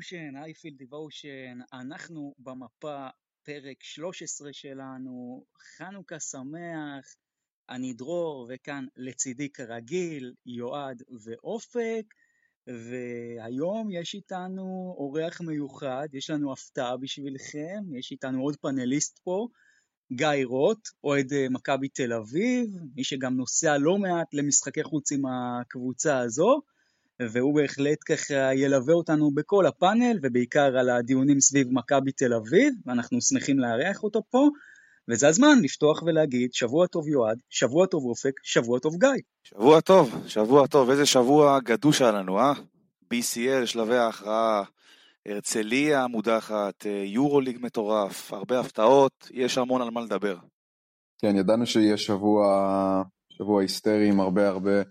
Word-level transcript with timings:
I 0.00 0.04
feel 0.04 0.18
devotion, 0.18 0.36
I 0.36 0.44
feel 0.44 0.74
devotion, 0.74 1.58
אנחנו 1.72 2.34
במפה, 2.38 3.08
פרק 3.42 3.82
13 3.82 4.52
שלנו, 4.52 5.44
חנוכה 5.76 6.20
שמח, 6.20 7.14
אני 7.70 7.92
דרור, 7.92 8.50
וכאן 8.50 8.86
לצידי 8.96 9.48
כרגיל, 9.48 10.34
יועד 10.46 11.02
ואופק, 11.24 12.04
והיום 12.66 13.90
יש 13.92 14.14
איתנו 14.14 14.94
אורח 14.98 15.40
מיוחד, 15.40 16.08
יש 16.12 16.30
לנו 16.30 16.52
הפתעה 16.52 16.96
בשבילכם, 16.96 17.94
יש 17.98 18.12
איתנו 18.12 18.42
עוד 18.42 18.56
פאנליסט 18.56 19.18
פה, 19.18 19.48
גיא 20.12 20.44
רוט, 20.44 20.88
אוהד 21.04 21.32
אה, 21.32 21.46
מכבי 21.50 21.88
תל 21.88 22.12
אביב, 22.12 22.66
מי 22.96 23.04
שגם 23.04 23.36
נוסע 23.36 23.78
לא 23.78 23.98
מעט 23.98 24.34
למשחקי 24.34 24.82
חוץ 24.82 25.12
עם 25.12 25.22
הקבוצה 25.26 26.18
הזו, 26.18 26.60
והוא 27.28 27.54
בהחלט 27.54 27.98
ככה 28.08 28.54
ילווה 28.54 28.94
אותנו 28.94 29.30
בכל 29.30 29.66
הפאנל, 29.66 30.18
ובעיקר 30.22 30.78
על 30.78 30.90
הדיונים 30.90 31.40
סביב 31.40 31.68
מכבי 31.70 32.12
תל 32.12 32.34
אביב, 32.34 32.74
ואנחנו 32.86 33.20
שמחים 33.20 33.58
לארח 33.58 34.02
אותו 34.02 34.22
פה, 34.30 34.48
וזה 35.08 35.28
הזמן 35.28 35.58
לפתוח 35.62 36.02
ולהגיד 36.02 36.52
שבוע 36.52 36.86
טוב 36.86 37.08
יועד, 37.08 37.38
שבוע 37.50 37.86
טוב 37.86 38.04
אופק, 38.04 38.40
שבוע 38.42 38.78
טוב 38.78 38.96
גיא. 38.96 39.08
שבוע 39.42 39.80
טוב, 39.80 40.14
שבוע 40.26 40.66
טוב, 40.66 40.90
איזה 40.90 41.06
שבוע 41.06 41.58
גדוש 41.60 42.02
היה 42.02 42.12
לנו, 42.12 42.38
אה? 42.38 42.52
BCL, 43.14 43.66
שלבי 43.66 43.96
ההכרעה, 43.96 44.62
הרצליה 45.26 46.06
מודחת, 46.06 46.86
אה, 46.86 47.02
יורוליג 47.06 47.58
מטורף, 47.60 48.32
הרבה 48.32 48.60
הפתעות, 48.60 49.30
יש 49.30 49.58
המון 49.58 49.82
על 49.82 49.90
מה 49.90 50.00
לדבר. 50.00 50.36
כן, 51.18 51.36
ידענו 51.36 51.66
שיהיה 51.66 51.96
שבוע, 51.96 52.44
שבוע 53.28 53.62
היסטרי 53.62 54.08
עם 54.08 54.20
הרבה 54.20 54.48
הרבה 54.48 54.82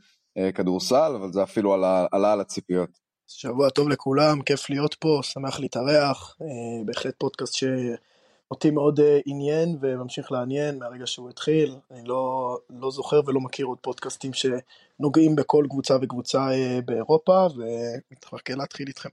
כדורסל, 0.56 1.12
אבל 1.16 1.32
זה 1.32 1.44
אפילו 1.44 1.74
עלה, 1.74 2.06
עלה 2.12 2.34
על 2.34 2.42
הציפיות. 2.42 2.90
שבוע 3.30 3.70
טוב 3.70 3.90
לכולם, 3.90 4.42
כיף 4.42 4.70
להיות 4.70 4.94
פה, 4.94 5.20
שמח 5.24 5.60
להתארח, 5.60 6.38
אה, 6.42 6.86
בהחלט 6.86 7.16
פודקאסט 7.18 7.54
שאותי 7.54 8.72
מאוד 8.72 9.00
אה, 9.00 9.20
עניין 9.26 9.78
וממשיך 9.82 10.32
לעניין 10.32 10.80
מהרגע 10.80 11.08
שהוא 11.08 11.30
התחיל, 11.30 11.76
אני 11.92 12.08
לא, 12.08 12.58
לא 12.70 12.92
זוכר 12.92 13.22
ולא 13.26 13.40
מכיר 13.42 13.66
עוד 13.66 13.78
פודקאסטים 13.82 14.32
שנוגעים 14.34 15.36
בכל 15.36 15.66
קבוצה 15.70 15.98
וקבוצה 16.02 16.48
באירופה, 16.86 17.48
ומתחכה 17.56 18.56
להתחיל 18.56 18.88
איתכם. 18.88 19.10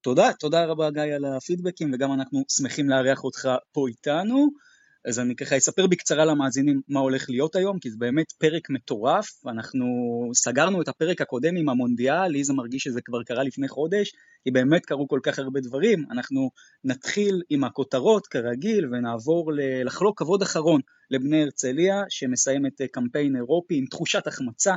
תודה, 0.00 0.32
תודה 0.38 0.64
רבה 0.64 0.90
גיא 0.90 1.02
על 1.02 1.24
הפידבקים 1.24 1.90
וגם 1.94 2.12
אנחנו 2.12 2.42
שמחים 2.48 2.88
לארח 2.88 3.24
אותך 3.24 3.48
פה 3.72 3.88
איתנו. 3.88 4.48
אז 5.08 5.18
אני 5.18 5.36
ככה 5.36 5.56
אספר 5.56 5.86
בקצרה 5.86 6.24
למאזינים 6.24 6.80
מה 6.88 7.00
הולך 7.00 7.30
להיות 7.30 7.56
היום, 7.56 7.78
כי 7.78 7.90
זה 7.90 7.96
באמת 7.98 8.32
פרק 8.32 8.70
מטורף, 8.70 9.46
אנחנו 9.46 9.86
סגרנו 10.34 10.82
את 10.82 10.88
הפרק 10.88 11.20
הקודם 11.20 11.56
עם 11.56 11.68
המונדיאל, 11.68 12.26
לי 12.26 12.44
זה 12.44 12.52
מרגיש 12.52 12.82
שזה 12.82 13.00
כבר 13.00 13.22
קרה 13.22 13.42
לפני 13.42 13.68
חודש, 13.68 14.12
כי 14.44 14.50
באמת 14.50 14.86
קרו 14.86 15.08
כל 15.08 15.20
כך 15.22 15.38
הרבה 15.38 15.60
דברים, 15.60 16.04
אנחנו 16.10 16.50
נתחיל 16.84 17.42
עם 17.50 17.64
הכותרות 17.64 18.26
כרגיל 18.26 18.86
ונעבור 18.86 19.52
לחלוק 19.84 20.18
כבוד 20.18 20.42
אחרון 20.42 20.80
לבני 21.10 21.42
הרצליה, 21.42 22.02
שמסיים 22.08 22.66
את 22.66 22.80
קמפיין 22.92 23.36
אירופי 23.36 23.74
עם 23.74 23.86
תחושת 23.86 24.26
החמצה, 24.26 24.74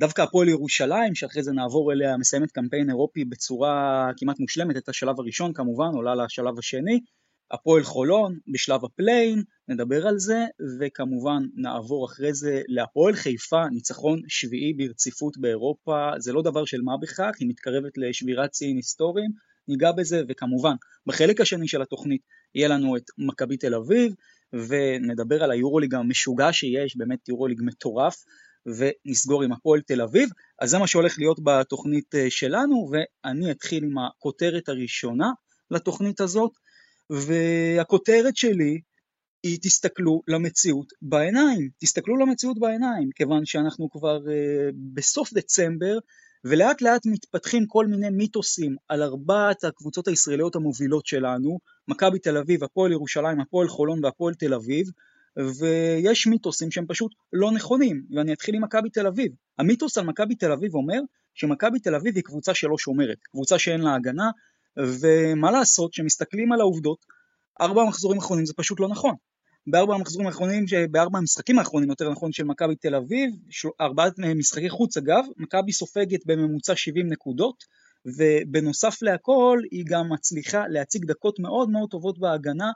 דווקא 0.00 0.22
הפועל 0.22 0.48
ירושלים, 0.48 1.14
שאחרי 1.14 1.42
זה 1.42 1.52
נעבור 1.52 1.92
אליה, 1.92 2.16
מסיימת 2.16 2.50
קמפיין 2.50 2.90
אירופי 2.90 3.24
בצורה 3.24 4.10
כמעט 4.16 4.40
מושלמת, 4.40 4.76
את 4.76 4.88
השלב 4.88 5.20
הראשון 5.20 5.52
כמובן, 5.52 5.88
עולה 5.94 6.14
לשלב 6.14 6.58
השני, 6.58 7.00
הפועל 7.50 7.82
חולון 7.82 8.38
בשלב 8.52 8.84
ה 8.84 8.90
play-in, 8.90 9.42
נדבר 9.68 10.06
על 10.06 10.18
זה, 10.18 10.44
וכמובן 10.80 11.42
נעבור 11.54 12.06
אחרי 12.06 12.34
זה 12.34 12.62
להפועל 12.68 13.14
חיפה, 13.14 13.68
ניצחון 13.68 14.20
שביעי 14.28 14.72
ברציפות 14.72 15.38
באירופה, 15.38 16.10
זה 16.18 16.32
לא 16.32 16.42
דבר 16.42 16.64
של 16.64 16.80
מה 16.82 16.92
בכך, 17.02 17.30
היא 17.40 17.48
מתקרבת 17.48 17.92
לשבירת 17.96 18.54
שיאים 18.54 18.76
היסטוריים, 18.76 19.30
ניגע 19.68 19.92
בזה, 19.92 20.22
וכמובן 20.28 20.74
בחלק 21.06 21.40
השני 21.40 21.68
של 21.68 21.82
התוכנית 21.82 22.20
יהיה 22.54 22.68
לנו 22.68 22.96
את 22.96 23.04
מכבי 23.18 23.56
תל 23.56 23.74
אביב, 23.74 24.14
ונדבר 24.52 25.42
על 25.42 25.50
היורוליג 25.50 25.94
המשוגע 25.94 26.52
שיש, 26.52 26.96
באמת 26.96 27.28
יורוליג 27.28 27.60
מטורף, 27.62 28.24
ונסגור 28.66 29.42
עם 29.42 29.52
הפועל 29.52 29.80
תל 29.80 30.00
אביב, 30.02 30.28
אז 30.60 30.70
זה 30.70 30.78
מה 30.78 30.86
שהולך 30.86 31.18
להיות 31.18 31.38
בתוכנית 31.44 32.14
אה, 32.14 32.30
שלנו, 32.30 32.90
ואני 32.90 33.50
אתחיל 33.50 33.84
עם 33.84 33.98
הכותרת 33.98 34.68
הראשונה 34.68 35.30
לתוכנית 35.70 36.20
הזאת, 36.20 36.52
והכותרת 37.10 38.36
שלי 38.36 38.80
היא 39.42 39.58
תסתכלו 39.62 40.22
למציאות 40.28 40.86
בעיניים, 41.02 41.70
תסתכלו 41.78 42.16
למציאות 42.16 42.58
בעיניים, 42.58 43.10
כיוון 43.14 43.44
שאנחנו 43.44 43.90
כבר 43.90 44.18
uh, 44.18 44.74
בסוף 44.94 45.32
דצמבר 45.32 45.98
ולאט 46.44 46.82
לאט 46.82 47.06
מתפתחים 47.06 47.66
כל 47.66 47.86
מיני 47.86 48.10
מיתוסים 48.10 48.76
על 48.88 49.02
ארבעת 49.02 49.64
הקבוצות 49.64 50.08
הישראליות 50.08 50.56
המובילות 50.56 51.06
שלנו, 51.06 51.58
מכבי 51.88 52.18
תל 52.18 52.36
אביב, 52.36 52.64
הפועל 52.64 52.92
ירושלים, 52.92 53.40
הפועל 53.40 53.68
חולון 53.68 54.04
והפועל 54.04 54.34
תל 54.34 54.54
אביב, 54.54 54.86
ויש 55.36 56.26
מיתוסים 56.26 56.70
שהם 56.70 56.86
פשוט 56.88 57.12
לא 57.32 57.52
נכונים, 57.52 58.02
ואני 58.16 58.32
אתחיל 58.32 58.54
עם 58.54 58.64
מכבי 58.64 58.90
תל 58.90 59.06
אביב. 59.06 59.32
המיתוס 59.58 59.98
על 59.98 60.04
מכבי 60.04 60.34
תל 60.34 60.52
אביב 60.52 60.74
אומר 60.74 61.00
שמכבי 61.34 61.80
תל 61.80 61.94
אביב 61.94 62.16
היא 62.16 62.24
קבוצה 62.24 62.54
שלא 62.54 62.78
שומרת, 62.78 63.18
קבוצה 63.22 63.58
שאין 63.58 63.80
לה 63.80 63.94
הגנה, 63.94 64.30
ומה 64.76 65.50
לעשות, 65.50 65.92
כשמסתכלים 65.92 66.52
על 66.52 66.60
העובדות, 66.60 66.98
ארבע 67.60 67.82
המחזורים 67.82 68.20
האחרונים 68.20 68.46
זה 68.46 68.52
פשוט 68.56 68.80
לא 68.80 68.88
נכון. 68.88 69.14
בארבע 69.66 69.94
המחזורים 69.94 70.26
האחרונים, 70.26 70.64
בארבע 70.90 71.18
המשחקים 71.18 71.58
האחרונים 71.58 71.90
יותר 71.90 72.10
נכון 72.10 72.32
של 72.32 72.44
מכבי 72.44 72.76
תל 72.76 72.94
אביב, 72.94 73.30
ארבעת 73.80 74.18
משחקי 74.18 74.70
חוץ 74.70 74.96
אגב, 74.96 75.24
מכבי 75.36 75.72
סופגת 75.72 76.20
בממוצע 76.26 76.76
70 76.76 77.08
נקודות, 77.08 77.64
ובנוסף 78.06 79.02
להכל 79.02 79.60
היא 79.70 79.84
גם 79.88 80.12
מצליחה 80.12 80.68
להציג 80.68 81.04
דקות 81.04 81.38
מאוד 81.38 81.70
מאוד 81.70 81.90
טובות 81.90 82.18
בהגנה, 82.18 82.70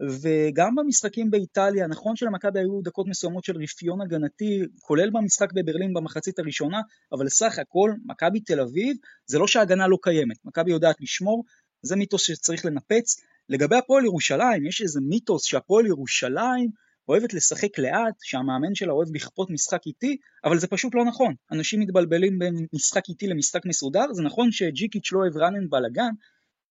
וגם 0.00 0.74
במשחקים 0.74 1.30
באיטליה, 1.30 1.86
נכון 1.86 2.16
שלמכבי 2.16 2.58
היו 2.58 2.80
דקות 2.82 3.06
מסוימות 3.08 3.44
של 3.44 3.56
רפיון 3.56 4.00
הגנתי, 4.00 4.62
כולל 4.80 5.10
במשחק 5.10 5.52
בברלין 5.52 5.94
במחצית 5.94 6.38
הראשונה, 6.38 6.80
אבל 7.12 7.28
סך 7.28 7.58
הכל, 7.58 7.92
מכבי 8.04 8.40
תל 8.40 8.60
אביב, 8.60 8.96
זה 9.26 9.38
לא 9.38 9.46
שההגנה 9.46 9.88
לא 9.88 9.98
קיימת, 10.02 10.36
מכבי 10.44 10.70
יודעת 10.70 10.96
לשמור, 11.00 11.44
זה 11.82 11.96
מיתוס 11.96 12.22
שצריך 12.22 12.64
לנפץ. 12.64 13.16
לגבי 13.48 13.76
הפועל 13.76 14.04
ירושלים, 14.04 14.66
יש 14.66 14.82
איזה 14.82 15.00
מיתוס 15.00 15.44
שהפועל 15.44 15.86
ירושלים 15.86 16.70
אוהבת 17.08 17.34
לשחק 17.34 17.78
לאט, 17.78 18.14
שהמאמן 18.22 18.74
שלה 18.74 18.92
אוהב 18.92 19.08
לכפות 19.14 19.50
משחק 19.50 19.86
איטי, 19.86 20.16
אבל 20.44 20.58
זה 20.58 20.66
פשוט 20.66 20.94
לא 20.94 21.04
נכון. 21.04 21.34
אנשים 21.52 21.80
מתבלבלים 21.80 22.38
בין 22.38 22.66
משחק 22.72 23.08
איטי 23.08 23.26
למשחק 23.26 23.66
מסודר, 23.66 24.12
זה 24.12 24.22
נכון 24.22 24.52
שג'יקיץ' 24.52 25.12
לא 25.12 25.18
אוהב 25.18 25.36
ראנן 25.36 25.68
בלאגן, 25.70 26.10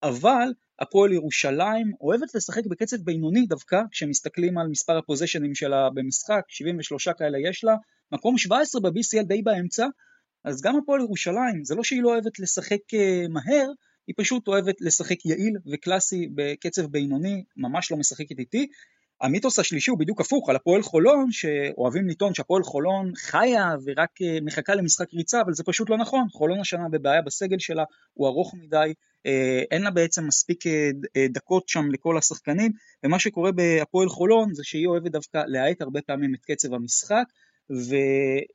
אבל 0.04 0.48
הפועל 0.82 1.14
ירושלים 1.14 1.92
אוהבת 2.02 2.36
לשחק 2.36 2.66
בקצב 2.66 2.98
בינוני 2.98 3.46
דווקא, 3.46 3.82
כשמסתכלים 3.92 4.58
על 4.58 4.68
מספר 4.68 4.98
הפוזיישנים 4.98 5.56
שלה 5.56 5.90
במשחק, 5.90 6.42
73 6.48 7.08
כאלה 7.10 7.38
יש 7.50 7.64
לה, 7.64 7.76
מקום 8.12 8.38
17 8.38 8.82
ב-BCL 8.82 9.24
די 9.28 9.42
באמצע, 9.42 9.88
אז 10.44 10.62
גם 10.62 10.78
הפועל 10.78 11.02
ירושלים, 11.02 11.64
זה 11.64 11.76
לא 11.76 11.84
שהיא 11.84 12.02
לא 12.02 12.10
אוהבת 12.10 12.40
לשחק 12.40 12.94
אה, 12.94 13.26
מהר, 13.30 13.72
היא 14.08 14.16
פשוט 14.18 14.48
אוהבת 14.48 14.82
לשחק 14.82 15.26
יעיל 15.26 15.58
וקלאסי 15.72 16.30
בקצב 16.36 16.86
בינוני, 16.86 17.44
ממש 17.58 17.92
לא 17.92 17.98
משחקת 17.98 18.40
איתי. 18.40 18.68
המיתוס 19.22 19.60
השלישי 19.60 19.92
הוא 19.92 20.00
בדיוק 20.00 20.22
הפוך, 20.22 20.50
על 20.50 20.56
הפועל 20.56 20.82
חולון, 20.82 21.32
שאוהבים 21.32 22.08
לטעון 22.08 22.34
שהפועל 22.34 22.64
חולון 22.64 23.12
חיה 23.16 23.70
ורק 23.86 24.22
אה, 24.22 24.38
מחכה 24.42 24.76
למשחק 24.76 25.14
ריצה, 25.14 25.42
אבל 25.42 25.54
זה 25.54 25.64
פשוט 25.64 25.90
לא 25.90 25.98
נכון, 25.98 26.28
חולון 26.32 26.60
השנה 26.60 26.90
בבעיה 26.90 27.22
בסגל 27.22 27.60
שלה, 27.60 27.84
הוא 28.14 28.28
ארוך 28.28 28.54
מדי, 28.54 28.94
אה, 29.26 29.62
אין 29.72 29.82
לה 29.82 29.92
בעצם 29.92 30.28
מספיק 30.28 30.68
אה, 30.68 30.92
דקות 31.30 31.70
שם 31.70 31.92
לכל 31.92 32.18
השחקנים, 32.18 32.72
ומה 33.04 33.20
שקורה 33.20 33.52
בהפועל 33.52 34.10
חולון 34.10 34.54
זה 34.54 34.64
שהיא 34.64 34.88
אוהבת 34.88 35.12
דווקא 35.12 35.44
להאט 35.48 35.82
הרבה 35.82 36.02
פעמים 36.02 36.36
את 36.36 36.40
קצב 36.46 36.74
המשחק, 36.74 37.26
והיא 37.70 38.46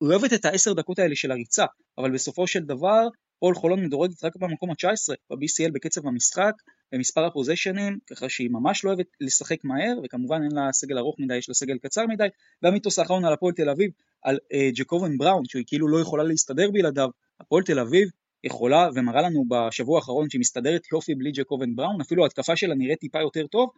אוהבת 0.00 0.32
את 0.32 0.44
העשר 0.44 0.72
דקות 0.72 0.98
האלה 0.98 1.16
של 1.16 1.32
הריצה, 1.32 1.64
אבל 1.98 2.10
בסופו 2.10 2.46
של 2.46 2.60
דבר 2.60 3.08
הפועל 3.36 3.54
חולון 3.54 3.84
מדורגת 3.84 4.24
רק 4.24 4.36
במקום 4.36 4.70
ה-19 4.70 5.14
ב-BCL 5.30 5.72
בקצב 5.72 6.06
המשחק, 6.06 6.52
במספר 6.92 7.24
הפוזיישנים, 7.24 7.98
ככה 8.10 8.28
שהיא 8.28 8.50
ממש 8.50 8.84
לא 8.84 8.90
אוהבת 8.90 9.06
לשחק 9.20 9.64
מהר, 9.64 9.94
וכמובן 10.04 10.42
אין 10.42 10.52
לה 10.52 10.72
סגל 10.72 10.98
ארוך 10.98 11.16
מדי, 11.18 11.36
יש 11.36 11.48
לה 11.48 11.54
סגל 11.54 11.78
קצר 11.78 12.06
מדי, 12.06 12.26
והמיתוס 12.62 12.98
האחרון 12.98 13.24
על 13.24 13.32
הפועל 13.32 13.54
תל 13.54 13.70
אביב, 13.70 13.90
על 14.22 14.38
אה, 14.52 14.70
ג'קובן 14.74 15.18
בראון, 15.18 15.44
שהיא 15.44 15.64
כאילו 15.66 15.88
לא 15.88 16.00
יכולה 16.00 16.24
להסתדר 16.24 16.70
בלעדיו, 16.70 17.08
הפועל 17.40 17.62
תל 17.62 17.78
אביב 17.78 18.08
יכולה 18.44 18.88
ומראה 18.94 19.22
לנו 19.22 19.44
בשבוע 19.48 19.98
האחרון 19.98 20.30
שהיא 20.30 20.40
מסתדרת 20.40 20.92
יופי 20.92 21.14
בלי 21.14 21.32
ג'קובן 21.32 21.76
בראון, 21.76 22.00
אפילו 22.00 22.22
ההתקפה 22.22 22.56
שלה 22.56 22.74
נראית 22.74 23.00
טיפה 23.00 23.20
יותר 23.20 23.46
טוב, 23.46 23.70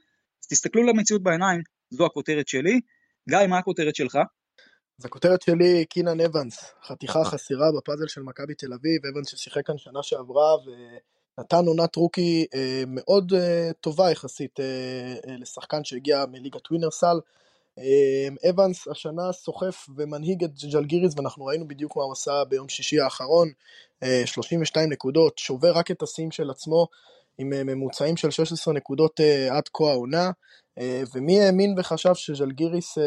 אז 0.42 0.48
תסתכלו 0.48 0.82
למציאות 0.82 1.22
בעיניים, 1.22 1.60
זו 1.90 2.06
הכותרת 2.06 2.48
שלי. 2.48 2.80
גיא, 3.28 3.46
מה 3.48 3.58
הכותרת 3.58 3.94
שלך? 3.94 4.18
אז 4.98 5.04
הכותרת 5.04 5.42
שלי, 5.42 5.84
קינן 5.84 6.20
אבנס, 6.20 6.72
חתיכה 6.86 7.24
חסרה 7.24 7.66
בפאזל 7.78 8.08
של 8.08 8.22
מכבי 8.22 8.54
תל 8.54 8.72
אביב, 8.72 9.06
אבנס 9.06 9.28
ששיחק 9.28 9.66
כאן 9.66 9.78
שנה 9.78 10.02
שעברה 10.02 10.54
ונתן 11.38 11.66
עונת 11.66 11.96
rookie 11.96 12.46
אה, 12.54 12.82
מאוד 12.86 13.32
אה, 13.32 13.70
טובה 13.80 14.10
יחסית 14.10 14.60
אה, 14.60 14.64
אה, 15.26 15.36
לשחקן 15.38 15.84
שהגיע 15.84 16.24
מליגת 16.30 16.70
ווינרסל. 16.70 17.20
אה, 17.78 18.50
אבנס 18.50 18.88
השנה 18.88 19.32
סוחף 19.32 19.86
ומנהיג 19.96 20.44
את 20.44 20.50
ג'לגיריס 20.72 21.14
ואנחנו 21.16 21.44
ראינו 21.44 21.68
בדיוק 21.68 21.96
מה 21.96 22.02
הוא 22.02 22.12
עשה 22.12 22.44
ביום 22.48 22.68
שישי 22.68 23.00
האחרון, 23.00 23.48
32 24.24 24.90
נקודות, 24.92 25.38
שובר 25.38 25.72
רק 25.72 25.90
את 25.90 26.02
השיאים 26.02 26.30
של 26.30 26.50
עצמו 26.50 26.86
עם 27.38 27.50
ממוצעים 27.50 28.16
של 28.16 28.30
16 28.30 28.74
נקודות 28.74 29.20
עד 29.50 29.68
כה 29.72 29.84
העונה, 29.84 30.30
ומי 31.14 31.40
האמין 31.40 31.74
וחשב 31.78 32.14
שז'לגיריס 32.14 32.98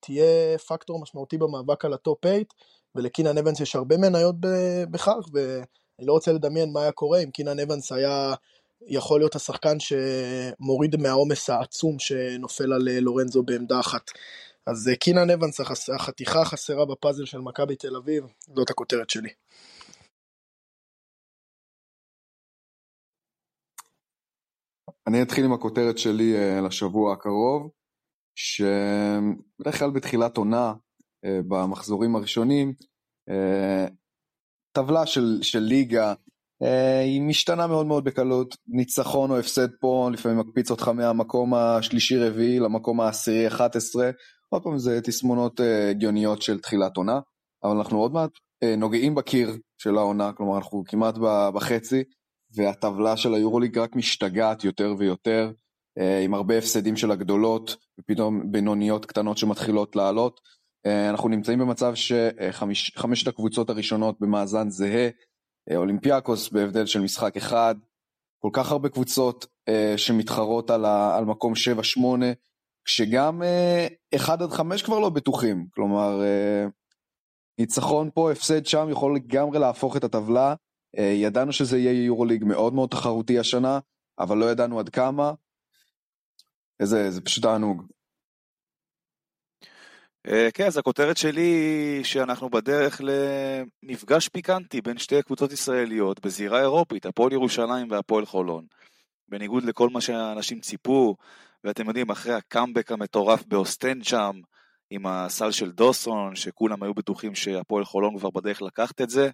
תהיה 0.00 0.58
פקטור 0.58 1.02
משמעותי 1.02 1.38
במאבק 1.38 1.84
על 1.84 1.92
ה 1.92 2.00
top 2.00 2.24
8, 2.24 2.38
ולקינן 2.94 3.38
אבנס 3.38 3.60
יש 3.60 3.76
הרבה 3.76 3.96
מניות 3.96 4.36
בכך, 4.90 5.18
ואני 5.98 6.06
לא 6.06 6.12
רוצה 6.12 6.32
לדמיין 6.32 6.72
מה 6.72 6.82
היה 6.82 6.92
קורה 6.92 7.22
אם 7.22 7.30
קינן 7.30 7.60
אבנס 7.60 7.92
היה 7.92 8.34
יכול 8.82 9.20
להיות 9.20 9.34
השחקן 9.34 9.76
שמוריד 9.80 10.96
מהעומס 10.96 11.50
העצום 11.50 11.98
שנופל 11.98 12.72
על 12.72 12.88
אה, 12.88 13.00
לורנזו 13.00 13.42
בעמדה 13.42 13.80
אחת. 13.80 14.10
אז 14.66 14.88
אה, 14.88 14.96
קינן 14.96 15.30
אבנס, 15.30 15.60
החתיכה 15.94 16.42
החסרה 16.42 16.86
בפאזל 16.86 17.24
של 17.24 17.38
מכבי 17.38 17.76
תל 17.76 17.96
אביב, 17.96 18.24
זאת 18.40 18.70
הכותרת 18.70 19.10
שלי. 19.10 19.28
אני 25.06 25.22
אתחיל 25.22 25.44
עם 25.44 25.52
הכותרת 25.52 25.98
שלי 25.98 26.36
אה, 26.36 26.60
לשבוע 26.60 27.12
הקרוב, 27.12 27.70
שבדרך 28.34 29.78
כלל 29.78 29.90
בתחילת 29.90 30.36
עונה, 30.36 30.74
במחזורים 31.48 32.16
הראשונים, 32.16 32.74
טבלה 34.76 35.06
של, 35.06 35.38
של 35.42 35.58
ליגה 35.58 36.14
אה, 36.62 37.00
היא 37.00 37.22
משתנה 37.22 37.66
מאוד 37.66 37.86
מאוד 37.86 38.04
בקלות, 38.04 38.56
ניצחון 38.66 39.30
או 39.30 39.38
הפסד 39.38 39.68
פה 39.80 40.08
לפעמים 40.12 40.38
מקפיץ 40.38 40.70
אותך 40.70 40.88
מהמקום 40.88 41.54
השלישי-רביעי 41.54 42.58
למקום 42.58 43.00
העשירי-11, 43.00 43.60
עוד 44.48 44.62
פעם 44.62 44.78
זה 44.78 45.00
תסמונות 45.00 45.60
אה, 45.60 45.90
הגיוניות 45.90 46.42
של 46.42 46.60
תחילת 46.60 46.96
עונה, 46.96 47.20
אבל 47.64 47.76
אנחנו 47.76 47.98
עוד 47.98 48.12
מעט 48.12 48.30
אה, 48.62 48.76
נוגעים 48.76 49.14
בקיר 49.14 49.56
של 49.78 49.98
העונה, 49.98 50.32
כלומר 50.32 50.56
אנחנו 50.56 50.84
כמעט 50.86 51.14
בחצי, 51.54 52.02
והטבלה 52.56 53.16
של 53.16 53.34
היורוליג 53.34 53.78
רק 53.78 53.96
משתגעת 53.96 54.64
יותר 54.64 54.94
ויותר, 54.98 55.52
עם 56.24 56.34
הרבה 56.34 56.58
הפסדים 56.58 56.96
של 56.96 57.10
הגדולות, 57.10 57.76
ופתאום 58.00 58.52
בינוניות 58.52 59.06
קטנות 59.06 59.38
שמתחילות 59.38 59.96
לעלות. 59.96 60.40
אנחנו 61.10 61.28
נמצאים 61.28 61.58
במצב 61.58 61.92
שחמשת 61.94 63.28
הקבוצות 63.28 63.70
הראשונות 63.70 64.20
במאזן 64.20 64.70
זהה, 64.70 65.08
אה, 65.70 65.76
אולימפיאקוס 65.76 66.48
בהבדל 66.48 66.86
של 66.86 67.00
משחק 67.00 67.36
אחד, 67.36 67.74
כל 68.38 68.50
כך 68.52 68.72
הרבה 68.72 68.88
קבוצות 68.88 69.46
אה, 69.68 69.94
שמתחרות 69.96 70.70
על, 70.70 70.84
ה, 70.84 71.16
על 71.16 71.24
מקום 71.24 71.52
7-8, 71.98 71.98
כשגם 72.84 73.42
אה, 73.42 73.86
1 74.16 74.40
עד 74.42 74.50
5 74.50 74.82
כבר 74.82 74.98
לא 74.98 75.10
בטוחים, 75.10 75.66
כלומר 75.74 76.22
אה, 76.22 76.66
ניצחון 77.58 78.10
פה, 78.14 78.32
הפסד 78.32 78.66
שם 78.66 78.88
יכול 78.90 79.16
לגמרי 79.16 79.58
להפוך 79.58 79.96
את 79.96 80.04
הטבלה, 80.04 80.54
אה, 80.98 81.04
ידענו 81.04 81.52
שזה 81.52 81.78
יהיה 81.78 82.04
יורוליג 82.04 82.44
מאוד 82.44 82.74
מאוד 82.74 82.88
תחרותי 82.88 83.38
השנה, 83.38 83.78
אבל 84.18 84.38
לא 84.38 84.50
ידענו 84.50 84.78
עד 84.78 84.88
כמה, 84.88 85.32
זה, 86.82 87.10
זה 87.10 87.20
פשוט 87.20 87.44
תענוג. 87.44 87.82
אה, 90.28 90.48
כן, 90.54 90.66
אז 90.66 90.78
הכותרת 90.78 91.16
שלי 91.16 91.40
היא 91.40 92.04
שאנחנו 92.04 92.50
בדרך 92.50 93.00
למפגש 93.82 94.28
פיקנטי 94.28 94.80
בין 94.80 94.98
שתי 94.98 95.22
קבוצות 95.22 95.52
ישראליות 95.52 96.20
בזירה 96.20 96.60
אירופית, 96.60 97.06
הפועל 97.06 97.32
ירושלים 97.32 97.90
והפועל 97.90 98.26
חולון. 98.26 98.66
בניגוד 99.28 99.64
לכל 99.64 99.88
מה 99.90 100.00
שאנשים 100.00 100.60
ציפו, 100.60 101.16
ואתם 101.64 101.88
יודעים, 101.88 102.10
אחרי 102.10 102.34
הקאמבק 102.34 102.92
המטורף 102.92 103.44
באוסטנד 103.46 104.04
שם, 104.04 104.40
עם 104.90 105.06
הסל 105.06 105.50
של 105.50 105.72
דוסון, 105.72 106.36
שכולם 106.36 106.82
היו 106.82 106.94
בטוחים 106.94 107.34
שהפועל 107.34 107.84
חולון 107.84 108.18
כבר 108.18 108.30
בדרך 108.30 108.62
לקחת 108.62 109.00
את 109.00 109.10
זה, 109.10 109.30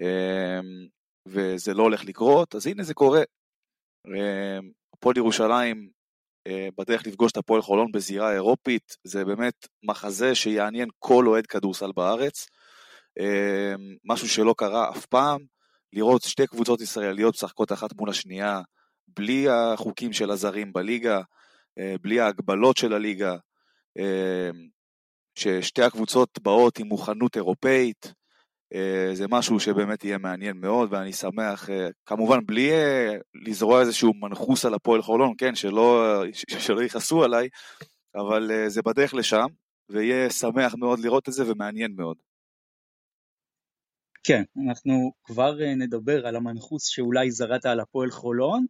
אמ, 0.00 0.86
וזה 1.26 1.74
לא 1.74 1.82
הולך 1.82 2.04
לקרות, 2.04 2.54
אז 2.54 2.66
הנה 2.66 2.82
זה 2.82 2.94
קורה. 2.94 3.22
אמ, 4.06 4.70
הפועל 4.94 5.16
ירושלים 5.16 5.88
בדרך 6.78 7.06
לפגוש 7.06 7.32
את 7.32 7.36
הפועל 7.36 7.62
חולון 7.62 7.92
בזירה 7.92 8.32
אירופית, 8.32 8.96
זה 9.04 9.24
באמת 9.24 9.68
מחזה 9.82 10.34
שיעניין 10.34 10.88
כל 10.98 11.26
אוהד 11.26 11.46
כדורסל 11.46 11.92
בארץ. 11.92 12.46
אה, 13.20 13.74
משהו 14.04 14.28
שלא 14.28 14.54
קרה 14.58 14.90
אף 14.90 15.06
פעם, 15.06 15.40
לראות 15.92 16.22
שתי 16.22 16.46
קבוצות 16.46 16.80
ישראליות 16.80 17.34
משחקות 17.34 17.72
אחת 17.72 17.90
מול 17.96 18.10
השנייה, 18.10 18.60
בלי 19.08 19.48
החוקים 19.48 20.12
של 20.12 20.30
הזרים 20.30 20.72
בליגה, 20.72 21.20
אה, 21.78 21.94
בלי 22.00 22.20
ההגבלות 22.20 22.76
של 22.76 22.92
הליגה, 22.92 23.36
ששתי 25.34 25.82
הקבוצות 25.82 26.38
באות 26.42 26.78
עם 26.78 26.86
מוכנות 26.86 27.36
אירופאית, 27.36 28.06
אה, 28.06 28.12
זה 29.12 29.24
משהו 29.28 29.60
שבאמת 29.60 30.04
יהיה 30.04 30.18
מעניין 30.18 30.56
מאוד, 30.56 30.92
ואני 30.92 31.12
שמח, 31.12 31.70
אה, 31.70 31.88
כמובן 32.06 32.46
בלי 32.46 32.72
אה, 32.72 33.16
לזרוע 33.46 33.80
איזשהו 33.80 34.14
מנחוס 34.14 34.64
על 34.64 34.74
הפועל 34.74 35.02
חולון, 35.02 35.34
כן, 35.38 35.54
שלא, 35.54 36.22
שלא 36.58 36.82
יכעסו 36.82 37.24
עליי, 37.24 37.48
אבל 38.14 38.50
זה 38.68 38.82
בדרך 38.82 39.14
לשם, 39.14 39.46
ויהיה 39.88 40.30
שמח 40.30 40.74
מאוד 40.78 40.98
לראות 40.98 41.28
את 41.28 41.32
זה 41.32 41.50
ומעניין 41.50 41.94
מאוד. 41.96 42.16
כן, 44.24 44.42
אנחנו 44.66 45.12
כבר 45.24 45.54
נדבר 45.76 46.26
על 46.26 46.36
המנחוס 46.36 46.86
שאולי 46.86 47.30
זרעת 47.30 47.66
על 47.66 47.80
הפועל 47.80 48.10
חולון, 48.10 48.66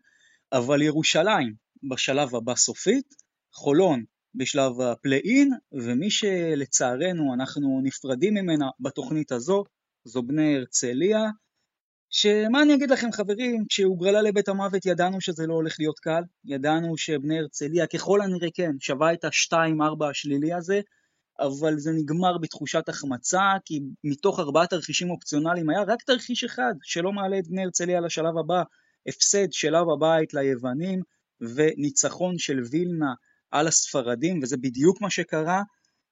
אבל 0.52 0.82
ירושלים 0.82 1.54
בשלב 1.90 2.34
הבא 2.34 2.54
סופית, 2.54 3.14
חולון 3.54 4.04
בשלב 4.34 4.80
ה 4.80 4.88
play-in, 4.88 5.50
ומי 5.72 6.10
שלצערנו 6.10 7.34
אנחנו 7.34 7.80
נפרדים 7.82 8.34
ממנה 8.34 8.66
בתוכנית 8.80 9.32
הזו, 9.32 9.64
זו 10.04 10.22
בני 10.22 10.56
הרצליה, 10.56 11.18
שמה 12.10 12.62
אני 12.62 12.74
אגיד 12.74 12.90
לכם 12.90 13.12
חברים, 13.12 13.64
כשהוגרלה 13.68 14.22
לבית 14.22 14.48
המוות 14.48 14.86
ידענו 14.86 15.20
שזה 15.20 15.46
לא 15.46 15.54
הולך 15.54 15.76
להיות 15.78 15.98
קל, 15.98 16.22
ידענו 16.44 16.96
שבני 16.96 17.38
הרצליה 17.38 17.86
ככל 17.86 18.20
הנראה 18.20 18.48
כן 18.54 18.70
שווה 18.80 19.12
את 19.12 19.24
ה-2-4 19.24 20.04
השלילי 20.10 20.52
הזה, 20.52 20.80
אבל 21.40 21.78
זה 21.78 21.90
נגמר 21.92 22.38
בתחושת 22.38 22.88
החמצה, 22.88 23.52
כי 23.64 23.80
מתוך 24.04 24.40
ארבעה 24.40 24.66
תרחישים 24.66 25.10
אופציונליים 25.10 25.70
היה 25.70 25.82
רק 25.82 26.02
תרחיש 26.02 26.44
אחד 26.44 26.74
שלא 26.82 27.12
מעלה 27.12 27.38
את 27.38 27.48
בני 27.48 27.62
הרצליה 27.64 28.00
לשלב 28.00 28.38
הבא, 28.38 28.62
הפסד 29.08 29.52
שלה 29.52 29.86
בבית 29.96 30.34
ליוונים 30.34 31.02
וניצחון 31.40 32.38
של 32.38 32.60
וילנה 32.70 33.14
על 33.50 33.66
הספרדים, 33.66 34.40
וזה 34.42 34.56
בדיוק 34.56 35.00
מה 35.00 35.10
שקרה. 35.10 35.62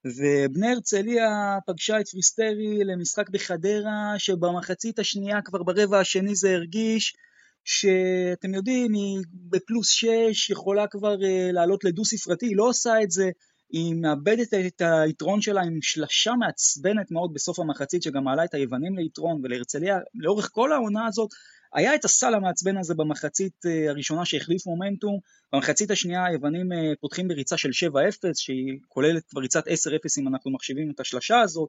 ובני 0.05 0.69
הרצליה 0.69 1.59
פגשה 1.67 2.01
את 2.01 2.09
פריסטרי 2.09 2.85
למשחק 2.85 3.31
בחדרה, 3.31 4.15
שבמחצית 4.19 4.99
השנייה 4.99 5.43
כבר 5.43 5.63
ברבע 5.63 6.01
השני 6.01 6.35
זה 6.35 6.55
הרגיש 6.55 7.17
שאתם 7.65 8.55
יודעים, 8.55 8.93
היא 8.93 9.19
בפלוס 9.33 9.89
6 9.89 10.51
יכולה 10.51 10.87
כבר 10.87 11.15
אה, 11.15 11.53
לעלות 11.53 11.85
לדו 11.85 12.05
ספרתי, 12.05 12.47
היא 12.47 12.57
לא 12.57 12.69
עושה 12.69 13.03
את 13.03 13.11
זה, 13.11 13.31
היא 13.71 13.95
מאבדת 13.95 14.55
את 14.55 14.83
היתרון 14.85 15.41
שלה 15.41 15.63
עם 15.63 15.79
שלשה 15.83 16.33
מעצבנת 16.33 17.11
מאוד 17.11 17.31
בסוף 17.35 17.59
המחצית, 17.59 18.03
שגם 18.03 18.25
מעלה 18.25 18.45
את 18.45 18.55
היוונים 18.55 18.99
ליתרון, 18.99 19.41
ולהרצליה 19.45 19.99
לאורך 20.15 20.49
כל 20.53 20.73
העונה 20.73 21.07
הזאת 21.07 21.31
היה 21.75 21.95
את 21.95 22.05
הסל 22.05 22.35
המעצבן 22.35 22.76
הזה 22.76 22.95
במחצית 22.95 23.67
אה, 23.67 23.91
הראשונה 23.91 24.25
שהחליף 24.25 24.67
מומנטום, 24.67 25.19
במחצית 25.52 25.91
השנייה 25.91 26.25
היוונים 26.25 26.73
אה, 26.73 26.93
פותחים 27.00 27.29
בריצה 27.29 27.57
של 27.57 27.69
7-0, 27.69 27.95
שהיא 28.35 28.79
כוללת 28.88 29.25
כבר 29.29 29.41
ריצת 29.41 29.69
10-0 29.69 29.71
אם 30.19 30.29
אנחנו 30.29 30.50
מחשיבים 30.50 30.91
את 30.91 31.00
השלשה 31.00 31.41
הזאת, 31.41 31.69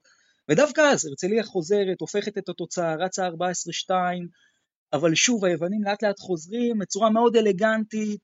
ודווקא 0.49 0.81
אז 0.81 1.05
הרצליה 1.05 1.43
חוזרת, 1.43 2.01
הופכת 2.01 2.37
את 2.37 2.49
התוצאה, 2.49 2.95
רצה 2.95 3.27
14-2, 3.27 3.91
אבל 4.93 5.15
שוב 5.15 5.45
היוונים 5.45 5.83
לאט 5.83 6.03
לאט 6.03 6.19
חוזרים 6.19 6.79
בצורה 6.79 7.09
מאוד 7.09 7.35
אלגנטית, 7.35 8.21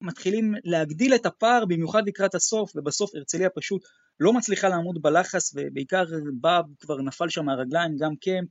מתחילים 0.00 0.54
להגדיל 0.64 1.14
את 1.14 1.26
הפער 1.26 1.64
במיוחד 1.64 2.02
לקראת 2.06 2.34
הסוף, 2.34 2.76
ובסוף 2.76 3.14
הרצליה 3.14 3.50
פשוט 3.50 3.82
לא 4.20 4.32
מצליחה 4.32 4.68
לעמוד 4.68 5.02
בלחץ, 5.02 5.52
ובעיקר 5.54 6.04
בא 6.40 6.60
כבר 6.80 7.02
נפל 7.02 7.28
שם 7.28 7.44
מהרגליים, 7.44 7.96
גם 7.96 8.16
קמפ, 8.16 8.48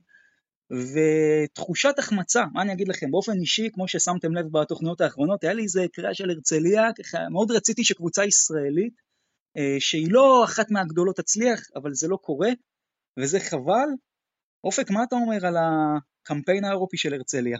ותחושת 0.70 1.98
החמצה, 1.98 2.44
מה 2.52 2.62
אני 2.62 2.72
אגיד 2.72 2.88
לכם, 2.88 3.10
באופן 3.10 3.32
אישי, 3.40 3.70
כמו 3.72 3.88
ששמתם 3.88 4.34
לב 4.34 4.46
בתוכניות 4.52 5.00
האחרונות, 5.00 5.44
היה 5.44 5.52
לי 5.52 5.62
איזה 5.62 5.86
קריאה 5.92 6.14
של 6.14 6.30
הרצליה, 6.30 6.82
ככה 6.98 7.18
מאוד 7.32 7.50
רציתי 7.50 7.84
שקבוצה 7.84 8.24
ישראלית, 8.24 8.94
אה, 9.56 9.76
שהיא 9.78 10.08
לא 10.10 10.44
אחת 10.44 10.70
מהגדולות 10.70 11.16
תצליח, 11.16 11.60
אבל 11.76 11.94
זה 11.94 12.08
לא 12.08 12.16
קורה, 12.16 12.50
וזה 13.20 13.40
חבל. 13.40 13.88
אופק, 14.64 14.90
מה 14.90 15.02
אתה 15.02 15.16
אומר 15.16 15.46
על 15.46 15.56
הקמפיין 15.56 16.64
האירופי 16.64 16.96
של 16.96 17.14
הרצליה? 17.14 17.58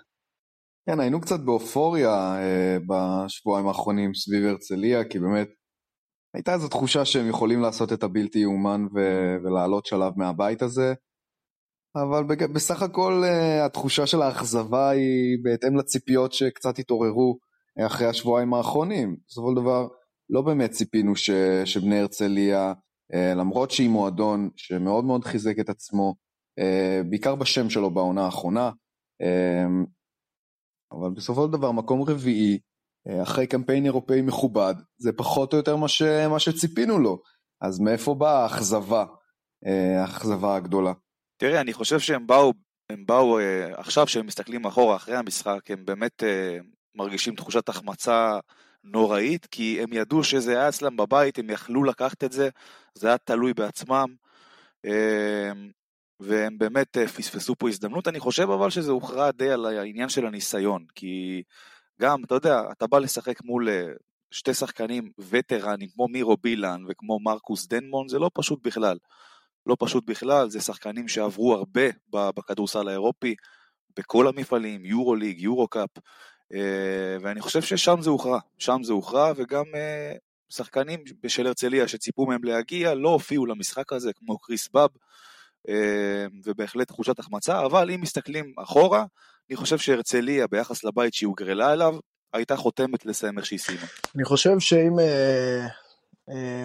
כן, 0.88 1.00
היינו 1.00 1.20
קצת 1.20 1.40
באופוריה 1.40 2.10
אה, 2.10 2.76
בשבועיים 2.88 3.68
האחרונים 3.68 4.14
סביב 4.14 4.44
הרצליה, 4.44 5.04
כי 5.04 5.18
באמת 5.18 5.48
הייתה 6.34 6.54
איזו 6.54 6.68
תחושה 6.68 7.04
שהם 7.04 7.28
יכולים 7.28 7.60
לעשות 7.60 7.92
את 7.92 8.02
הבלתי 8.02 8.38
יאומן 8.38 8.86
ולעלות 9.44 9.86
שלב 9.86 10.12
מהבית 10.16 10.62
הזה. 10.62 10.94
אבל 12.03 12.25
בסך 12.53 12.83
הכל 12.83 13.23
אה, 13.25 13.65
התחושה 13.65 14.07
של 14.07 14.23
האכזבה 14.23 14.91
היא 14.91 15.38
בהתאם 15.43 15.76
לציפיות 15.76 16.33
שקצת 16.33 16.79
התעוררו 16.79 17.38
אה, 17.79 17.87
אחרי 17.87 18.07
השבועיים 18.07 18.55
האחרונים. 18.55 19.17
בסופו 19.29 19.50
של 19.50 19.57
דבר, 19.57 19.88
לא 20.31 20.43
באמת 20.43 20.71
ציפינו 20.71 21.17
ש, 21.17 21.31
שבני 21.65 21.99
הרצליה, 21.99 22.73
אה, 23.15 23.35
למרות 23.35 23.71
שהיא 23.71 23.88
מועדון 23.88 24.50
שמאוד 24.57 25.05
מאוד 25.05 25.25
חיזק 25.25 25.59
את 25.61 25.69
עצמו, 25.69 26.15
אה, 26.59 27.00
בעיקר 27.11 27.35
בשם 27.35 27.71
שלו 27.71 27.91
בעונה 27.91 28.25
האחרונה, 28.25 28.71
אה, 29.23 29.67
אבל 30.93 31.11
בסופו 31.11 31.47
של 31.47 31.53
דבר 31.53 31.73
מקום 31.73 32.03
רביעי, 32.03 32.59
אחרי 33.23 33.47
קמפיין 33.47 33.85
אירופאי 33.85 34.23
מכובד, 34.23 34.75
זה 34.99 35.12
פחות 35.12 35.53
או 35.53 35.59
יותר 35.59 35.76
מה, 35.76 35.88
ש, 35.88 36.03
מה 36.03 36.38
שציפינו 36.38 36.99
לו. 36.99 37.23
אז 37.61 37.81
מאיפה 37.81 38.15
באה 38.15 38.43
האכזבה, 38.43 39.05
האכזבה 40.03 40.57
הגדולה? 40.57 40.93
תראה, 41.37 41.61
אני 41.61 41.73
חושב 41.73 42.00
שהם 42.00 42.26
באו, 42.26 42.52
הם 42.90 43.07
באו 43.07 43.38
עכשיו, 43.73 44.07
כשהם 44.07 44.26
מסתכלים 44.26 44.64
אחורה, 44.64 44.97
אחרי 44.97 45.16
המשחק, 45.16 45.71
הם 45.71 45.85
באמת 45.85 46.23
מרגישים 46.95 47.35
תחושת 47.35 47.69
החמצה 47.69 48.38
נוראית, 48.85 49.47
כי 49.47 49.83
הם 49.83 49.93
ידעו 49.93 50.25
שזה 50.25 50.52
היה 50.52 50.69
אצלם 50.69 50.97
בבית, 50.97 51.38
הם 51.38 51.50
יכלו 51.50 51.85
לקחת 51.85 52.25
את 52.25 52.33
זה, 52.33 52.49
זה 52.95 53.09
היה 53.09 53.19
תלוי 53.19 53.55
בעצמם, 53.55 54.14
אמ, 54.85 55.71
והם 56.21 56.59
באמת 56.59 56.97
אה, 56.97 57.09
פספסו 57.09 57.55
פה 57.59 57.69
הזדמנות. 57.69 58.09
אני 58.09 58.21
חושב 58.21 58.50
אבל 58.50 58.71
שזה 58.71 58.90
הוכרע 58.90 59.31
די 59.31 59.50
על 59.50 59.66
העניין 59.66 60.09
של 60.09 60.26
הניסיון, 60.26 60.85
כי 60.95 61.43
גם, 62.00 62.25
אתה 62.25 62.35
יודע, 62.35 62.62
אתה 62.73 62.87
בא 62.87 62.99
לשחק 62.99 63.43
מול 63.45 63.69
אה, 63.69 63.87
שתי 64.31 64.55
שחקנים 64.55 65.11
וטרנים 65.19 65.88
כמו 65.88 66.09
מירו 66.09 66.37
בילן 66.43 66.83
וכמו 66.88 67.21
מרקוס 67.21 67.66
דנמון, 67.66 68.09
זה 68.09 68.19
לא 68.19 68.31
פשוט 68.35 68.66
בכלל. 68.66 68.99
לא 69.66 69.76
פשוט 69.78 70.04
בכלל, 70.06 70.50
זה 70.50 70.61
שחקנים 70.61 71.08
שעברו 71.08 71.54
הרבה 71.54 71.82
בכדורסל 72.11 72.88
האירופי, 72.88 73.35
בכל 73.96 74.28
המפעלים, 74.28 74.85
יורו 74.85 75.14
ליג, 75.14 75.40
יורו 75.40 75.68
קאפ, 75.68 75.90
אה, 76.54 77.16
ואני 77.20 77.40
חושב 77.40 77.62
ששם 77.62 77.96
זה 78.00 78.11
הוכרע, 78.11 78.38
שם 78.58 78.82
זה 78.82 78.92
הוכרע, 78.92 79.32
וגם 79.37 79.64
אה, 79.75 80.12
שחקנים 80.49 81.00
בשל 81.23 81.46
הרצליה 81.46 81.88
שציפו 81.88 82.26
מהם 82.26 82.44
להגיע 82.44 82.94
לא 82.94 83.08
הופיעו 83.08 83.46
למשחק 83.46 83.92
הזה, 83.92 84.12
כמו 84.12 84.38
קריס 84.38 84.68
באב, 84.68 84.90
אה, 85.68 86.26
ובהחלט 86.44 86.88
תחושת 86.88 87.18
החמצה, 87.18 87.64
אבל 87.66 87.90
אם 87.90 88.00
מסתכלים 88.00 88.54
אחורה, 88.56 89.04
אני 89.50 89.56
חושב 89.56 89.78
שהרצליה 89.78 90.46
ביחס 90.46 90.85
לבית 90.85 91.14
שהיא 91.14 91.26
הוגרלה 91.26 91.73
אליו, 91.73 91.99
הייתה 92.32 92.56
חותמת 92.56 93.06
לסיים 93.06 93.38
איך 93.38 93.46
שהיא 93.46 93.58
סיימה. 93.58 93.87
אני 94.16 94.25
חושב 94.25 94.58
שאם 94.58 94.99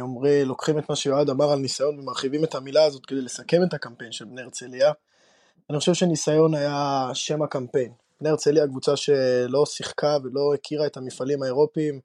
אומרי, 0.02 0.46
לוקחים 0.46 0.80
את 0.80 0.90
מה 0.90 0.96
שיועד 0.96 1.30
אמר 1.30 1.52
על 1.52 1.60
ניסיון 1.60 2.00
ומרחיבים 2.00 2.44
את 2.44 2.56
המילה 2.56 2.84
הזאת 2.84 3.06
כדי 3.06 3.22
לסכם 3.22 3.64
את 3.64 3.74
הקמפיין 3.74 4.12
של 4.12 4.26
בני 4.26 4.42
הרצליה, 4.42 4.92
אני 5.70 5.80
חושב 5.80 5.94
שניסיון 5.94 6.56
היה 6.56 7.10
שם 7.14 7.42
הקמפיין. 7.42 7.92
בני 8.22 8.30
הרצליה 8.30 8.68
קבוצה 8.68 8.96
שלא 8.96 9.66
שיחקה 9.66 10.18
ולא 10.24 10.54
הכירה 10.54 10.86
את 10.86 10.98
המפעלים 10.98 11.44
האירופיים, 11.44 12.00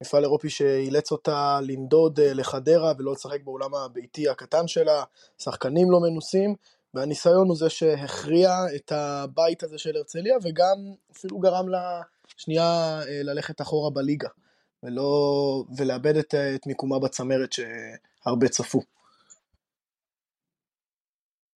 מפעל 0.00 0.22
אירופי 0.22 0.50
שאילץ 0.50 1.12
אותה 1.12 1.58
לנדוד 1.62 2.20
אה, 2.20 2.34
לחדרה 2.34 2.92
ולא 2.98 3.12
לשחק 3.12 3.38
בעולם 3.44 3.74
הביתי 3.74 4.28
הקטן 4.28 4.68
שלה, 4.68 5.04
שחקנים 5.38 5.90
לא 5.90 6.00
מנוסים, 6.00 6.54
והניסיון 6.94 7.48
הוא 7.48 7.56
זה 7.56 7.68
שהכריע 7.68 8.50
את 8.76 8.92
הבית 8.92 9.62
הזה 9.62 9.78
של 9.78 9.96
הרצליה 9.96 10.36
וגם 10.42 10.76
אפילו 11.12 11.38
גרם 11.38 11.68
לה 11.68 12.00
שנייה 12.36 13.00
אה, 13.08 13.22
ללכת 13.22 13.60
אחורה 13.60 13.90
בליגה 13.90 14.28
ולא, 14.82 15.64
ולאבד 15.78 16.16
את, 16.16 16.34
את 16.34 16.66
מיקומה 16.66 16.98
בצמרת 16.98 17.52
שהרבה 17.52 18.48
צפו. 18.48 18.80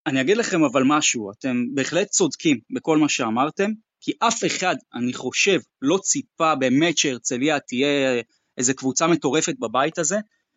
אני 0.07 0.21
אגיד 0.21 0.37
לכם 0.37 0.65
אבל 0.65 0.83
משהו, 0.87 1.31
אתם 1.31 1.65
בהחלט 1.75 2.09
צודקים 2.09 2.61
בכל 2.71 2.99
מה 2.99 3.09
שאמרתם, 3.09 3.71
כי 4.01 4.13
אף 4.19 4.45
אחד, 4.47 4.77
אני 4.95 5.15
חושב, 5.15 5.61
לא 5.83 5.99
ציפה 6.03 6.55
באמת 6.55 6.99
שהרצליה 6.99 7.61
תהיה 7.61 8.23
איזה 8.59 8.75
קבוצה 8.75 9.07
מטורפת 9.07 9.55
בבית 9.59 9.99
הזה, 9.99 10.17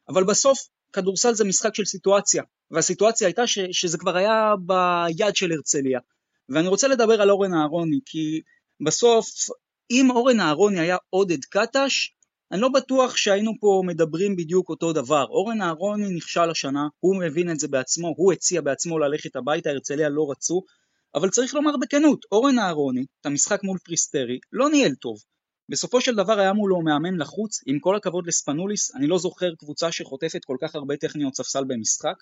אבל 0.09 0.23
בסוף 0.23 0.59
כדורסל 0.93 1.33
זה 1.33 1.45
משחק 1.45 1.75
של 1.75 1.85
סיטואציה, 1.85 2.43
והסיטואציה 2.71 3.27
הייתה 3.27 3.47
ש, 3.47 3.59
שזה 3.71 3.97
כבר 3.97 4.17
היה 4.17 4.53
ביד 4.59 5.35
של 5.35 5.51
הרצליה. 5.51 5.99
ואני 6.49 6.67
רוצה 6.67 6.87
לדבר 6.87 7.21
על 7.21 7.31
אורן 7.31 7.53
אהרוני, 7.53 7.99
כי 8.05 8.41
בסוף, 8.81 9.25
אם 9.91 10.11
אורן 10.11 10.39
אהרוני 10.39 10.79
היה 10.79 10.97
עודד 11.09 11.45
קטש, 11.45 12.09
אני 12.51 12.61
לא 12.61 12.69
בטוח 12.69 13.17
שהיינו 13.17 13.51
פה 13.59 13.81
מדברים 13.85 14.35
בדיוק 14.35 14.69
אותו 14.69 14.93
דבר. 14.93 15.25
אורן 15.29 15.61
אהרוני 15.61 16.15
נכשל 16.15 16.49
השנה, 16.49 16.87
הוא 16.99 17.19
מבין 17.19 17.51
את 17.51 17.59
זה 17.59 17.67
בעצמו, 17.67 18.13
הוא 18.17 18.33
הציע 18.33 18.61
בעצמו 18.61 18.99
ללכת 18.99 19.35
הביתה, 19.35 19.69
הרצליה 19.69 20.09
לא 20.09 20.31
רצו, 20.31 20.61
אבל 21.15 21.29
צריך 21.29 21.55
לומר 21.55 21.77
בכנות, 21.81 22.25
אורן 22.31 22.59
אהרוני, 22.59 23.05
את 23.21 23.25
המשחק 23.25 23.63
מול 23.63 23.77
פריסטרי, 23.77 24.39
לא 24.51 24.69
ניהל 24.69 24.95
טוב. 24.95 25.17
בסופו 25.69 26.01
של 26.01 26.15
דבר 26.15 26.39
היה 26.39 26.53
מולו 26.53 26.81
מאמן 26.81 27.17
לחוץ, 27.17 27.59
עם 27.65 27.79
כל 27.79 27.95
הכבוד 27.95 28.27
לספנוליס, 28.27 28.95
אני 28.95 29.07
לא 29.07 29.17
זוכר 29.17 29.55
קבוצה 29.55 29.91
שחוטפת 29.91 30.45
כל 30.45 30.57
כך 30.61 30.75
הרבה 30.75 30.97
טכניות 30.97 31.35
ספסל 31.35 31.63
במשחק, 31.67 32.15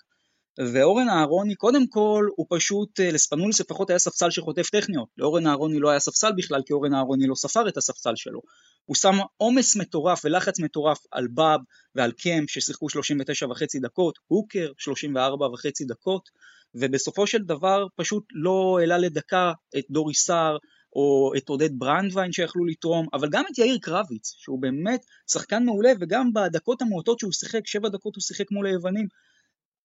ואורן 0.58 1.08
אהרוני, 1.08 1.54
קודם 1.54 1.86
כל, 1.86 2.26
הוא 2.36 2.46
פשוט, 2.50 3.00
אה, 3.00 3.10
לספנוליס 3.12 3.60
לפחות 3.60 3.90
היה 3.90 3.98
ספסל 3.98 4.30
שחוטף 4.30 4.70
טכניות, 4.70 5.08
לאורן 5.18 5.46
אהרוני 5.46 5.78
לא 5.78 5.90
היה 5.90 6.00
ספסל 6.00 6.32
בכלל, 6.36 6.62
כי 6.66 6.72
אורן 6.72 6.94
אהרוני 6.94 7.26
לא 7.26 7.34
ספר 7.34 7.68
את 7.68 7.76
הספסל 7.76 8.16
שלו. 8.16 8.40
הוא 8.84 8.96
שם 8.96 9.14
עומס 9.36 9.76
מטורף 9.76 10.24
ולחץ 10.24 10.60
מטורף 10.60 10.98
על 11.12 11.28
באב 11.30 11.60
ועל 11.94 12.12
קמפ 12.12 12.50
ששיחקו 12.50 12.88
39 12.88 13.46
וחצי 13.46 13.78
דקות, 13.78 14.18
הוקר 14.26 14.72
34 14.78 15.46
וחצי 15.46 15.84
דקות, 15.84 16.28
ובסופו 16.74 17.26
של 17.26 17.42
דבר 17.42 17.86
פשוט 17.96 18.24
לא 18.32 18.78
העלה 18.80 18.98
לדקה 18.98 19.52
את 19.78 19.84
דורי 19.90 20.14
סער 20.14 20.56
או 20.92 21.32
את 21.36 21.48
עודד 21.48 21.70
ברנדווין 21.78 22.32
שיכלו 22.32 22.64
לתרום, 22.64 23.06
אבל 23.12 23.28
גם 23.30 23.44
את 23.52 23.58
יאיר 23.58 23.78
קרביץ, 23.82 24.34
שהוא 24.38 24.62
באמת 24.62 25.00
שחקן 25.30 25.64
מעולה, 25.64 25.92
וגם 26.00 26.32
בדקות 26.32 26.82
המועטות 26.82 27.18
שהוא 27.18 27.32
שיחק, 27.32 27.66
שבע 27.66 27.88
דקות 27.88 28.14
הוא 28.14 28.22
שיחק 28.22 28.50
מול 28.50 28.66
היוונים, 28.66 29.06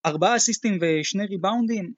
ארבעה 0.05 0.36
אסיסטים 0.36 0.79
ושני 0.81 1.25
ריבאונדים, 1.25 1.93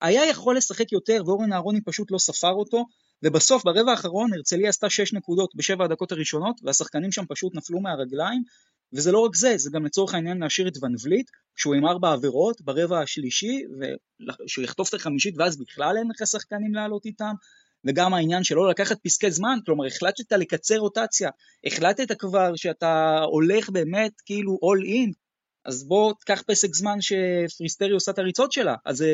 היה 0.00 0.28
יכול 0.28 0.56
לשחק 0.56 0.92
יותר 0.92 1.22
ואורן 1.26 1.52
אהרוני 1.52 1.80
פשוט 1.80 2.10
לא 2.10 2.18
ספר 2.18 2.52
אותו, 2.52 2.84
ובסוף 3.22 3.64
ברבע 3.64 3.90
האחרון 3.90 4.32
הרצליה 4.34 4.68
עשתה 4.68 4.90
שש 4.90 5.12
נקודות 5.12 5.54
בשבע 5.54 5.84
הדקות 5.84 6.12
הראשונות, 6.12 6.60
והשחקנים 6.64 7.12
שם 7.12 7.24
פשוט 7.28 7.54
נפלו 7.54 7.80
מהרגליים, 7.80 8.42
וזה 8.92 9.12
לא 9.12 9.18
רק 9.18 9.36
זה, 9.36 9.54
זה 9.56 9.70
גם 9.72 9.84
לצורך 9.84 10.14
העניין 10.14 10.38
להשאיר 10.38 10.68
את 10.68 10.82
ון 10.82 10.94
וליט, 11.04 11.30
שהוא 11.56 11.74
עם 11.74 11.86
ארבע 11.86 12.12
עבירות 12.12 12.60
ברבע 12.60 13.00
השלישי, 13.00 13.62
שהוא 14.46 14.64
יחטוף 14.64 14.88
את 14.88 14.94
החמישית 14.94 15.34
ואז 15.38 15.58
בכלל 15.58 15.96
אין 15.98 16.08
לך 16.10 16.26
שחקנים 16.26 16.74
לעלות 16.74 17.06
איתם, 17.06 17.34
וגם 17.84 18.14
העניין 18.14 18.44
שלא 18.44 18.70
לקחת 18.70 18.98
פסקי 19.02 19.30
זמן, 19.30 19.58
כלומר 19.66 19.86
החלטת 19.86 20.32
לקצר 20.32 20.78
רוטציה, 20.78 21.30
החלטת 21.66 22.18
כבר 22.18 22.56
שאתה 22.56 23.18
הולך 23.22 23.70
באמת 23.70 24.12
כאילו 24.26 24.58
all 24.62 24.86
in, 24.86 25.12
אז 25.64 25.84
בוא 25.84 26.12
תקח 26.20 26.42
פסק 26.46 26.74
זמן 26.74 26.98
שפריסטרי 27.00 27.90
עושה 27.90 28.10
את 28.10 28.18
הריצות 28.18 28.52
שלה. 28.52 28.74
אז 28.84 29.02
uh, 29.02 29.04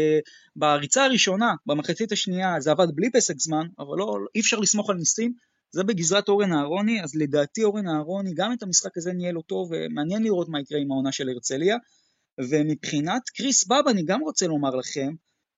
בריצה 0.56 1.04
הראשונה, 1.04 1.54
במחצית 1.66 2.12
השנייה, 2.12 2.54
זה 2.58 2.70
עבד 2.70 2.86
בלי 2.94 3.10
פסק 3.12 3.34
זמן, 3.38 3.66
אבל 3.78 3.98
לא, 3.98 4.16
אי 4.34 4.40
אפשר 4.40 4.56
לסמוך 4.58 4.90
על 4.90 4.96
ניסים, 4.96 5.32
זה 5.70 5.84
בגזרת 5.84 6.28
אורן 6.28 6.52
אהרוני, 6.52 7.02
אז 7.02 7.14
לדעתי 7.14 7.64
אורן 7.64 7.88
אהרוני 7.88 8.34
גם 8.34 8.52
את 8.52 8.62
המשחק 8.62 8.96
הזה 8.96 9.12
ניהל 9.12 9.36
אותו, 9.36 9.68
ומעניין 9.70 10.22
לראות 10.22 10.48
מה 10.48 10.60
יקרה 10.60 10.78
עם 10.78 10.90
העונה 10.90 11.12
של 11.12 11.28
הרצליה. 11.28 11.76
ומבחינת 12.50 13.22
קריס 13.28 13.66
באב 13.66 13.88
אני 13.88 14.02
גם 14.02 14.20
רוצה 14.20 14.46
לומר 14.46 14.70
לכם, 14.70 15.14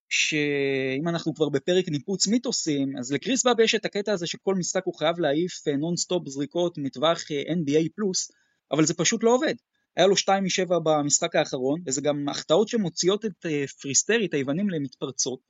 שאם 0.08 1.08
אנחנו 1.08 1.34
כבר 1.34 1.48
בפרק 1.48 1.88
ניפוץ 1.88 2.26
מיתוסים, 2.26 2.98
אז 2.98 3.12
לקריס 3.12 3.44
באב 3.44 3.60
יש 3.60 3.74
את 3.74 3.84
הקטע 3.84 4.12
הזה 4.12 4.26
שכל 4.26 4.54
משחק 4.54 4.84
הוא 4.84 4.94
חייב 4.94 5.18
להעיף 5.18 5.68
נונסטופ 5.78 6.26
אה, 6.26 6.30
זריקות 6.30 6.78
מטווח 6.78 7.18
אה, 7.30 7.42
NBA 7.52 7.88
פלוס, 7.94 8.30
אבל 8.72 8.84
זה 8.86 8.94
פשוט 8.94 9.24
לא 9.24 9.34
עובד. 9.34 9.54
היה 9.98 10.06
לו 10.06 10.16
2 10.16 10.44
מ-7 10.44 10.78
במשחק 10.84 11.36
האחרון, 11.36 11.80
וזה 11.86 12.00
גם 12.00 12.28
החטאות 12.28 12.68
שמוציאות 12.68 13.24
את 13.24 13.46
אה, 13.46 13.64
פריסטרי, 13.82 14.26
את 14.26 14.34
היוונים, 14.34 14.70
למתפרצות. 14.70 15.40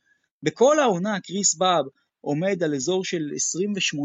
בכל 0.42 0.78
העונה 0.78 1.20
קריס 1.20 1.54
באב 1.54 1.84
עומד 2.20 2.62
על 2.62 2.74
אזור 2.74 3.04
של 3.04 3.30
28% 3.62 4.04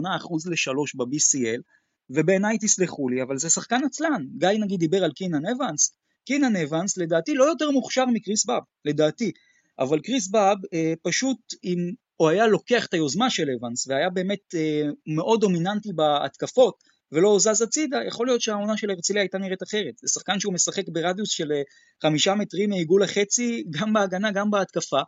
ל-3 0.50 0.98
ב-BCL, 0.98 1.62
ובעיניי 2.10 2.58
תסלחו 2.62 3.10
לי, 3.10 3.24
אבל 3.24 3.38
זה 3.38 3.50
שחקן 3.50 3.82
עצלן. 3.86 4.26
גיא 4.38 4.50
נגיד 4.60 4.80
דיבר 4.80 5.04
על 5.04 5.12
קינן 5.12 5.46
אבנס, 5.46 5.96
קינן 6.26 6.56
אבנס 6.56 6.98
לדעתי 6.98 7.34
לא 7.34 7.44
יותר 7.44 7.72
מוכשר 7.72 8.06
מקריס 8.06 8.46
באב, 8.46 8.64
לדעתי, 8.86 9.32
אבל 9.80 10.00
קריס 10.00 10.28
באב 10.28 10.58
אה, 10.74 10.94
פשוט 11.02 11.38
אם 11.64 11.92
הוא 12.16 12.30
היה 12.30 12.48
לוקח 12.48 12.86
את 12.86 12.94
היוזמה 12.94 13.30
של 13.30 13.48
אבנס 13.50 13.88
והיה 13.88 14.10
באמת 14.10 14.56
אה, 14.56 14.82
מאוד 15.08 15.42
דומיננטי 15.42 15.94
בהתקפות 15.94 16.93
ולא 17.14 17.38
זז 17.40 17.62
הצידה, 17.62 17.98
יכול 18.08 18.28
להיות 18.28 18.42
שהעונה 18.42 18.78
של 18.78 18.90
הרצליה 18.90 19.22
הייתה 19.22 19.38
נראית 19.38 19.64
אחרת. 19.64 19.94
זה 20.02 20.08
שחקן 20.14 20.40
שהוא 20.40 20.54
משחק 20.54 20.84
ברדיוס 20.90 21.30
של 21.30 21.52
אה, 21.52 21.62
חמישה 22.02 22.36
מטרים 22.36 22.70
מעיגול 22.70 23.04
החצי, 23.04 23.64
גם 23.70 23.94
בהגנה, 23.94 24.32
גם 24.32 24.52
בהתקפה, 24.52 25.02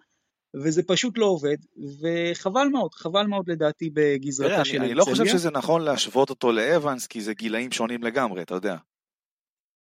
וזה 0.64 0.84
פשוט 0.84 1.18
לא 1.18 1.26
עובד, 1.26 1.58
וחבל 2.02 2.68
מאוד, 2.72 2.94
חבל 2.94 3.26
מאוד 3.28 3.50
לדעתי 3.50 3.90
בגזרתה 3.94 4.54
של 4.54 4.58
הרצליה. 4.58 4.84
אני 4.84 4.94
לא 4.94 5.04
חושב 5.04 5.26
שזה 5.26 5.52
נכון 5.52 5.82
להשוות 5.82 6.30
אותו 6.30 6.52
לאבנס, 6.52 7.08
כי 7.08 7.22
זה 7.22 7.34
גילאים 7.34 7.72
שונים 7.72 8.04
לגמרי, 8.04 8.42
אתה 8.42 8.54
יודע. 8.54 8.76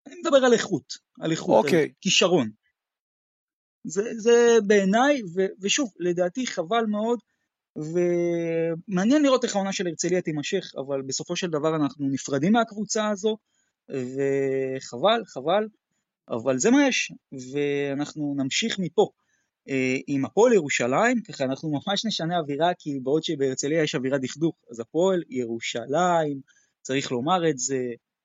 אני 0.06 0.14
מדבר 0.21 0.37
על 0.37 0.52
איכות, 0.52 0.94
על 1.21 1.30
איכות, 1.30 1.66
okay. 1.66 1.76
על 1.76 1.87
כישרון. 2.00 2.50
זה, 3.85 4.02
זה 4.16 4.59
בעיניי, 4.66 5.21
ושוב, 5.61 5.92
לדעתי 5.99 6.47
חבל 6.47 6.85
מאוד, 6.88 7.18
ומעניין 7.76 9.23
לראות 9.23 9.45
איך 9.45 9.57
העונה 9.57 9.73
של 9.73 9.87
הרצליה 9.87 10.23
תימשך, 10.23 10.73
אבל 10.76 11.02
בסופו 11.02 11.37
של 11.37 11.50
דבר 11.50 11.76
אנחנו 11.76 12.09
נפרדים 12.09 12.52
מהקבוצה 12.52 13.09
הזו, 13.09 13.37
וחבל, 13.88 15.23
חבל, 15.26 15.69
אבל 16.28 16.59
זה 16.59 16.71
מה 16.71 16.88
יש, 16.88 17.12
ואנחנו 17.52 18.35
נמשיך 18.37 18.78
מפה. 18.78 19.11
אה, 19.69 19.97
עם 20.07 20.25
הפועל 20.25 20.52
ירושלים, 20.52 21.23
ככה 21.23 21.45
אנחנו 21.45 21.71
ממש 21.71 22.04
נשנה 22.04 22.38
אווירה, 22.38 22.73
כי 22.78 23.00
בעוד 23.02 23.25
שבהרצליה 23.25 23.83
יש 23.83 23.95
אווירה 23.95 24.19
דכדוך, 24.19 24.54
אז 24.71 24.81
הפועל 24.81 25.23
ירושלים, 25.28 26.40
צריך 26.83 27.12
לומר 27.12 27.50
את 27.50 27.59
זה, 27.59 27.78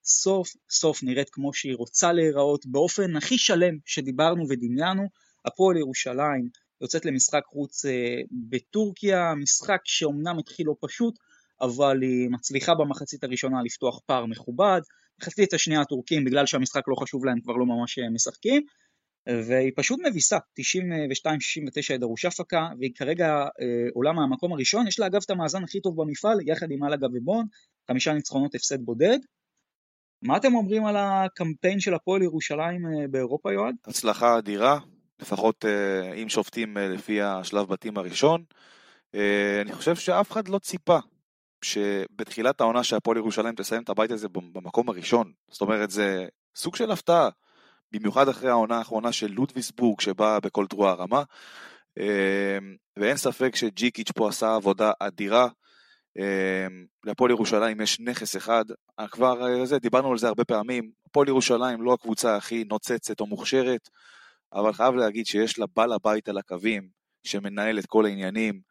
סוף 0.03 0.49
סוף 0.69 1.03
נראית 1.03 1.29
כמו 1.29 1.53
שהיא 1.53 1.75
רוצה 1.75 2.13
להיראות, 2.13 2.65
באופן 2.65 3.15
הכי 3.15 3.37
שלם 3.37 3.77
שדיברנו 3.85 4.45
ודמיינו, 4.49 5.03
הפועל 5.45 5.77
ירושלים 5.77 6.49
יוצאת 6.81 7.05
למשחק 7.05 7.41
חוץ 7.45 7.85
אה, 7.85 8.21
בטורקיה, 8.49 9.33
משחק 9.35 9.81
שאומנם 9.83 10.39
התחיל 10.39 10.67
לא 10.67 10.75
פשוט, 10.81 11.19
אבל 11.61 12.01
היא 12.01 12.29
מצליחה 12.29 12.75
במחצית 12.75 13.23
הראשונה 13.23 13.57
לפתוח 13.65 13.99
פער 14.05 14.25
מכובד, 14.25 14.81
מחצית 15.21 15.53
השנייה 15.53 15.81
הטורקים, 15.81 16.25
בגלל 16.25 16.45
שהמשחק 16.45 16.81
לא 16.87 16.95
חשוב 16.95 17.25
להם, 17.25 17.41
כבר 17.41 17.53
לא 17.53 17.65
ממש 17.65 17.99
אה, 17.99 18.09
משחקים, 18.09 18.61
והיא 19.47 19.71
פשוט 19.75 19.99
מביסה, 20.09 20.37
92-69 20.37 21.95
את 21.95 21.99
דרוש 21.99 22.25
אפקה, 22.25 22.67
והיא 22.79 22.91
כרגע 22.95 23.27
אה, 23.27 23.87
עולה 23.93 24.13
מהמקום 24.13 24.53
הראשון, 24.53 24.87
יש 24.87 24.99
לה 24.99 25.05
אגב 25.05 25.19
את 25.25 25.29
המאזן 25.29 25.63
הכי 25.63 25.81
טוב 25.81 26.01
במפעל, 26.01 26.37
יחד 26.45 26.67
עם 26.71 26.83
אלגה 26.83 27.07
ובון, 27.13 27.45
חמישה 27.87 28.13
ניצחונות 28.13 28.55
הפסד 28.55 28.81
בודד. 28.81 29.17
מה 30.21 30.37
אתם 30.37 30.55
אומרים 30.55 30.85
על 30.85 30.95
הקמפיין 30.97 31.79
של 31.79 31.93
הפועל 31.93 32.21
ירושלים 32.21 32.81
באירופה, 33.11 33.53
יועד? 33.53 33.75
הצלחה 33.87 34.37
אדירה, 34.37 34.79
לפחות 35.21 35.65
אה, 35.65 36.13
אם 36.13 36.29
שופטים 36.29 36.77
אה, 36.77 36.87
לפי 36.87 37.21
השלב 37.21 37.67
בתים 37.67 37.97
הראשון. 37.97 38.43
אה, 39.15 39.61
אני 39.61 39.73
חושב 39.73 39.95
שאף 39.95 40.31
אחד 40.31 40.47
לא 40.47 40.59
ציפה 40.59 40.99
שבתחילת 41.61 42.61
העונה 42.61 42.83
שהפועל 42.83 43.17
ירושלים 43.17 43.55
תסיים 43.55 43.83
את 43.83 43.89
הבית 43.89 44.11
הזה 44.11 44.29
במקום 44.29 44.89
הראשון. 44.89 45.31
זאת 45.51 45.61
אומרת, 45.61 45.91
זה 45.91 46.27
סוג 46.55 46.75
של 46.75 46.91
הפתעה. 46.91 47.29
במיוחד 47.91 48.29
אחרי 48.29 48.49
העונה 48.49 48.77
האחרונה 48.77 49.11
של 49.11 49.31
לודוויסבורג 49.31 50.01
שבאה 50.01 50.39
בכל 50.39 50.65
תרועה 50.67 50.93
רמה. 50.93 51.23
אמ, 51.99 52.05
ואין 52.97 53.17
ספק 53.17 53.55
שג'יקיץ' 53.55 54.11
פה 54.11 54.29
עשה 54.29 54.55
עבודה 54.55 54.91
אדירה. 54.99 55.47
להפועל 57.03 57.31
ירושלים 57.31 57.81
יש 57.81 57.99
נכס 57.99 58.37
אחד, 58.37 58.65
כבר 59.11 59.65
זה, 59.65 59.79
דיברנו 59.79 60.11
על 60.11 60.17
זה 60.17 60.27
הרבה 60.27 60.45
פעמים, 60.45 60.91
הפועל 61.05 61.27
ירושלים 61.27 61.81
לא 61.81 61.93
הקבוצה 61.93 62.35
הכי 62.35 62.63
נוצצת 62.63 63.19
או 63.19 63.25
מוכשרת, 63.25 63.89
אבל 64.53 64.73
חייב 64.73 64.95
להגיד 64.95 65.25
שיש 65.25 65.59
לה 65.59 65.65
בעל 65.75 65.93
הבית 65.93 66.29
על 66.29 66.37
הקווים, 66.37 66.89
שמנהל 67.23 67.79
את 67.79 67.85
כל 67.85 68.05
העניינים, 68.05 68.61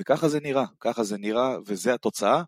וככה 0.00 0.28
זה 0.28 0.40
נראה, 0.40 0.64
ככה 0.80 1.04
זה 1.04 1.18
נראה, 1.18 1.56
וזה 1.66 1.94
התוצאה. 1.94 2.42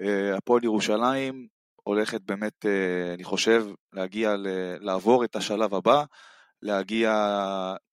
אה, 0.00 0.36
הפועל 0.36 0.64
ירושלים 0.64 1.46
הולכת 1.76 2.20
באמת, 2.20 2.66
אה, 2.66 3.14
אני 3.14 3.24
חושב, 3.24 3.66
להגיע, 3.92 4.34
לעבור 4.80 5.24
את 5.24 5.36
השלב 5.36 5.74
הבא, 5.74 6.04
להגיע 6.62 7.12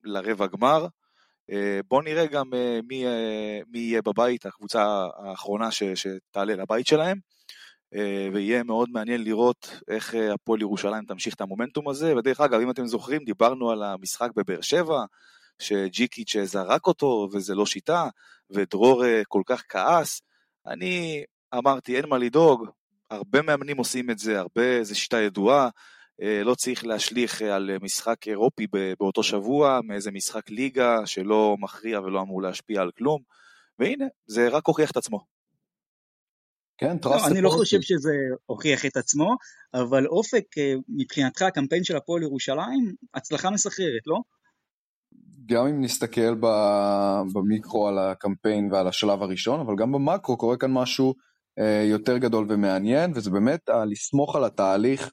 לרבע 0.03 0.47
גמר. 0.47 0.87
אה, 1.51 1.79
בואו 1.87 2.01
נראה 2.01 2.25
גם 2.25 2.49
מי, 2.83 3.05
מי 3.67 3.79
יהיה 3.79 4.01
בבית, 4.01 4.45
הקבוצה 4.45 5.07
האחרונה 5.17 5.71
ש, 5.71 5.83
שתעלה 5.83 6.55
לבית 6.55 6.87
שלהם. 6.87 7.17
ויהיה 8.33 8.63
מאוד 8.63 8.89
מעניין 8.89 9.23
לראות 9.23 9.79
איך 9.87 10.15
הפועל 10.33 10.61
ירושלים 10.61 11.05
תמשיך 11.05 11.35
את 11.35 11.41
המומנטום 11.41 11.89
הזה. 11.89 12.15
ודרך 12.15 12.41
אגב, 12.41 12.59
אם 12.59 12.69
אתם 12.69 12.87
זוכרים, 12.87 13.23
דיברנו 13.23 13.71
על 13.71 13.83
המשחק 13.83 14.29
בבאר 14.35 14.61
שבע, 14.61 15.05
שג'יקיץ' 15.59 16.35
זרק 16.43 16.87
אותו 16.87 17.27
וזה 17.33 17.55
לא 17.55 17.65
שיטה, 17.65 18.09
ודרור 18.49 19.03
כל 19.27 19.41
כך 19.45 19.63
כעס. 19.69 20.21
אני 20.67 21.23
אמרתי, 21.53 21.97
אין 21.97 22.09
מה 22.09 22.17
לדאוג, 22.17 22.67
הרבה 23.09 23.41
מאמנים 23.41 23.77
עושים 23.77 24.09
את 24.09 24.19
זה, 24.19 24.39
הרבה, 24.39 24.83
זו 24.83 24.99
שיטה 24.99 25.21
ידועה, 25.21 25.69
אה, 26.21 26.43
לא 26.43 26.55
צריך 26.55 26.85
להשליך 26.85 27.41
אה, 27.41 27.55
על 27.55 27.71
משחק 27.81 28.27
אירופי 28.27 28.67
באותו 28.99 29.23
שבוע, 29.23 29.79
מאיזה 29.83 30.11
משחק 30.11 30.49
ליגה 30.49 31.05
שלא 31.05 31.55
מכריע 31.59 32.01
ולא 32.01 32.21
אמור 32.21 32.41
להשפיע 32.41 32.81
על 32.81 32.91
כלום, 32.97 33.21
והנה, 33.79 34.05
זה 34.27 34.47
רק 34.49 34.67
הוכיח 34.67 34.91
את 34.91 34.97
עצמו. 34.97 35.36
כן, 36.77 36.97
לא, 37.05 37.27
אני 37.27 37.41
לא 37.41 37.49
חושב 37.49 37.81
שזה 37.81 38.13
הוכיח 38.45 38.85
את 38.85 38.97
עצמו, 38.97 39.35
אבל 39.73 40.07
אופק, 40.07 40.57
אה, 40.57 40.73
מבחינתך 40.89 41.41
הקמפיין 41.41 41.83
של 41.83 41.97
הפועל 41.97 42.23
ירושלים, 42.23 42.93
הצלחה 43.13 43.49
מסחררת, 43.49 44.07
לא? 44.07 44.17
גם 45.45 45.67
אם 45.67 45.81
נסתכל 45.81 46.35
במיקרו 47.33 47.87
על 47.87 47.97
הקמפיין 47.99 48.71
ועל 48.71 48.87
השלב 48.87 49.21
הראשון, 49.21 49.59
אבל 49.59 49.75
גם 49.75 49.91
במקרו 49.91 50.37
קורה 50.37 50.57
כאן 50.57 50.71
משהו 50.71 51.13
אה, 51.59 51.83
יותר 51.89 52.17
גדול 52.17 52.45
ומעניין, 52.49 53.11
וזה 53.15 53.29
באמת 53.29 53.69
לסמוך 53.85 54.35
על 54.35 54.43
התהליך. 54.43 55.11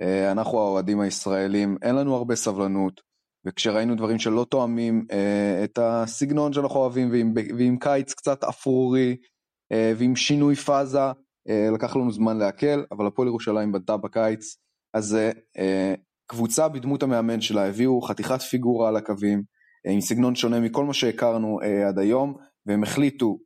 אה, 0.00 0.32
אנחנו 0.32 0.58
האוהדים 0.58 1.00
הישראלים, 1.00 1.76
אין 1.82 1.94
לנו 1.94 2.14
הרבה 2.14 2.36
סבלנות, 2.36 3.00
וכשראינו 3.46 3.94
דברים 3.94 4.18
שלא 4.18 4.46
תואמים 4.50 5.06
אה, 5.12 5.64
את 5.64 5.78
הסגנון 5.82 6.52
שאנחנו 6.52 6.80
אוהבים, 6.80 7.10
ועם, 7.10 7.34
ועם 7.58 7.78
קיץ 7.78 8.14
קצת 8.14 8.44
אפרורי, 8.44 9.16
ועם 9.72 10.16
שינוי 10.16 10.54
פאזה, 10.54 11.00
לקח 11.74 11.96
לנו 11.96 12.12
זמן 12.12 12.36
להקל, 12.36 12.84
אבל 12.92 13.06
הפועל 13.06 13.28
ירושלים 13.28 13.72
בנתה 13.72 13.96
בקיץ, 13.96 14.56
אז 14.94 15.18
קבוצה 16.26 16.68
בדמות 16.68 17.02
המאמן 17.02 17.40
שלה 17.40 17.68
הביאו 17.68 18.02
חתיכת 18.02 18.42
פיגורה 18.42 18.88
על 18.88 18.96
הקווים, 18.96 19.42
עם 19.86 20.00
סגנון 20.00 20.34
שונה 20.34 20.60
מכל 20.60 20.84
מה 20.84 20.94
שהכרנו 20.94 21.58
עד 21.88 21.98
היום, 21.98 22.34
והם 22.66 22.82
החליטו 22.82 23.38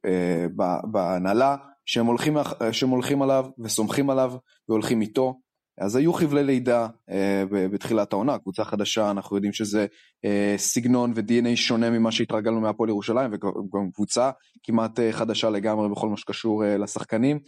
בהנהלה 0.93 1.57
שהם 1.87 2.07
הולכים, 2.07 2.37
שהם 2.73 2.89
הולכים 2.89 3.23
עליו 3.23 3.47
וסומכים 3.59 4.11
עליו 4.11 4.33
והולכים 4.69 5.01
איתו. 5.01 5.35
אז 5.81 5.97
היו 5.97 6.13
חבלי 6.13 6.45
לידה 6.45 6.87
אה, 7.11 7.45
בתחילת 7.51 8.13
העונה, 8.13 8.39
קבוצה 8.39 8.65
חדשה, 8.65 9.11
אנחנו 9.11 9.37
יודעים 9.37 9.53
שזה 9.53 9.87
אה, 10.25 10.55
סגנון 10.57 11.13
ו-DNA 11.17 11.57
שונה 11.57 11.91
ממה 11.91 12.13
שהתרגלנו 12.13 12.61
מהפועל 12.61 12.89
ירושלים, 12.89 13.31
וגם 13.33 13.91
קבוצה 13.95 14.31
כמעט 14.63 15.01
אה, 15.01 15.13
חדשה 15.13 15.51
לגמרי 15.51 15.89
בכל 15.89 16.09
מה 16.09 16.17
שקשור 16.17 16.63
לשחקנים, 16.79 17.39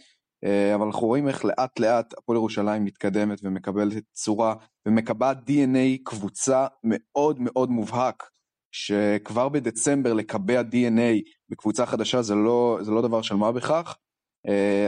אבל 0.75 0.85
אנחנו 0.85 1.07
רואים 1.07 1.27
איך 1.27 1.45
לאט 1.45 1.79
לאט 1.79 2.13
הפועל 2.17 2.35
ירושלים 2.35 2.85
מתקדמת 2.85 3.39
ומקבלת 3.43 4.03
צורה 4.13 4.55
ומקבעת 4.87 5.37
DNA 5.49 6.03
קבוצה 6.03 6.67
מאוד 6.83 7.37
מאוד 7.39 7.69
מובהק, 7.69 8.23
שכבר 8.71 9.49
בדצמבר 9.49 10.13
לקבע 10.13 10.61
DNA 10.61 11.21
בקבוצה 11.49 11.85
חדשה 11.85 12.21
זה 12.21 12.35
לא, 12.35 12.79
זה 12.81 12.91
לא 12.91 13.01
דבר 13.01 13.21
של 13.21 13.35
מה 13.35 13.51
בכך, 13.51 13.97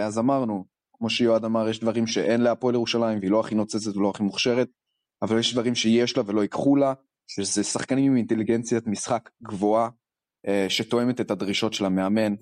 אז 0.04 0.20
אמרנו, 0.20 0.66
כמו 0.98 1.10
שיועד 1.10 1.46
אמר, 1.46 1.70
יש 1.70 1.80
דברים 1.80 2.08
שאין 2.08 2.42
להפועל 2.42 2.76
ירושלים 2.76 3.20
והיא 3.20 3.32
לא 3.32 3.40
הכי 3.40 3.56
נוצצת 3.56 3.98
ולא 3.98 4.10
הכי 4.10 4.24
מוכשרת, 4.24 4.68
אבל 5.22 5.40
יש 5.40 5.54
דברים 5.54 5.76
שיש 5.76 6.18
לה 6.18 6.24
ולא 6.26 6.42
ייקחו 6.42 6.76
לה, 6.76 6.94
שזה 7.28 7.64
שחקנים 7.64 8.12
עם 8.12 8.18
אינטליגנציית 8.18 8.88
משחק 8.88 9.30
גבוהה, 9.44 9.90
אה, 10.48 10.66
שתואמת 10.70 11.22
את 11.22 11.32
הדרישות 11.32 11.74
של 11.74 11.86
המאמן. 11.86 12.36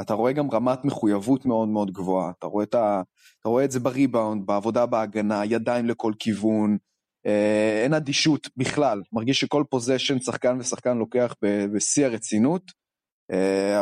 אתה 0.00 0.14
רואה 0.14 0.32
גם 0.32 0.50
רמת 0.50 0.84
מחויבות 0.84 1.46
מאוד 1.46 1.68
מאוד 1.68 1.90
גבוהה, 1.90 2.32
אתה 2.38 2.46
רואה 2.46 2.64
את, 2.64 2.74
ה... 2.74 3.02
אתה 3.40 3.48
רואה 3.48 3.64
את 3.64 3.70
זה 3.70 3.80
בריבאונד, 3.80 4.46
בעבודה 4.46 4.86
בהגנה, 4.86 5.44
ידיים 5.44 5.86
לכל 5.86 6.12
כיוון, 6.18 6.78
אה, 7.26 7.82
אין 7.82 7.94
אדישות 7.94 8.48
בכלל, 8.56 9.02
מרגיש 9.12 9.40
שכל 9.40 9.64
פוזיישן 9.70 10.18
שחקן 10.18 10.56
ושחקן 10.60 10.98
לוקח 10.98 11.34
בשיא 11.74 12.06
הרצינות, 12.06 12.62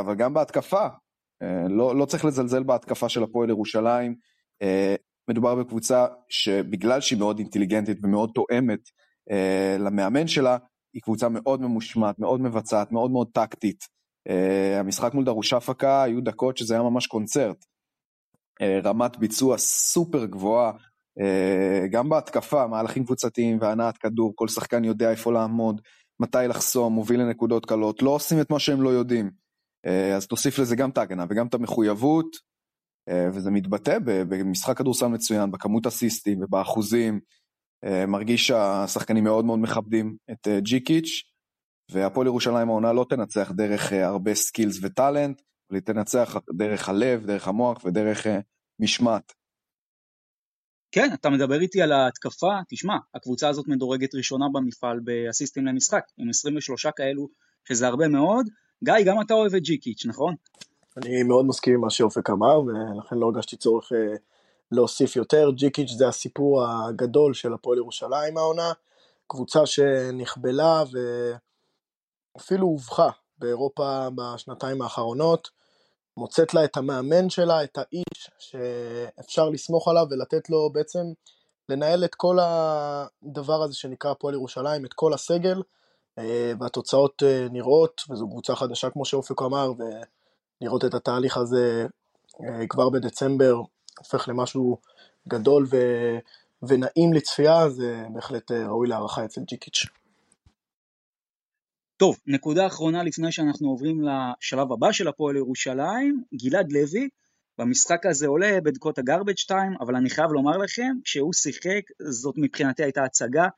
אבל 0.00 0.14
גם 0.14 0.34
בהתקפה, 0.34 0.82
אה, 0.82 0.88
לא, 1.70 1.96
לא 1.96 2.04
צריך 2.04 2.24
לזלזל 2.24 2.62
בהתקפה 2.62 3.08
של 3.08 3.22
הפועל 3.22 3.50
ירושלים. 3.50 4.14
אה, 4.62 4.94
מדובר 5.30 5.54
בקבוצה 5.54 6.06
שבגלל 6.28 7.00
שהיא 7.00 7.18
מאוד 7.18 7.38
אינטליגנטית 7.38 7.98
ומאוד 8.02 8.30
תואמת 8.34 8.80
אה, 9.30 9.76
למאמן 9.78 10.26
שלה, 10.26 10.56
היא 10.94 11.02
קבוצה 11.02 11.28
מאוד 11.28 11.60
ממושמעת, 11.60 12.18
מאוד 12.18 12.40
מבצעת, 12.40 12.92
מאוד 12.92 13.10
מאוד 13.10 13.28
טקטית. 13.32 13.94
המשחק 14.80 15.14
מול 15.14 15.24
דרוש 15.24 15.52
אפקה 15.52 16.02
היו 16.02 16.20
דקות 16.20 16.56
שזה 16.56 16.74
היה 16.74 16.82
ממש 16.82 17.06
קונצרט. 17.06 17.64
רמת 18.84 19.16
ביצוע 19.16 19.58
סופר 19.58 20.24
גבוהה, 20.24 20.72
גם 21.90 22.08
בהתקפה, 22.08 22.66
מהלכים 22.66 23.04
קבוצתיים 23.04 23.58
והנעת 23.60 23.96
כדור, 23.96 24.32
כל 24.34 24.48
שחקן 24.48 24.84
יודע 24.84 25.10
איפה 25.10 25.32
לעמוד, 25.32 25.80
מתי 26.20 26.38
לחסום, 26.48 26.92
מוביל 26.92 27.20
לנקודות 27.20 27.66
קלות, 27.66 28.02
לא 28.02 28.10
עושים 28.10 28.40
את 28.40 28.50
מה 28.50 28.58
שהם 28.58 28.82
לא 28.82 28.90
יודעים. 28.90 29.43
אה, 29.86 30.16
אז 30.16 30.26
תוסיף 30.26 30.58
לזה 30.58 30.76
גם 30.76 30.90
את 30.90 30.98
ההגנה 30.98 31.24
וגם 31.28 31.46
את 31.46 31.54
המחויבות, 31.54 32.36
אה, 33.08 33.28
וזה 33.34 33.50
מתבטא 33.50 33.98
במשחק 34.04 34.78
כדורסל 34.78 35.06
מצוין, 35.06 35.50
בכמות 35.50 35.86
אסיסטים 35.86 36.42
ובאחוזים. 36.42 37.20
אה, 37.84 38.06
מרגיש 38.06 38.46
שהשחקנים 38.46 39.24
מאוד 39.24 39.44
מאוד 39.44 39.58
מכבדים 39.58 40.16
את 40.30 40.48
ג'יקיץ', 40.58 41.22
והפועל 41.90 42.26
ירושלים 42.26 42.68
העונה 42.68 42.92
לא 42.92 43.06
תנצח 43.08 43.50
דרך 43.50 43.92
הרבה 43.92 44.34
skills 44.34 44.78
ו 44.82 44.90
talent, 44.90 45.42
אבל 45.70 45.78
היא 45.78 45.84
תנצח 45.86 46.36
דרך 46.56 46.88
הלב, 46.88 47.26
דרך 47.26 47.48
המוח 47.48 47.84
ודרך 47.84 48.26
משמעת. 48.80 49.32
כן, 50.94 51.08
אתה 51.14 51.30
מדבר 51.30 51.60
איתי 51.60 51.82
על 51.82 51.92
ההתקפה, 51.92 52.52
תשמע, 52.68 52.94
הקבוצה 53.14 53.48
הזאת 53.48 53.68
מדורגת 53.68 54.14
ראשונה 54.14 54.44
במפעל 54.52 55.00
באסיסטים 55.04 55.66
למשחק, 55.66 56.02
עם 56.18 56.28
23 56.28 56.86
כאלו, 56.96 57.28
שזה 57.68 57.86
הרבה 57.86 58.08
מאוד, 58.08 58.46
גיא, 58.84 58.94
גם 59.04 59.20
אתה 59.20 59.34
אוהב 59.34 59.54
את 59.54 59.62
ג'יקיץ', 59.62 60.06
נכון? 60.06 60.34
אני 60.96 61.22
מאוד 61.22 61.44
מסכים 61.46 61.74
עם 61.74 61.80
מה 61.80 61.90
שאופק 61.90 62.30
אמר, 62.30 62.60
ולכן 62.60 63.16
לא 63.16 63.26
הרגשתי 63.26 63.56
צורך 63.56 63.92
אה, 63.92 64.16
להוסיף 64.72 65.16
יותר. 65.16 65.50
ג'יקיץ' 65.50 65.90
זה 65.90 66.08
הסיפור 66.08 66.64
הגדול 66.64 67.34
של 67.34 67.54
הפועל 67.54 67.78
ירושלים 67.78 68.36
העונה, 68.36 68.72
קבוצה 69.26 69.66
שנכבלה 69.66 70.82
ואפילו 72.36 72.66
הובכה 72.66 73.10
באירופה 73.38 74.08
בשנתיים 74.14 74.82
האחרונות. 74.82 75.50
מוצאת 76.16 76.54
לה 76.54 76.64
את 76.64 76.76
המאמן 76.76 77.30
שלה, 77.30 77.64
את 77.64 77.78
האיש 77.78 78.30
שאפשר 78.38 79.48
לסמוך 79.48 79.88
עליו 79.88 80.06
ולתת 80.10 80.50
לו 80.50 80.70
בעצם 80.72 81.04
לנהל 81.68 82.04
את 82.04 82.14
כל 82.14 82.38
הדבר 82.40 83.62
הזה 83.62 83.74
שנקרא 83.74 84.10
הפועל 84.10 84.34
ירושלים, 84.34 84.84
את 84.84 84.92
כל 84.92 85.14
הסגל, 85.14 85.62
והתוצאות 86.60 87.22
אה, 87.22 87.46
נראות, 87.50 88.02
וזו 88.10 88.28
קבוצה 88.28 88.54
חדשה 88.54 88.90
כמו 88.90 89.04
שאופק 89.04 89.42
אמר, 89.42 89.72
ולראות 90.60 90.84
את 90.84 90.94
התהליך 90.94 91.36
הזה 91.36 91.86
אה, 92.40 92.66
כבר 92.66 92.90
בדצמבר 92.90 93.56
הופך 93.98 94.28
למשהו 94.28 94.78
גדול 95.28 95.66
ו... 95.70 95.76
ונעים 96.68 97.12
לצפייה, 97.12 97.68
זה 97.68 98.04
בהחלט 98.12 98.50
ראוי 98.50 98.88
להערכה 98.88 99.24
אצל 99.24 99.40
ג'יקיץ'. 99.40 99.86
טוב, 101.96 102.16
נקודה 102.26 102.66
אחרונה 102.66 103.02
לפני 103.02 103.32
שאנחנו 103.32 103.68
עוברים 103.68 104.02
לשלב 104.02 104.72
הבא 104.72 104.92
של 104.92 105.08
הפועל 105.08 105.36
ירושלים, 105.36 106.22
גלעד 106.34 106.72
לוי, 106.72 107.08
במשחק 107.58 108.06
הזה 108.06 108.26
עולה 108.26 108.58
בדקות 108.64 108.98
הגרבג' 108.98 109.36
2, 109.36 109.72
אבל 109.80 109.96
אני 109.96 110.10
חייב 110.10 110.30
לומר 110.30 110.56
לכם, 110.56 110.96
כשהוא 111.04 111.32
שיחק, 111.32 111.82
זאת 112.00 112.34
מבחינתי 112.38 112.82
הייתה 112.82 113.04
הצגה. 113.04 113.48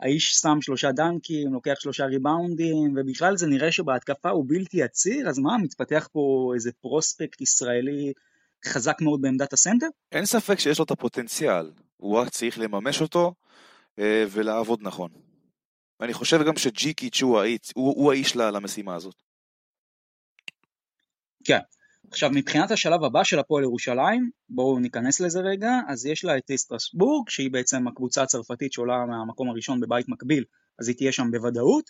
האיש 0.00 0.32
שם 0.34 0.60
שלושה 0.60 0.92
דנקים, 0.92 1.52
לוקח 1.52 1.74
שלושה 1.80 2.04
ריבאונדים, 2.04 2.94
ובכלל 2.96 3.36
זה 3.36 3.46
נראה 3.46 3.72
שבהתקפה 3.72 4.30
הוא 4.30 4.44
בלתי 4.48 4.82
עציר, 4.82 5.28
אז 5.28 5.38
מה, 5.38 5.58
מתפתח 5.58 6.08
פה 6.12 6.52
איזה 6.54 6.72
פרוספקט 6.72 7.40
ישראלי 7.40 8.12
חזק 8.66 8.96
מאוד 9.00 9.22
בעמדת 9.22 9.52
הסנטר? 9.52 9.86
אין 10.12 10.26
ספק 10.26 10.58
שיש 10.58 10.78
לו 10.78 10.84
את 10.84 10.90
הפוטנציאל, 10.90 11.70
הוא 11.96 12.18
רק 12.18 12.28
צריך 12.28 12.58
לממש 12.58 13.00
אותו 13.00 13.34
אה, 13.98 14.24
ולעבוד 14.30 14.78
נכון. 14.82 15.10
ואני 16.00 16.14
חושב 16.14 16.42
גם 16.46 16.56
שג'יקיץ' 16.56 17.22
הוא, 17.22 17.40
הוא, 17.74 17.94
הוא 17.96 18.12
האיש 18.12 18.36
למשימה 18.36 18.94
הזאת. 18.94 19.14
כן. 21.44 21.58
עכשיו 22.10 22.30
מבחינת 22.34 22.70
השלב 22.70 23.04
הבא 23.04 23.24
של 23.24 23.38
הפועל 23.38 23.64
ירושלים, 23.64 24.30
בואו 24.48 24.78
ניכנס 24.78 25.20
לזה 25.20 25.40
רגע, 25.40 25.70
אז 25.88 26.06
יש 26.06 26.24
לה 26.24 26.36
את 26.36 26.50
סטרסבורג, 26.56 27.28
שהיא 27.28 27.50
בעצם 27.50 27.88
הקבוצה 27.88 28.22
הצרפתית 28.22 28.72
שעולה 28.72 29.06
מהמקום 29.06 29.50
הראשון 29.50 29.80
בבית 29.80 30.08
מקביל, 30.08 30.44
אז 30.80 30.88
היא 30.88 30.96
תהיה 30.96 31.12
שם 31.12 31.30
בוודאות, 31.30 31.84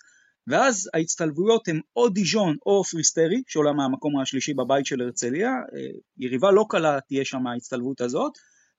ואז 0.46 0.90
ההצטלבויות 0.94 1.68
הן 1.68 1.80
או 1.96 2.08
דיז'ון 2.08 2.56
או 2.66 2.84
פריסטרי, 2.84 3.42
שעולה 3.46 3.72
מהמקום 3.72 4.20
השלישי 4.20 4.54
בבית 4.54 4.86
של 4.86 5.00
הרצליה, 5.00 5.50
אה, 5.50 5.98
יריבה 6.18 6.50
לא 6.50 6.64
קלה 6.68 6.98
תהיה 7.08 7.24
שם 7.24 7.46
ההצטלבות 7.46 8.00
הזאת, 8.00 8.32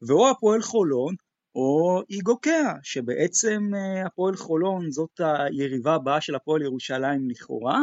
ואו 0.08 0.30
הפועל 0.30 0.62
חולון, 0.62 1.16
או 1.56 2.02
איגוקאה, 2.10 2.74
שבעצם 2.84 3.72
אה, 3.76 4.06
הפועל 4.06 4.36
חולון 4.36 4.92
זאת 4.92 5.20
היריבה 5.20 5.96
הבאה 5.96 6.22
של 6.22 6.36
הפועל 6.36 6.62
ירושלים 6.62 7.30
לכאורה. 7.30 7.80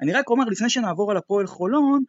אני 0.00 0.12
רק 0.12 0.30
אומר 0.30 0.44
לפני 0.44 0.70
שנעבור 0.70 1.10
על 1.10 1.16
הפועל 1.16 1.46
חולון, 1.46 2.02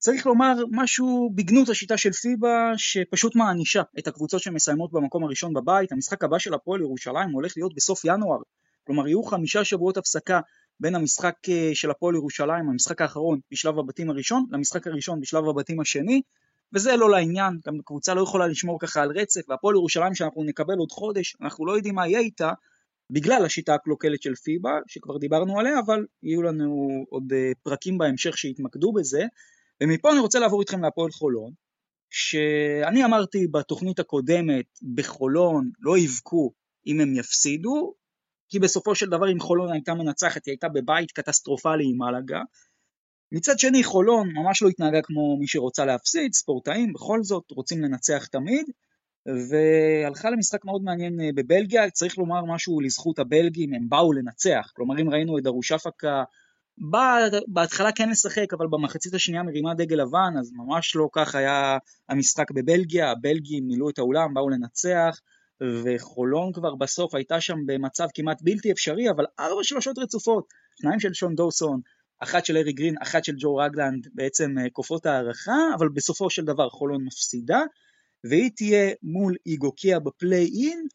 צריך 0.00 0.26
לומר 0.26 0.54
משהו 0.70 1.30
בגנות 1.34 1.68
השיטה 1.68 1.96
של 1.96 2.12
פיבה 2.12 2.72
שפשוט 2.76 3.36
מענישה 3.36 3.82
את 3.98 4.08
הקבוצות 4.08 4.42
שמסיימות 4.42 4.92
במקום 4.92 5.24
הראשון 5.24 5.54
בבית. 5.54 5.92
המשחק 5.92 6.24
הבא 6.24 6.38
של 6.38 6.54
הפועל 6.54 6.80
ירושלים 6.80 7.30
הולך 7.30 7.52
להיות 7.56 7.74
בסוף 7.74 8.04
ינואר, 8.04 8.38
כלומר 8.86 9.08
יהיו 9.08 9.22
חמישה 9.22 9.64
שבועות 9.64 9.96
הפסקה 9.96 10.40
בין 10.80 10.94
המשחק 10.94 11.34
אה, 11.48 11.70
של 11.74 11.90
הפועל 11.90 12.14
ירושלים, 12.14 12.68
המשחק 12.68 13.00
האחרון 13.00 13.40
בשלב 13.52 13.78
הבתים 13.78 14.10
הראשון, 14.10 14.46
למשחק 14.50 14.86
הראשון 14.86 15.20
בשלב 15.20 15.48
הבתים 15.48 15.80
השני, 15.80 16.22
וזה 16.74 16.96
לא 16.96 17.10
לעניין, 17.10 17.58
גם 17.66 17.78
קבוצה 17.84 18.14
לא 18.14 18.22
יכולה 18.22 18.46
לשמור 18.46 18.80
ככה 18.80 19.02
על 19.02 19.10
רצף, 19.10 19.40
והפועל 19.48 19.74
ירושלים 19.74 20.14
שאנחנו 20.14 20.44
נקבל 20.44 20.78
עוד 20.78 20.92
חודש, 20.92 21.36
אנחנו 21.42 21.66
לא 21.66 21.72
יודעים 21.72 21.94
מה 21.94 22.08
יהיה 22.08 22.20
איתה, 22.20 22.52
בגלל 23.10 23.44
השיטה 23.44 23.74
הקלוקלת 23.74 24.22
של 24.22 24.34
פיבה, 24.34 24.78
שכבר 24.86 25.18
דיברנו 25.18 25.58
עליה, 25.58 25.78
אבל 25.86 26.06
יהיו 26.22 26.42
לנו 26.42 26.88
עוד 27.08 27.32
אה, 27.32 27.52
פרקים 27.62 27.98
בהמשך 27.98 28.38
שיתמקדו 28.38 28.92
בזה, 28.92 29.24
ומפה 29.82 30.12
אני 30.12 30.20
רוצה 30.20 30.38
לעבור 30.38 30.60
איתכם 30.60 30.82
להפועל 30.82 31.10
חולון, 31.10 31.52
שאני 32.10 33.04
אמרתי 33.04 33.46
בתוכנית 33.46 33.98
הקודמת, 33.98 34.66
בחולון 34.94 35.70
לא 35.80 35.98
יבכו 35.98 36.52
אם 36.86 37.00
הם 37.00 37.16
יפסידו, 37.16 37.94
כי 38.48 38.58
בסופו 38.58 38.94
של 38.94 39.06
דבר 39.06 39.32
אם 39.32 39.40
חולון 39.40 39.72
הייתה 39.72 39.94
מנצחת, 39.94 40.46
היא 40.46 40.52
הייתה 40.52 40.68
בבית 40.68 41.12
קטסטרופלי 41.12 41.84
עם 41.84 41.98
מלאגה, 41.98 42.40
מצד 43.32 43.58
שני 43.58 43.84
חולון 43.84 44.28
ממש 44.34 44.62
לא 44.62 44.68
התנהגה 44.68 45.02
כמו 45.02 45.36
מי 45.40 45.46
שרוצה 45.46 45.84
להפסיד, 45.84 46.34
ספורטאים 46.34 46.92
בכל 46.92 47.22
זאת 47.22 47.50
רוצים 47.50 47.82
לנצח 47.82 48.26
תמיד, 48.26 48.66
והלכה 49.26 50.30
למשחק 50.30 50.64
מאוד 50.64 50.82
מעניין 50.82 51.20
אה, 51.20 51.28
בבלגיה, 51.34 51.90
צריך 51.90 52.18
לומר 52.18 52.44
משהו 52.44 52.80
לזכות 52.80 53.18
הבלגים, 53.18 53.74
הם 53.74 53.88
באו 53.88 54.12
לנצח, 54.12 54.72
כלומר 54.76 55.00
אם 55.00 55.10
ראינו 55.10 55.38
את 55.38 55.42
דרושפקה 55.42 56.24
בא 56.80 57.18
בהתחלה 57.48 57.92
כן 57.92 58.10
לשחק, 58.10 58.54
אבל 58.54 58.66
במחצית 58.70 59.14
השנייה 59.14 59.42
מרימה 59.42 59.74
דגל 59.74 59.96
לבן, 59.96 60.32
אז 60.38 60.52
ממש 60.52 60.96
לא 60.96 61.08
כך 61.12 61.34
היה 61.34 61.78
המשחק 62.08 62.50
בבלגיה, 62.50 63.10
הבלגים 63.10 63.66
מילאו 63.66 63.90
את 63.90 63.98
האולם, 63.98 64.34
באו 64.34 64.48
לנצח, 64.48 65.20
וחולון 65.84 66.52
כבר 66.52 66.74
בסוף 66.74 67.14
הייתה 67.14 67.40
שם 67.40 67.58
במצב 67.66 68.06
כמעט 68.14 68.42
בלתי 68.42 68.72
אפשרי, 68.72 69.10
אבל 69.10 69.24
ארבע 69.40 69.62
שלושות 69.62 69.98
רצופות, 69.98 70.44
שניים 70.80 71.00
של 71.00 71.14
שון 71.14 71.34
דורסון, 71.34 71.80
אחת 72.20 72.44
של 72.44 72.56
ארי 72.56 72.72
גרין, 72.72 72.94
אחת 73.02 73.24
של 73.24 73.32
ג'ו 73.38 73.56
רגלנד 73.56 74.08
בעצם 74.14 74.58
אה, 74.58 74.70
כופות 74.72 75.06
הערכה, 75.06 75.58
אבל 75.78 75.88
בסופו 75.88 76.30
של 76.30 76.44
דבר 76.44 76.68
חולון 76.68 77.04
מפסידה, 77.04 77.60
והיא 78.24 78.50
תהיה 78.56 78.92
מול 79.02 79.34
איגוקיה 79.46 80.00
בפליי 80.00 80.44
אין, 80.44 80.86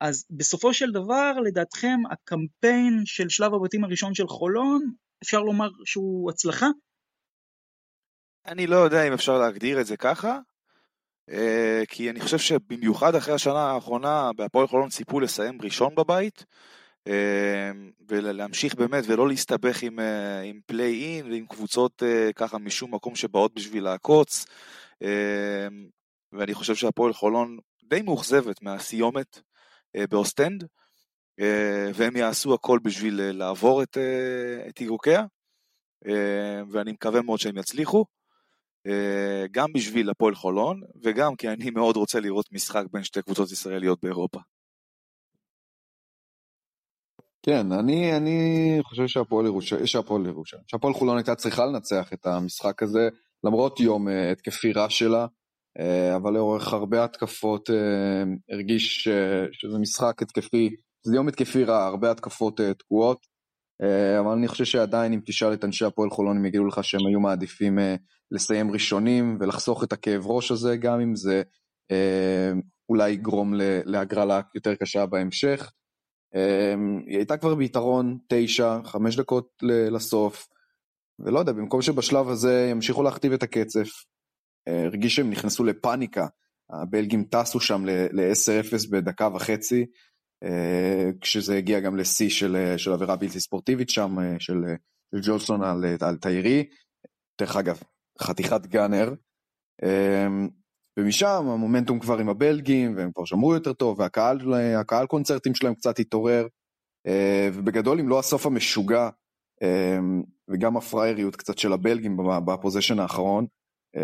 אז 0.00 0.24
בסופו 0.30 0.74
של 0.74 0.90
דבר 0.90 1.32
לדעתכם 1.44 1.98
הקמפיין 2.10 3.02
של 3.04 3.28
שלב 3.28 3.54
הבתים 3.54 3.84
הראשון 3.84 4.14
של 4.14 4.28
חולון, 4.28 4.92
אפשר 5.22 5.40
לומר 5.40 5.68
שהוא 5.84 6.30
הצלחה? 6.30 6.66
אני 8.46 8.66
לא 8.66 8.76
יודע 8.76 9.08
אם 9.08 9.12
אפשר 9.12 9.38
להגדיר 9.38 9.80
את 9.80 9.86
זה 9.86 9.96
ככה, 9.96 10.38
אה, 11.30 11.82
כי 11.88 12.10
אני 12.10 12.20
חושב 12.20 12.38
שבמיוחד 12.38 13.14
אחרי 13.14 13.34
השנה 13.34 13.70
האחרונה 13.70 14.30
בהפועל 14.36 14.66
חולון 14.66 14.88
ציפו 14.88 15.20
לסיים 15.20 15.58
ראשון 15.62 15.94
בבית, 15.94 16.44
אמ, 17.06 17.90
ולהמשיך 18.08 18.74
באמת 18.74 19.04
ולא 19.06 19.28
להסתבך 19.28 19.82
עם, 19.82 20.00
אה, 20.00 20.40
עם 20.40 20.60
play-in 20.66 21.32
ועם 21.32 21.46
קבוצות 21.46 22.02
אה, 22.02 22.32
ככה 22.32 22.58
משום 22.58 22.94
מקום 22.94 23.16
שבאות 23.16 23.54
בשביל 23.54 23.84
לעקוץ. 23.84 24.46
ואני 26.32 26.54
חושב 26.54 26.74
שהפועל 26.74 27.12
חולון 27.12 27.58
די 27.84 28.02
מאוכזבת 28.02 28.62
מהסיומת 28.62 29.40
אה, 29.96 30.06
באוסטנד, 30.06 30.64
והם 31.94 32.16
יעשו 32.16 32.54
הכל 32.54 32.78
בשביל 32.82 33.20
לעבור 33.32 33.82
את, 33.82 33.96
את 34.68 34.80
איגוקיה, 34.80 35.24
ואני 36.70 36.92
מקווה 36.92 37.22
מאוד 37.22 37.38
שהם 37.38 37.58
יצליחו. 37.58 38.04
גם 39.50 39.72
בשביל 39.72 40.10
הפועל 40.10 40.34
חולון, 40.34 40.80
וגם 41.02 41.36
כי 41.36 41.48
אני 41.48 41.70
מאוד 41.70 41.96
רוצה 41.96 42.20
לראות 42.20 42.52
משחק 42.52 42.84
בין 42.92 43.02
שתי 43.02 43.22
קבוצות 43.22 43.52
ישראליות 43.52 43.98
באירופה. 44.02 44.40
כן, 47.42 47.72
אני, 47.72 48.16
אני 48.16 48.78
חושב 48.82 49.06
שהפועל 49.06 49.46
ירושלים, 49.46 49.86
שהפועל 49.86 50.26
ירושלים, 50.26 50.62
שהפועל 50.66 50.94
חולון 50.94 51.16
הייתה 51.16 51.34
צריכה 51.34 51.66
לנצח 51.66 52.12
את 52.12 52.26
המשחק 52.26 52.82
הזה, 52.82 53.08
למרות 53.44 53.80
יום 53.80 54.08
התקפי 54.32 54.72
רע 54.72 54.90
שלה, 54.90 55.26
אבל 56.16 56.32
לאורך 56.32 56.72
הרבה 56.72 57.04
התקפות 57.04 57.70
הרגיש 58.50 59.08
שזה 59.52 59.78
משחק 59.78 60.22
התקפי, 60.22 60.76
זה 61.06 61.16
יום 61.16 61.28
התקפי 61.28 61.64
רע, 61.64 61.86
הרבה 61.86 62.10
התקפות 62.10 62.60
uh, 62.60 62.62
תקועות, 62.78 63.26
uh, 63.82 64.20
אבל 64.20 64.32
אני 64.32 64.48
חושב 64.48 64.64
שעדיין 64.64 65.12
אם 65.12 65.20
תשאל 65.26 65.52
את 65.52 65.64
אנשי 65.64 65.84
הפועל 65.84 66.10
חולון 66.10 66.36
הם 66.36 66.46
יגידו 66.46 66.66
לך 66.66 66.84
שהם 66.84 67.06
היו 67.08 67.20
מעדיפים 67.20 67.78
uh, 67.78 67.82
לסיים 68.30 68.70
ראשונים 68.70 69.38
ולחסוך 69.40 69.84
את 69.84 69.92
הכאב 69.92 70.26
ראש 70.26 70.50
הזה, 70.50 70.76
גם 70.76 71.00
אם 71.00 71.16
זה 71.16 71.42
אולי 72.88 73.10
יגרום 73.10 73.54
להגרלה 73.84 74.40
יותר 74.54 74.74
קשה 74.74 75.06
בהמשך. 75.06 75.72
היא 77.06 77.16
הייתה 77.16 77.36
כבר 77.36 77.54
ביתרון 77.54 78.18
תשע, 78.28 78.78
חמש 78.84 79.16
דקות 79.16 79.48
לסוף, 79.62 80.48
ולא 81.18 81.38
יודע, 81.38 81.52
במקום 81.52 81.82
שבשלב 81.82 82.28
הזה 82.28 82.68
ימשיכו 82.70 83.02
להכתיב 83.02 83.32
את 83.32 83.42
הקצף, 83.42 83.88
אה, 84.68 84.84
הרגיש 84.84 85.14
שהם 85.14 85.30
נכנסו 85.30 85.64
לפאניקה, 85.64 86.26
הבלגים 86.70 87.24
טסו 87.24 87.60
שם 87.60 87.86
ל-10-0 87.86 88.90
בדקה 88.90 89.28
וחצי, 89.34 89.80
אה, 89.80 89.86
כשזה 91.20 91.56
הגיע 91.56 91.80
גם 91.80 91.96
לשיא 91.96 92.30
של, 92.30 92.56
אה, 92.56 92.78
של 92.78 92.92
עבירה 92.92 93.16
בלתי 93.16 93.40
ספורטיבית 93.40 93.90
שם, 93.90 94.16
של, 94.38 94.64
של 95.14 95.20
ג'ולסון 95.22 95.62
על, 95.62 95.84
על 96.00 96.16
תיירי, 96.16 96.68
דרך 97.40 97.56
אגב, 97.56 97.82
חתיכת 98.20 98.66
גאנר. 98.66 99.14
ומשם 100.98 101.26
המומנטום 101.26 102.00
כבר 102.00 102.18
עם 102.18 102.28
הבלגים, 102.28 102.96
והם 102.96 103.12
כבר 103.12 103.24
שמרו 103.24 103.54
יותר 103.54 103.72
טוב, 103.72 104.00
והקהל 104.00 105.06
קונצרטים 105.08 105.54
שלהם 105.54 105.74
קצת 105.74 105.98
התעורר, 105.98 106.46
אה, 107.06 107.48
ובגדול 107.54 108.00
אם 108.00 108.08
לא 108.08 108.18
הסוף 108.18 108.46
המשוגע, 108.46 109.08
אה, 109.62 109.98
וגם 110.48 110.76
הפראייריות 110.76 111.36
קצת 111.36 111.58
של 111.58 111.72
הבלגים 111.72 112.16
בפוזיישן 112.44 112.98
האחרון, 112.98 113.46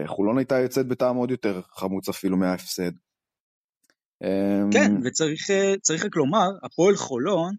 חולון 0.06 0.38
הייתה 0.38 0.58
יוצאת 0.58 0.86
בטעם 0.86 1.16
עוד 1.16 1.30
יותר 1.30 1.60
חמוץ 1.62 2.08
אפילו 2.08 2.36
מההפסד. 2.36 2.92
כן, 4.72 4.92
וצריך 5.04 6.04
רק 6.04 6.16
לומר, 6.16 6.48
הפועל 6.62 6.96
חולון 6.96 7.54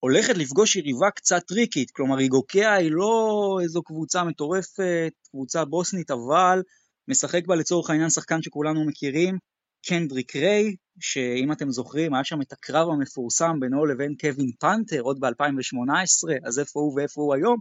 הולכת 0.00 0.36
לפגוש 0.36 0.76
יריבה 0.76 1.10
קצת 1.10 1.42
טריקית, 1.46 1.90
כלומר 1.90 2.18
איגוקיה 2.18 2.74
היא 2.74 2.90
לא 2.92 3.58
איזו 3.62 3.82
קבוצה 3.82 4.24
מטורפת, 4.24 5.12
קבוצה 5.30 5.64
בוסנית, 5.64 6.10
אבל 6.10 6.62
משחק 7.08 7.46
בה 7.46 7.56
לצורך 7.56 7.90
העניין 7.90 8.10
שחקן 8.10 8.42
שכולנו 8.42 8.84
מכירים, 8.84 9.38
קנדריק 9.86 10.36
ריי, 10.36 10.76
שאם 11.00 11.52
אתם 11.52 11.70
זוכרים, 11.70 12.14
היה 12.14 12.24
שם 12.24 12.42
את 12.42 12.52
הקרב 12.52 12.88
המפורסם 12.88 13.60
בינו 13.60 13.86
לבין 13.86 14.14
קווין 14.20 14.50
פנתר 14.60 15.00
עוד 15.00 15.20
ב-2018, 15.20 16.46
אז 16.46 16.58
איפה 16.58 16.80
הוא 16.80 16.94
ואיפה 16.96 17.20
הוא 17.20 17.34
היום, 17.34 17.58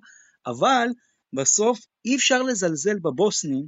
אבל 0.47 0.87
בסוף 1.33 1.79
אי 2.05 2.15
אפשר 2.15 2.43
לזלזל 2.43 2.99
בבוסנים, 2.99 3.65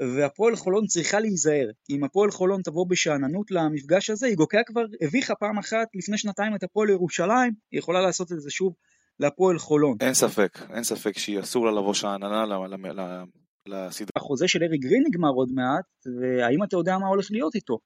והפועל 0.00 0.56
חולון 0.56 0.86
צריכה 0.86 1.20
להיזהר. 1.20 1.70
אם 1.90 2.04
הפועל 2.04 2.30
חולון 2.30 2.62
תבוא 2.62 2.86
בשאננות 2.88 3.50
למפגש 3.50 4.10
הזה, 4.10 4.26
היא 4.26 4.36
גוקיה 4.36 4.64
כבר 4.64 4.84
הביכה 5.00 5.34
פעם 5.34 5.58
אחת 5.58 5.88
לפני 5.94 6.18
שנתיים 6.18 6.54
את 6.54 6.62
הפועל 6.62 6.90
ירושלים, 6.90 7.52
היא 7.72 7.78
יכולה 7.78 8.00
לעשות 8.00 8.32
את 8.32 8.40
זה 8.40 8.50
שוב 8.50 8.74
להפועל 9.20 9.58
חולון. 9.58 9.96
אין 10.00 10.14
ספק, 10.14 10.58
אין 10.74 10.84
ספק 10.84 11.18
שהיא 11.18 11.40
אסור 11.40 11.66
לה 11.66 11.72
לבוא 11.72 11.94
שאננה 11.94 12.44
לסדרה. 13.68 14.10
החוזה 14.16 14.48
של 14.48 14.62
ארי 14.62 14.78
גרין 14.78 15.04
נגמר 15.08 15.28
עוד 15.28 15.48
מעט, 15.52 15.84
והאם 16.20 16.64
אתה 16.64 16.76
יודע 16.76 16.98
מה 16.98 17.06
הולך 17.06 17.26
להיות 17.30 17.54
איתו? 17.54 17.78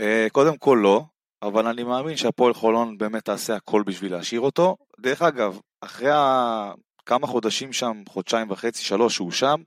אה, 0.00 0.26
קודם 0.32 0.56
כל 0.56 0.78
לא, 0.82 1.02
אבל 1.42 1.66
אני 1.66 1.82
מאמין 1.82 2.16
שהפועל 2.16 2.54
חולון 2.54 2.98
באמת 2.98 3.24
תעשה 3.24 3.56
הכל 3.56 3.82
בשביל 3.86 4.12
להשאיר 4.12 4.40
אותו. 4.40 4.76
דרך 5.00 5.22
אגב, 5.22 5.60
אחרי 5.80 6.10
כמה 7.06 7.26
חודשים 7.26 7.72
שם, 7.72 8.02
חודשיים 8.08 8.50
וחצי, 8.50 8.84
שלוש 8.84 9.14
שהוא 9.14 9.30
שם, 9.30 9.62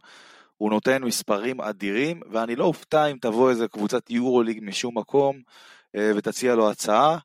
הוא 0.57 0.69
נותן 0.69 1.03
מספרים 1.03 1.61
אדירים, 1.61 2.21
ואני 2.31 2.55
לא 2.55 2.65
אופתע 2.65 3.05
אם 3.05 3.17
תבוא 3.21 3.49
איזה 3.49 3.67
קבוצת 3.67 4.09
יורוליג 4.09 4.59
משום 4.63 4.97
מקום 4.97 5.41
אה, 5.95 6.11
ותציע 6.15 6.55
לו 6.55 6.69
הצעה, 6.69 7.17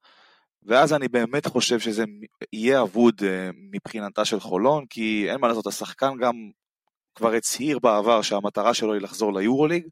ואז 0.63 0.93
אני 0.93 1.09
באמת 1.09 1.47
חושב 1.47 1.79
שזה 1.79 2.05
יהיה 2.53 2.83
אבוד 2.83 3.23
אה, 3.25 3.51
מבחינתה 3.55 4.25
של 4.25 4.41
חולון, 4.41 4.87
כי 4.87 5.31
אין 5.31 5.41
מה 5.41 5.49
לעשות, 5.49 5.67
השחקן 5.67 6.17
גם 6.21 6.51
כבר 7.15 7.33
הצהיר 7.33 7.79
בעבר 7.79 8.23
שהמטרה 8.23 8.75
שלו 8.75 8.93
היא 8.95 9.03
לחזור 9.03 9.35
ליורוליג, 9.35 9.87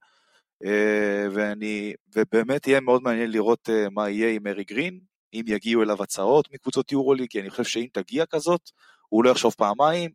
אה, 0.64 1.26
ואני, 1.32 1.94
ובאמת 2.16 2.66
יהיה 2.66 2.80
מאוד 2.80 3.02
מעניין 3.02 3.30
לראות 3.30 3.68
מה 3.90 4.10
יהיה 4.10 4.34
עם 4.34 4.46
ארי 4.46 4.64
גרין, 4.64 5.00
אם 5.34 5.42
יגיעו 5.46 5.82
אליו 5.82 6.02
הצעות 6.02 6.48
מקבוצות 6.52 6.92
יורוליג, 6.92 7.30
כי 7.30 7.40
אני 7.40 7.50
חושב 7.50 7.64
שאם 7.64 7.86
תגיע 7.92 8.26
כזאת, 8.26 8.70
הוא 9.08 9.24
לא 9.24 9.30
יחשוב 9.30 9.54
פעמיים, 9.58 10.10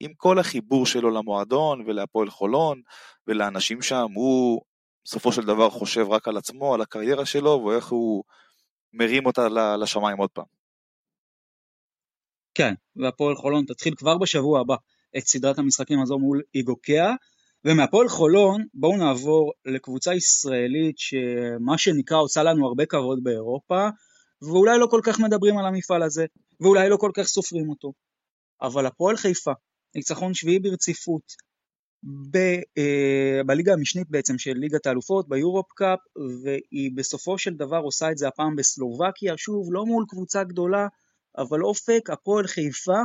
עם 0.00 0.12
כל 0.16 0.38
החיבור 0.38 0.86
שלו 0.86 1.10
למועדון 1.10 1.80
ולהפועל 1.86 2.30
חולון 2.30 2.82
ולאנשים 3.26 3.82
שם, 3.82 4.06
הוא 4.14 4.62
בסופו 5.04 5.32
של 5.32 5.42
דבר 5.42 5.70
חושב 5.70 6.06
רק 6.10 6.28
על 6.28 6.36
עצמו, 6.36 6.74
על 6.74 6.80
הקריירה 6.80 7.26
שלו 7.26 7.64
ואיך 7.64 7.86
הוא 7.86 8.24
מרים 8.92 9.26
אותה 9.26 9.48
לשמיים 9.82 10.18
עוד 10.18 10.30
פעם. 10.30 10.44
כן, 12.54 12.74
והפועל 12.96 13.36
חולון 13.36 13.64
תתחיל 13.64 13.94
כבר 13.96 14.18
בשבוע 14.18 14.60
הבא 14.60 14.74
את 15.16 15.22
סדרת 15.26 15.58
המשחקים 15.58 16.02
הזו 16.02 16.18
מול 16.18 16.42
איגוקיה, 16.54 17.14
ומהפועל 17.64 18.08
חולון 18.08 18.64
בואו 18.74 18.96
נעבור 18.96 19.52
לקבוצה 19.64 20.14
ישראלית 20.14 20.98
שמה 20.98 21.78
שנקרא 21.78 22.18
עושה 22.18 22.42
לנו 22.42 22.66
הרבה 22.66 22.86
כבוד 22.86 23.18
באירופה, 23.22 23.88
ואולי 24.42 24.78
לא 24.78 24.86
כל 24.90 25.00
כך 25.04 25.20
מדברים 25.20 25.58
על 25.58 25.66
המפעל 25.66 26.02
הזה, 26.02 26.26
ואולי 26.60 26.88
לא 26.88 26.96
כל 26.96 27.10
כך 27.14 27.22
סופרים 27.22 27.68
אותו. 27.68 27.92
אבל 28.62 28.86
הפועל 28.86 29.16
חיפה, 29.16 29.52
ניצחון 29.94 30.34
שביעי 30.34 30.58
ברציפות 30.58 31.22
ב, 32.30 32.36
אה, 32.78 33.40
בליגה 33.46 33.72
המשנית 33.72 34.10
בעצם 34.10 34.38
של 34.38 34.52
ליגת 34.56 34.86
האלופות, 34.86 35.28
ביורופ 35.28 35.72
קאפ, 35.72 35.98
והיא 36.44 36.90
בסופו 36.94 37.38
של 37.38 37.54
דבר 37.54 37.76
עושה 37.76 38.10
את 38.10 38.18
זה 38.18 38.28
הפעם 38.28 38.56
בסלובקיה, 38.56 39.36
שוב, 39.36 39.68
לא 39.72 39.86
מול 39.86 40.04
קבוצה 40.08 40.44
גדולה, 40.44 40.86
אבל 41.38 41.62
אופק, 41.62 42.10
הפועל 42.10 42.46
חיפה, 42.46 42.98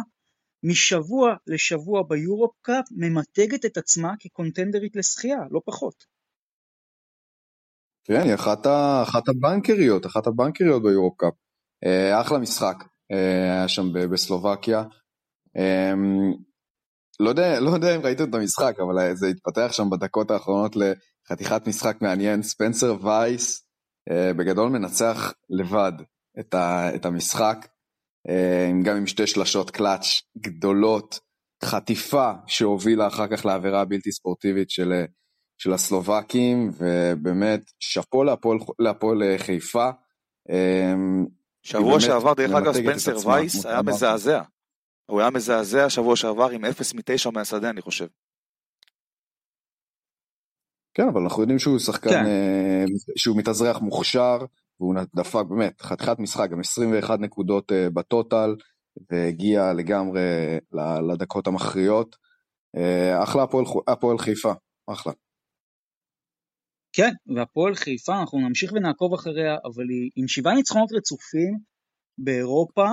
משבוע 0.64 1.36
לשבוע 1.48 2.04
ביורופ 2.10 2.52
קאפ, 2.62 2.86
ממתגת 2.92 3.66
את 3.66 3.78
עצמה 3.78 4.14
כקונטנדרית 4.20 4.96
לזכייה, 4.96 5.40
לא 5.52 5.62
פחות. 5.66 6.04
כן, 8.04 8.22
היא 8.24 8.36
אחת, 8.36 8.68
אחת 9.04 9.24
הבנקריות, 9.30 10.06
אחת 10.06 10.28
הבנקריות 10.28 10.84
ביורופ 10.84 11.14
קאפ. 11.18 11.34
אה, 11.86 12.22
אחלה 12.22 12.38
משחק 12.40 12.76
אה, 13.12 13.54
היה 13.54 13.68
שם 13.68 13.84
בסלובקיה. 14.12 14.84
לא 17.20 17.30
יודע, 17.30 17.60
לא 17.60 17.70
יודע 17.70 17.96
אם 17.96 18.02
ראיתם 18.02 18.30
את 18.30 18.36
המשחק, 18.36 18.76
אבל 18.80 19.16
זה 19.16 19.28
התפתח 19.28 19.72
שם 19.72 19.90
בדקות 19.90 20.32
האחרונות 20.32 20.76
לחתיכת 20.76 21.68
משחק 21.68 21.98
מעניין. 22.02 22.44
ספנסר 22.44 22.96
וייס 23.02 23.66
אה, 24.12 24.34
בגדול 24.34 24.70
מנצח 24.70 25.34
לבד 25.50 25.94
את, 26.40 26.54
ה, 26.54 26.96
את 26.96 27.06
המשחק, 27.06 27.68
אה, 28.30 28.72
גם 28.84 28.98
עם 28.98 29.08
שתי 29.08 29.28
שלשות 29.28 29.72
קלאץ' 29.72 30.22
גדולות, 30.38 31.20
חטיפה 31.64 32.32
שהובילה 32.48 33.08
אחר 33.08 33.28
כך 33.28 33.46
לעבירה 33.46 33.82
הבלתי 33.82 34.12
ספורטיבית 34.12 34.70
של, 34.70 35.06
של 35.58 35.74
הסלובקים, 35.74 36.72
ובאמת 36.78 37.62
שאפו 37.80 38.24
להפועל, 38.24 38.58
להפועל 38.80 39.38
חיפה. 39.38 39.90
אה, 40.50 40.94
שבוע 41.64 42.00
שעבר, 42.00 42.34
דרך 42.34 42.52
אגב, 42.52 42.74
ספנסר 42.74 43.30
וייס 43.30 43.66
היה 43.66 43.82
מזעזע. 43.82 44.42
הוא 45.06 45.22
היה 45.22 45.30
מזעזע 45.30 45.90
שבוע 45.90 46.16
שעבר 46.16 46.50
עם 46.50 46.66
0 46.66 46.94
מ-9 46.94 47.32
מהשדה 47.34 47.70
אני 47.70 47.82
חושב. 47.82 48.08
כן, 50.94 51.08
אבל 51.14 51.22
אנחנו 51.22 51.42
יודעים 51.42 51.60
שהוא 51.60 51.80
שחקן, 51.80 52.10
כן. 52.10 52.26
אה, 52.26 52.84
שהוא 53.16 53.38
מתאזרח 53.38 53.82
מוכשר, 53.82 54.38
והוא 54.80 54.96
דפק 55.16 55.46
באמת 55.50 55.82
חתיכת 55.82 56.20
משחק, 56.20 56.50
גם 56.52 56.60
21 56.60 57.20
נקודות 57.20 57.72
אה, 57.72 57.90
בטוטל, 57.90 58.56
והגיע 59.12 59.74
לגמרי 59.74 60.22
לדקות 61.12 61.48
המכריעות. 61.48 62.16
אה, 62.78 63.24
אחלה 63.24 63.44
הפועל, 63.44 63.66
הפועל 63.88 64.18
חיפה, 64.18 64.54
אחלה. 64.88 65.14
כן, 66.94 67.12
והפועל 67.36 67.76
חיפה, 67.76 68.20
אנחנו 68.20 68.40
נמשיך 68.40 68.74
ונעקוב 68.74 69.14
אחריה, 69.14 69.56
אבל 69.66 69.90
היא 69.90 70.12
עם 70.16 70.28
שבעה 70.28 70.54
ניצחונות 70.56 70.90
רצופים 70.98 71.54
באירופה, 72.18 72.88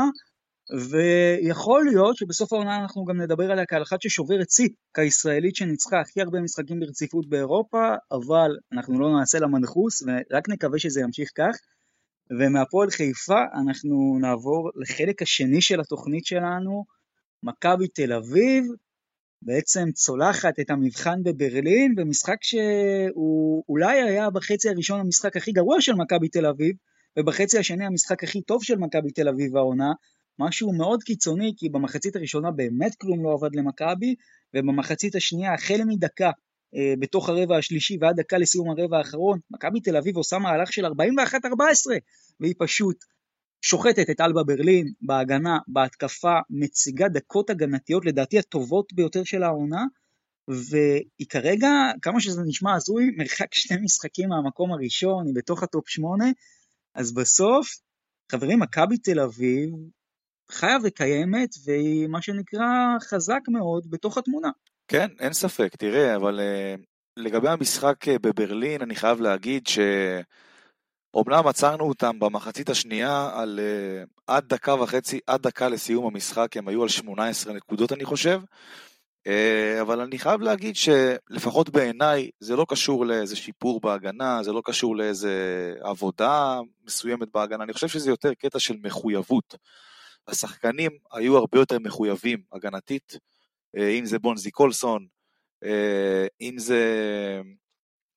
ויכול 0.73 1.85
להיות 1.85 2.17
שבסוף 2.17 2.53
העונה 2.53 2.77
אנחנו 2.77 3.05
גם 3.05 3.21
נדבר 3.21 3.53
עליה 3.53 3.67
כעל 3.67 3.83
אחת 3.83 4.03
ששוברת 4.03 4.51
שיא, 4.51 4.69
כישראלית 4.95 5.57
שניצחה 5.57 6.01
הכי 6.01 6.21
הרבה 6.21 6.41
משחקים 6.41 6.81
ברציפות 6.81 7.29
באירופה, 7.29 7.95
אבל 8.13 8.51
אנחנו 8.73 9.01
לא 9.01 9.19
נעשה 9.19 9.39
לה 9.39 9.47
מנחוס, 9.47 10.03
ורק 10.03 10.49
נקווה 10.49 10.79
שזה 10.79 11.01
ימשיך 11.01 11.31
כך. 11.35 11.57
ומהפועל 12.39 12.91
חיפה 12.91 13.41
אנחנו 13.63 14.19
נעבור 14.21 14.71
לחלק 14.75 15.23
השני 15.23 15.61
של 15.61 15.81
התוכנית 15.81 16.27
שלנו, 16.27 16.85
מכבי 17.43 17.89
תל 17.89 18.13
אביב, 18.13 18.65
בעצם 19.43 19.91
צולחת 19.95 20.61
את 20.61 20.71
המבחן 20.71 21.23
בברלין, 21.23 21.95
במשחק 21.95 22.37
שהוא 22.43 23.65
אולי 23.69 24.03
היה 24.03 24.31
בחצי 24.31 24.69
הראשון 24.69 25.01
המשחק 25.01 25.37
הכי 25.37 25.53
גרוע 25.53 25.81
של 25.81 25.95
מכבי 25.95 26.29
תל 26.29 26.47
אביב, 26.47 26.77
ובחצי 27.19 27.59
השני 27.59 27.87
המשחק 27.87 28.25
הכי 28.25 28.43
טוב 28.43 28.63
של 28.63 28.79
מכבי 28.79 29.11
תל 29.11 29.29
אביב 29.29 29.57
העונה, 29.57 29.93
משהו 30.38 30.73
מאוד 30.73 31.03
קיצוני, 31.03 31.53
כי 31.57 31.68
במחצית 31.68 32.16
הראשונה 32.16 32.51
באמת 32.51 32.95
כלום 32.95 33.25
לא 33.25 33.33
עבד 33.33 33.57
למכבי, 33.57 34.14
ובמחצית 34.55 35.14
השנייה, 35.14 35.55
החל 35.55 35.81
מדקה 35.87 36.31
אה, 36.75 36.95
בתוך 36.99 37.29
הרבע 37.29 37.57
השלישי 37.57 37.99
ועד 38.01 38.21
דקה 38.21 38.38
לסיום 38.38 38.71
הרבע 38.71 38.99
האחרון, 38.99 39.38
מכבי 39.51 39.81
תל 39.81 39.97
אביב 39.97 40.16
עושה 40.16 40.38
מהלך 40.38 40.73
של 40.73 40.87
41-14, 40.87 40.88
והיא 42.40 42.55
פשוט 42.59 43.05
שוחטת 43.62 44.11
את 44.11 44.21
אלבה 44.21 44.42
ברלין 44.42 44.92
בהגנה, 45.01 45.59
בהתקפה, 45.68 46.35
מציגה 46.51 47.09
דקות 47.09 47.51
הגנתיות 47.51 48.05
לדעתי 48.05 48.38
הטובות 48.38 48.92
ביותר 48.92 49.25
של 49.25 49.42
העונה, 49.42 49.85
והיא 50.49 51.27
כרגע, 51.29 51.68
כמה 52.03 52.21
שזה 52.21 52.42
נשמע 52.47 52.75
הזוי, 52.75 53.11
מרחק 53.16 53.55
שני 53.55 53.77
משחקים 53.85 54.29
מהמקום 54.29 54.73
הראשון, 54.73 55.27
היא 55.27 55.35
בתוך 55.35 55.62
ה 55.62 55.69
top 55.69 55.88
שמונה, 55.88 56.31
אז 56.95 57.14
בסוף, 57.14 57.68
חברים, 58.33 58.61
מכבי 58.61 58.99
תל 58.99 59.21
אביב 59.21 59.71
חיה 60.53 60.77
וקיימת, 60.85 61.55
והיא 61.65 62.07
מה 62.07 62.23
שנקרא 62.23 62.97
חזק 63.01 63.41
מאוד 63.49 63.91
בתוך 63.91 64.19
התמונה. 64.19 64.49
כן, 64.88 65.09
אין 65.21 65.33
ספק, 65.33 65.77
תראה, 65.77 66.17
אבל 66.17 66.41
uh, 66.41 66.81
לגבי 67.17 67.49
המשחק 67.49 68.09
uh, 68.09 68.19
בברלין, 68.21 68.83
אני 68.83 68.95
חייב 68.95 69.21
להגיד 69.21 69.67
ש... 69.67 69.79
אומנם 71.15 71.47
עצרנו 71.47 71.85
אותם 71.85 72.19
במחצית 72.19 72.71
השנייה 72.71 73.31
על 73.35 73.61
uh, 73.62 74.09
עד 74.27 74.49
דקה 74.49 74.75
וחצי, 74.75 75.21
עד 75.27 75.43
דקה 75.43 75.69
לסיום 75.69 76.07
המשחק, 76.07 76.57
הם 76.57 76.69
היו 76.69 76.83
על 76.83 76.88
18 76.88 77.53
נקודות 77.53 77.93
אני 77.93 78.05
חושב, 78.05 78.41
uh, 79.29 79.31
אבל 79.81 80.01
אני 80.01 80.19
חייב 80.19 80.41
להגיד 80.41 80.77
שלפחות 80.77 81.71
בעיניי 81.71 82.31
זה 82.41 82.57
לא 82.57 82.67
קשור 82.69 83.07
לאיזה 83.07 83.37
שיפור 83.37 83.81
בהגנה, 83.81 84.43
זה 84.43 84.53
לא 84.53 84.62
קשור 84.65 84.97
לאיזה 84.97 85.35
עבודה 85.81 86.61
מסוימת 86.87 87.29
בהגנה, 87.35 87.65
אני 87.65 87.73
חושב 87.73 87.88
שזה 87.88 88.11
יותר 88.11 88.35
קטע 88.35 88.59
של 88.59 88.77
מחויבות. 88.83 89.55
השחקנים 90.29 90.91
היו 91.13 91.37
הרבה 91.37 91.59
יותר 91.59 91.79
מחויבים 91.79 92.43
הגנתית, 92.53 93.19
אה, 93.77 93.89
אם 93.89 94.05
זה 94.05 94.19
בונזי 94.19 94.51
קולסון, 94.51 95.07
אה, 95.65 96.27
אם 96.41 96.59
זה 96.59 96.81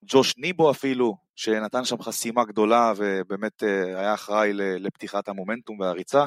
ג'וש 0.08 0.38
ניבו 0.38 0.72
אפילו, 0.72 1.18
שנתן 1.36 1.86
שם 1.86 2.02
חסימה 2.02 2.46
גדולה 2.46 2.94
ובאמת 2.98 3.64
אה, 3.64 4.00
היה 4.00 4.14
אחראי 4.14 4.54
לפתיחת 4.54 5.28
המומנטום 5.28 5.80
והריצה 5.80 6.26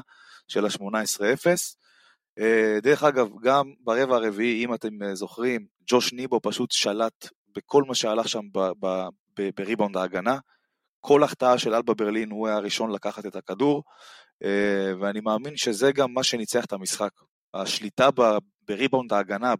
של 0.49 0.65
ה-18-0. 0.65 1.47
אה, 2.39 2.79
דרך 2.83 3.03
אגב, 3.03 3.29
גם 3.43 3.73
ברבע 3.81 4.17
הרביעי, 4.17 4.65
אם 4.65 4.75
אתם 4.75 5.03
אה, 5.03 5.15
זוכרים, 5.15 5.67
ג'וש 5.91 6.13
ניבו 6.13 6.41
פשוט 6.43 6.71
שלט 6.71 7.29
בכל 7.57 7.83
מה 7.83 7.95
שהלך 7.95 8.29
שם 8.29 8.41
בריבאונד 9.57 9.97
ההגנה. 9.97 10.39
כל 11.01 11.23
החטאה 11.23 11.59
של 11.59 11.75
אלבה 11.75 11.95
ברלין 11.95 12.31
הוא 12.31 12.47
היה 12.47 12.57
הראשון 12.57 12.91
לקחת 12.91 13.27
את 13.27 13.37
הכדור, 13.37 13.83
ואני 15.01 15.21
מאמין 15.21 15.57
שזה 15.57 15.93
גם 15.93 16.15
מה 16.15 16.23
שניצח 16.23 16.65
את 16.65 16.73
המשחק. 16.73 17.11
השליטה 17.55 18.09
בריבאונד 18.63 19.13
ההגנה 19.13 19.55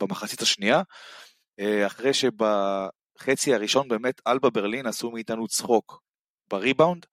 במחצית 0.00 0.42
השנייה, 0.42 0.82
אה, 1.60 1.86
אחרי 1.86 2.10
שבחצי 2.14 3.54
הראשון 3.54 3.88
באמת 3.88 4.20
אלבה 4.26 4.50
ברלין 4.50 4.86
עשו 4.86 5.10
מאיתנו 5.10 5.48
צחוק 5.48 6.02
בריבאונד, 6.50 7.06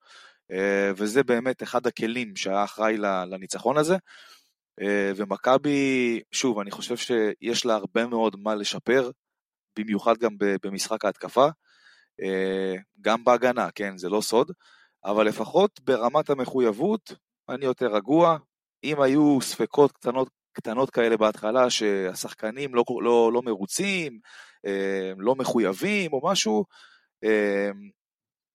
אה, 0.51 0.91
וזה 0.95 1.23
באמת 1.23 1.63
אחד 1.63 1.87
הכלים 1.87 2.35
שהיה 2.35 2.63
אחראי 2.63 2.97
לניצחון 2.97 3.77
הזה. 3.77 3.95
אה, 4.81 5.11
ומכבי, 5.15 6.21
שוב, 6.31 6.59
אני 6.59 6.71
חושב 6.71 6.97
שיש 6.97 7.65
לה 7.65 7.75
הרבה 7.75 8.07
מאוד 8.07 8.35
מה 8.39 8.55
לשפר, 8.55 9.09
במיוחד 9.79 10.17
גם 10.17 10.35
במשחק 10.39 11.05
ההתקפה, 11.05 11.47
גם 13.01 13.23
בהגנה, 13.23 13.71
כן, 13.75 13.97
זה 13.97 14.09
לא 14.09 14.21
סוד, 14.21 14.51
אבל 15.05 15.27
לפחות 15.27 15.79
ברמת 15.83 16.29
המחויבות, 16.29 17.13
אני 17.49 17.65
יותר 17.65 17.87
רגוע. 17.87 18.37
אם 18.83 19.01
היו 19.01 19.41
ספקות 19.41 19.91
קטנות, 19.91 20.29
קטנות 20.53 20.89
כאלה 20.89 21.17
בהתחלה, 21.17 21.69
שהשחקנים 21.69 22.75
לא, 22.75 22.83
לא, 23.01 23.31
לא 23.33 23.41
מרוצים, 23.41 24.19
אה, 24.65 25.11
לא 25.17 25.35
מחויבים 25.35 26.13
או 26.13 26.21
משהו, 26.23 26.65
אה, 27.23 27.69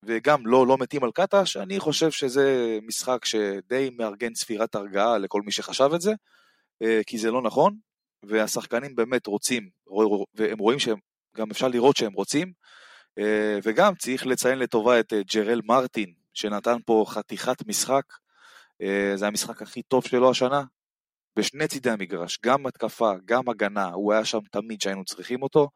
וגם 0.03 0.47
לא, 0.47 0.67
לא 0.67 0.79
מתים 0.79 1.05
על 1.05 1.11
קטש, 1.15 1.57
אני 1.57 1.81
חושב 1.81 2.11
שזה 2.11 2.79
משחק 2.83 3.25
שדי 3.25 3.91
מארגן 3.97 4.35
ספירת 4.35 4.75
הרגעה 4.75 5.19
לכל 5.19 5.43
מי 5.43 5.53
שחשב 5.53 5.91
את 5.95 6.01
זה, 6.01 6.13
אה, 6.83 7.01
כי 7.07 7.19
זה 7.19 7.31
לא 7.31 7.43
נכון, 7.43 7.77
והשחקנים 8.23 8.95
באמת 8.95 9.27
רוצים, 9.27 9.69
והם 10.35 10.59
רואים 10.59 10.79
שהם, 10.79 10.99
גם 11.37 11.51
אפשר 11.51 11.69
לראות 11.69 11.97
שהם 11.97 12.13
רוצים, 12.13 12.53
וגם 13.63 13.95
צריך 13.95 14.27
לציין 14.27 14.59
לטובה 14.59 15.01
את 15.01 15.13
ג'רל 15.35 15.61
מרטין, 15.65 16.15
שנתן 16.37 16.77
פה 16.87 17.05
חתיכת 17.09 17.67
משחק, 17.67 18.03
זה 19.15 19.27
המשחק 19.27 19.63
הכי 19.63 19.83
טוב 19.83 20.05
שלו 20.05 20.31
השנה, 20.31 20.63
בשני 21.37 21.69
צידי 21.69 21.91
המגרש, 21.91 22.39
גם 22.45 22.67
התקפה, 22.67 23.13
גם 23.25 23.49
הגנה, 23.49 23.89
הוא 23.89 24.13
היה 24.13 24.25
שם 24.25 24.39
תמיד 24.51 24.81
שהיינו 24.81 25.05
צריכים 25.05 25.43
אותו, 25.43 25.69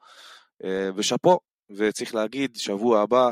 אה, 0.64 0.90
ושאפו, 0.96 1.38
וצריך 1.76 2.14
להגיד, 2.14 2.56
שבוע 2.56 3.00
הבא, 3.02 3.30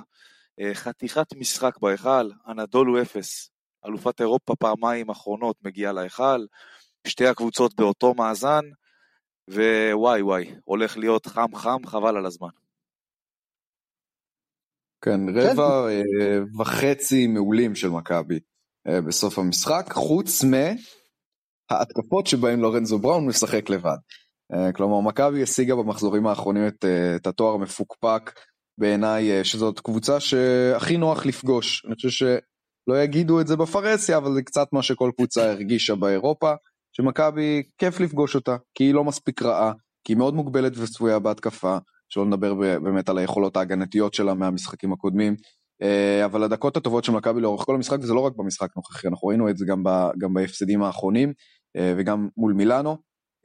אה, 0.61 0.75
חתיכת 0.75 1.27
משחק 1.37 1.79
בהיכל, 1.79 2.31
אנדולו 2.49 3.03
אפס, 3.03 3.51
אלופת 3.87 4.21
אירופה 4.21 4.57
פעמיים 4.57 5.11
אחרונות 5.11 5.57
מגיעה 5.63 5.93
להיכל, 5.93 6.47
שתי 7.07 7.27
הקבוצות 7.27 7.75
באותו 7.75 8.15
מאזן, 8.15 8.65
ווואי 9.51 10.23
וואי, 10.23 10.55
הולך 10.65 10.97
להיות 10.97 11.27
חם 11.27 11.55
חם, 11.55 11.87
חבל 11.87 12.17
על 12.17 12.27
הזמן. 12.27 12.68
כן, 15.05 15.21
רבע 15.35 15.87
כן. 15.89 16.61
וחצי 16.61 17.27
מעולים 17.27 17.75
של 17.75 17.89
מכבי 17.89 18.39
בסוף 18.89 19.39
המשחק, 19.39 19.93
חוץ 19.93 20.45
מ... 20.45 20.55
ההתקפות 21.71 22.27
שבהן 22.27 22.61
לורנזו 22.61 22.99
בראון 22.99 23.27
משחק 23.27 23.71
לבד. 23.71 23.97
אה, 24.53 24.73
כלומר 24.73 25.01
מכבי 25.01 25.43
השיגה 25.43 25.77
במחזורים 25.77 26.27
האחרונים 26.27 26.67
את, 26.67 26.85
אה, 26.85 27.17
את 27.17 27.27
התואר 27.27 27.55
המפוקפק 27.55 28.33
בעיניי 28.79 29.31
אה, 29.31 29.45
שזאת 29.45 29.81
קבוצה 29.81 30.21
שהכי 30.21 30.97
נוח 30.97 31.27
לפגוש. 31.27 31.85
אני 31.87 31.95
חושב 31.95 32.09
שלא 32.11 33.03
יגידו 33.03 33.41
את 33.41 33.47
זה 33.47 33.57
בפרהסיה 33.57 34.17
אבל 34.17 34.35
זה 34.35 34.43
קצת 34.43 34.69
מה 34.73 34.83
שכל 34.83 35.11
קבוצה 35.17 35.51
הרגישה 35.51 35.95
באירופה 35.95 36.53
שמכבי 36.93 37.63
כיף 37.79 38.01
לפגוש 38.01 38.35
אותה 38.35 38.57
כי 38.75 38.85
היא 38.85 38.95
לא 38.95 39.05
מספיק 39.05 39.43
רעה 39.43 39.73
כי 40.05 40.13
היא 40.13 40.19
מאוד 40.19 40.35
מוגבלת 40.35 40.73
וצפויה 40.77 41.19
בהתקפה 41.19 41.79
שלא 42.09 42.27
נדבר 42.27 42.55
באמת 42.55 43.09
על 43.09 43.19
היכולות 43.19 43.57
ההגנתיות 43.57 44.15
שלה 44.15 44.35
מהמשחקים 44.35 44.93
הקודמים 44.93 45.37
אבל 46.25 46.43
הדקות 46.43 46.77
הטובות 46.77 47.05
של 47.05 47.13
מכבי 47.13 47.41
לאורך 47.41 47.65
כל 47.65 47.75
המשחק 47.75 48.01
זה 48.01 48.15
לא 48.15 48.21
רק 48.21 48.33
במשחק 48.37 48.69
נוכחי 48.77 49.09
אנחנו 49.09 49.29
ראינו 49.29 49.49
את 49.51 49.57
זה 49.57 49.67
גם, 49.67 49.83
ב, 49.85 49.89
גם 50.19 50.35
בהפסדים 50.35 50.83
האחרונים 50.83 51.33
אה, 51.77 51.95
וגם 51.97 52.29
מול 52.37 52.53
מילאנו, 52.53 52.97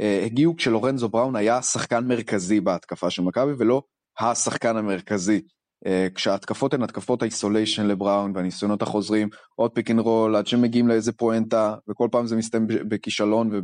אה, 0.02 0.24
הגיעו 0.26 0.56
כשלורנזו 0.56 1.10
בראון 1.10 1.36
היה 1.36 1.62
שחקן 1.62 2.08
מרכזי 2.08 2.62
בהתקפה 2.62 3.10
של 3.10 3.22
מכבי 3.22 3.52
ולא 3.58 3.84
השחקן 4.20 4.78
המרכזי. 4.78 5.42
אה, 5.86 6.08
כשההתקפות 6.16 6.74
הן 6.74 6.84
התקפות 6.84 7.22
האיסוליישן 7.22 7.88
לבראון 7.88 8.32
והניסיונות 8.36 8.82
החוזרים, 8.82 9.30
עוד 9.56 9.72
pick 9.72 9.92
and 9.92 10.00
roll 10.00 10.36
עד 10.36 10.48
שמגיעים 10.48 10.88
לאיזה 10.88 11.12
פואנטה 11.12 11.76
וכל 11.90 12.08
פעם 12.12 12.28
זה 12.28 12.36
מסתיים 12.36 12.68
בכישלון 12.68 13.62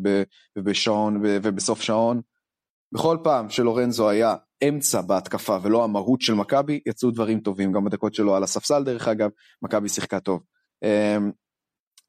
ובשעון 0.58 1.22
ובסוף 1.24 1.82
שעון. 1.82 2.22
בכל 2.92 3.18
פעם 3.24 3.50
שלורנזו 3.50 4.10
היה 4.10 4.36
אמצעי 4.70 5.02
בהתקפה 5.02 5.58
ולא 5.62 5.84
המהות 5.84 6.22
של 6.22 6.34
מכבי 6.34 6.80
יצאו 6.86 7.12
דברים 7.12 7.40
טובים 7.40 7.72
גם 7.72 7.86
בדקות 7.86 8.14
שלו 8.14 8.36
על 8.36 8.44
הספסל 8.44 8.84
דרך 8.84 9.08
אגב 9.08 9.30
מכבי 9.62 9.90
שיחקה 9.90 10.20
טוב. 10.20 10.44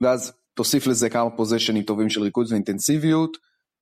ואז 0.01 0.33
תוסיף 0.55 0.87
לזה 0.87 1.11
כמה 1.11 1.31
פוזיישנים 1.31 1.83
טובים 1.83 2.11
של 2.11 2.23
ריכוז 2.23 2.53
ואינטנסיביות, 2.53 3.37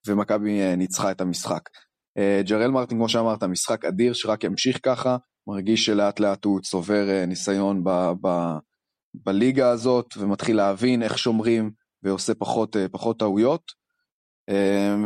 ומכבי 0.07 0.61
אה, 0.61 0.75
ניצחה 0.75 1.11
את 1.11 1.21
המשחק. 1.21 1.69
אה, 2.17 2.41
ג'רל 2.45 2.71
מרטין, 2.71 2.97
כמו 2.97 3.09
שאמרת, 3.09 3.43
משחק 3.43 3.85
אדיר 3.85 4.13
שרק 4.13 4.43
ימשיך 4.43 4.79
ככה, 4.83 5.17
מרגיש 5.47 5.85
שלאט 5.85 6.19
לאט 6.19 6.45
הוא 6.45 6.61
צובר 6.61 7.09
אה, 7.09 7.25
ניסיון 7.25 7.83
ב, 7.83 7.89
ב, 8.21 8.27
בליגה 9.13 9.69
הזאת, 9.69 10.17
ומתחיל 10.17 10.57
להבין 10.57 11.03
איך 11.03 11.17
שומרים 11.17 11.71
ועושה 12.03 12.33
פחות, 12.35 12.75
פחות 12.91 13.19
טעויות. 13.19 13.78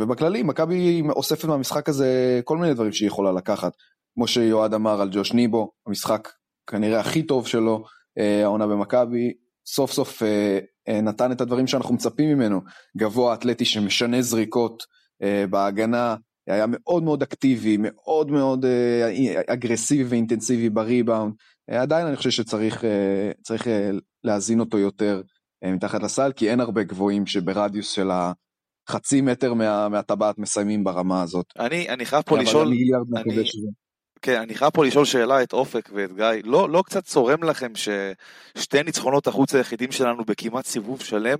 ובכללי, 0.00 0.42
מכבי 0.42 1.02
אוספת 1.08 1.44
מהמשחק 1.44 1.88
הזה 1.88 2.40
כל 2.44 2.58
מיני 2.58 2.74
דברים 2.74 2.92
שהיא 2.92 3.06
יכולה 3.06 3.32
לקחת. 3.32 3.72
כמו 4.14 4.26
שיועד 4.26 4.74
אמר 4.74 5.00
על 5.00 5.08
ג'וש 5.12 5.32
ניבו, 5.32 5.70
המשחק 5.86 6.28
כנראה 6.66 7.00
הכי 7.00 7.22
טוב 7.22 7.46
שלו, 7.46 7.84
העונה 8.16 8.66
במכבי, 8.66 9.32
סוף 9.66 9.92
סוף 9.92 10.22
אה, 10.22 10.58
אה, 10.88 11.00
נתן 11.00 11.32
את 11.32 11.40
הדברים 11.40 11.66
שאנחנו 11.66 11.94
מצפים 11.94 12.28
ממנו, 12.28 12.60
גבוה 12.96 13.34
אתלטי 13.34 13.64
שמשנה 13.64 14.22
זריקות 14.22 14.82
אה, 15.22 15.44
בהגנה, 15.50 16.16
היה 16.46 16.66
מאוד 16.68 17.02
מאוד 17.02 17.22
אקטיבי, 17.22 17.76
מאוד 17.80 18.30
מאוד 18.30 18.64
אה, 18.64 19.42
אגרסיבי 19.46 20.04
ואינטנסיבי 20.04 20.70
בריבאונד, 20.70 21.34
אה, 21.70 21.82
עדיין 21.82 22.06
אני 22.06 22.16
חושב 22.16 22.30
שצריך 22.30 22.84
אה, 22.84 23.30
צריך, 23.42 23.68
אה, 23.68 23.90
להזין 24.24 24.60
אותו 24.60 24.78
יותר 24.78 25.22
אה, 25.64 25.72
מתחת 25.72 26.02
לסל, 26.02 26.32
כי 26.32 26.50
אין 26.50 26.60
הרבה 26.60 26.82
גבוהים 26.82 27.26
שברדיוס 27.26 27.90
של 27.90 28.10
החצי 28.88 29.20
מטר 29.20 29.54
מה, 29.54 29.88
מהטבעת 29.88 30.38
מסיימים 30.38 30.84
ברמה 30.84 31.22
הזאת. 31.22 31.46
אני, 31.58 31.88
אני 31.88 32.06
חייב 32.06 32.22
פה 32.22 32.38
לשאול, 32.38 32.66
אני, 32.66 32.90
כן, 34.22 34.40
אני 34.40 34.54
חייב 34.54 34.70
פה 34.70 34.84
לשאול 34.84 35.04
שאלה 35.04 35.42
את 35.42 35.52
אופק 35.52 35.90
ואת 35.92 36.12
גיא. 36.12 36.26
לא, 36.44 36.70
לא 36.70 36.82
קצת 36.86 37.04
צורם 37.04 37.42
לכם 37.42 37.72
ששתי 37.74 38.82
ניצחונות 38.82 39.26
החוץ 39.26 39.54
היחידים 39.54 39.92
שלנו 39.92 40.24
בכמעט 40.24 40.66
סיבוב 40.66 41.00
שלם, 41.00 41.38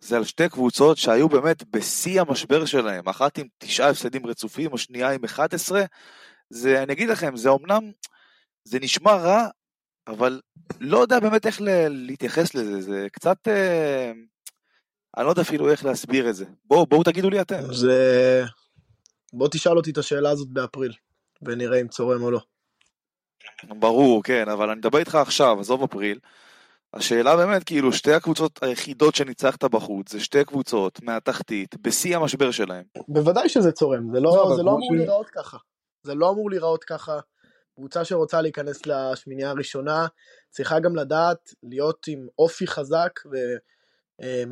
זה 0.00 0.16
על 0.16 0.24
שתי 0.24 0.48
קבוצות 0.48 0.96
שהיו 0.96 1.28
באמת 1.28 1.62
בשיא 1.70 2.20
המשבר 2.20 2.64
שלהם, 2.64 3.08
אחת 3.08 3.38
עם 3.38 3.46
תשעה 3.58 3.90
הפסדים 3.90 4.26
רצופים, 4.26 4.74
השנייה 4.74 5.10
עם 5.10 5.24
11. 5.24 5.84
זה, 6.50 6.82
אני 6.82 6.92
אגיד 6.92 7.08
לכם, 7.08 7.36
זה 7.36 7.50
אמנם, 7.50 7.90
זה 8.64 8.78
נשמע 8.80 9.14
רע, 9.14 9.48
אבל 10.06 10.40
לא 10.80 10.98
יודע 10.98 11.20
באמת 11.20 11.46
איך 11.46 11.60
להתייחס 11.88 12.54
לזה, 12.54 12.80
זה 12.80 13.06
קצת... 13.12 13.48
אה, 13.48 14.12
אני 15.16 15.24
לא 15.24 15.30
יודע 15.30 15.42
אפילו 15.42 15.70
איך 15.70 15.84
להסביר 15.84 16.30
את 16.30 16.36
זה. 16.36 16.44
בואו, 16.64 16.86
בואו 16.86 17.02
תגידו 17.02 17.30
לי 17.30 17.40
אתם. 17.40 17.74
זה... 17.74 18.44
בוא 19.32 19.48
תשאל 19.48 19.76
אותי 19.76 19.90
את 19.90 19.98
השאלה 19.98 20.30
הזאת 20.30 20.48
באפריל. 20.48 20.92
ונראה 21.42 21.80
אם 21.80 21.88
צורם 21.88 22.22
או 22.22 22.30
לא. 22.30 22.40
ברור, 23.64 24.22
כן, 24.22 24.48
אבל 24.48 24.70
אני 24.70 24.78
מדבר 24.78 24.98
איתך 24.98 25.14
עכשיו, 25.14 25.60
עזוב 25.60 25.82
אפריל. 25.82 26.18
השאלה 26.94 27.36
באמת, 27.36 27.64
כאילו, 27.64 27.92
שתי 27.92 28.12
הקבוצות 28.12 28.62
היחידות 28.62 29.14
שניצחת 29.14 29.64
בחוץ, 29.64 30.12
זה 30.12 30.20
שתי 30.20 30.44
קבוצות 30.44 31.02
מהתחתית, 31.02 31.76
בשיא 31.80 32.16
המשבר 32.16 32.50
שלהם. 32.50 32.84
בוודאי 33.08 33.48
שזה 33.48 33.72
צורם, 33.72 34.14
זה 34.14 34.20
לא, 34.20 34.36
לא, 34.36 34.56
זה 34.56 34.62
לא 34.62 34.70
אמור 34.70 34.90
ש... 34.94 34.96
להיראות 34.96 35.30
ככה. 35.30 35.56
זה 36.02 36.14
לא 36.14 36.30
אמור 36.30 36.50
להיראות 36.50 36.84
ככה. 36.84 37.18
קבוצה 37.74 38.04
שרוצה 38.04 38.42
להיכנס 38.42 38.86
לשמינייה 38.86 39.50
הראשונה, 39.50 40.06
צריכה 40.50 40.80
גם 40.80 40.96
לדעת 40.96 41.54
להיות 41.62 42.06
עם 42.08 42.26
אופי 42.38 42.66
חזק 42.66 43.10
ומספיק 43.24 43.77
אה, 44.22 44.44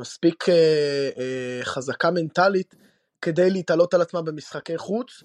אה, 1.17 1.59
חזקה 1.63 2.11
מנטלית 2.11 2.75
כדי 3.21 3.49
להתעלות 3.49 3.93
על 3.93 4.01
עצמה 4.01 4.21
במשחקי 4.21 4.77
חוץ, 4.77 5.23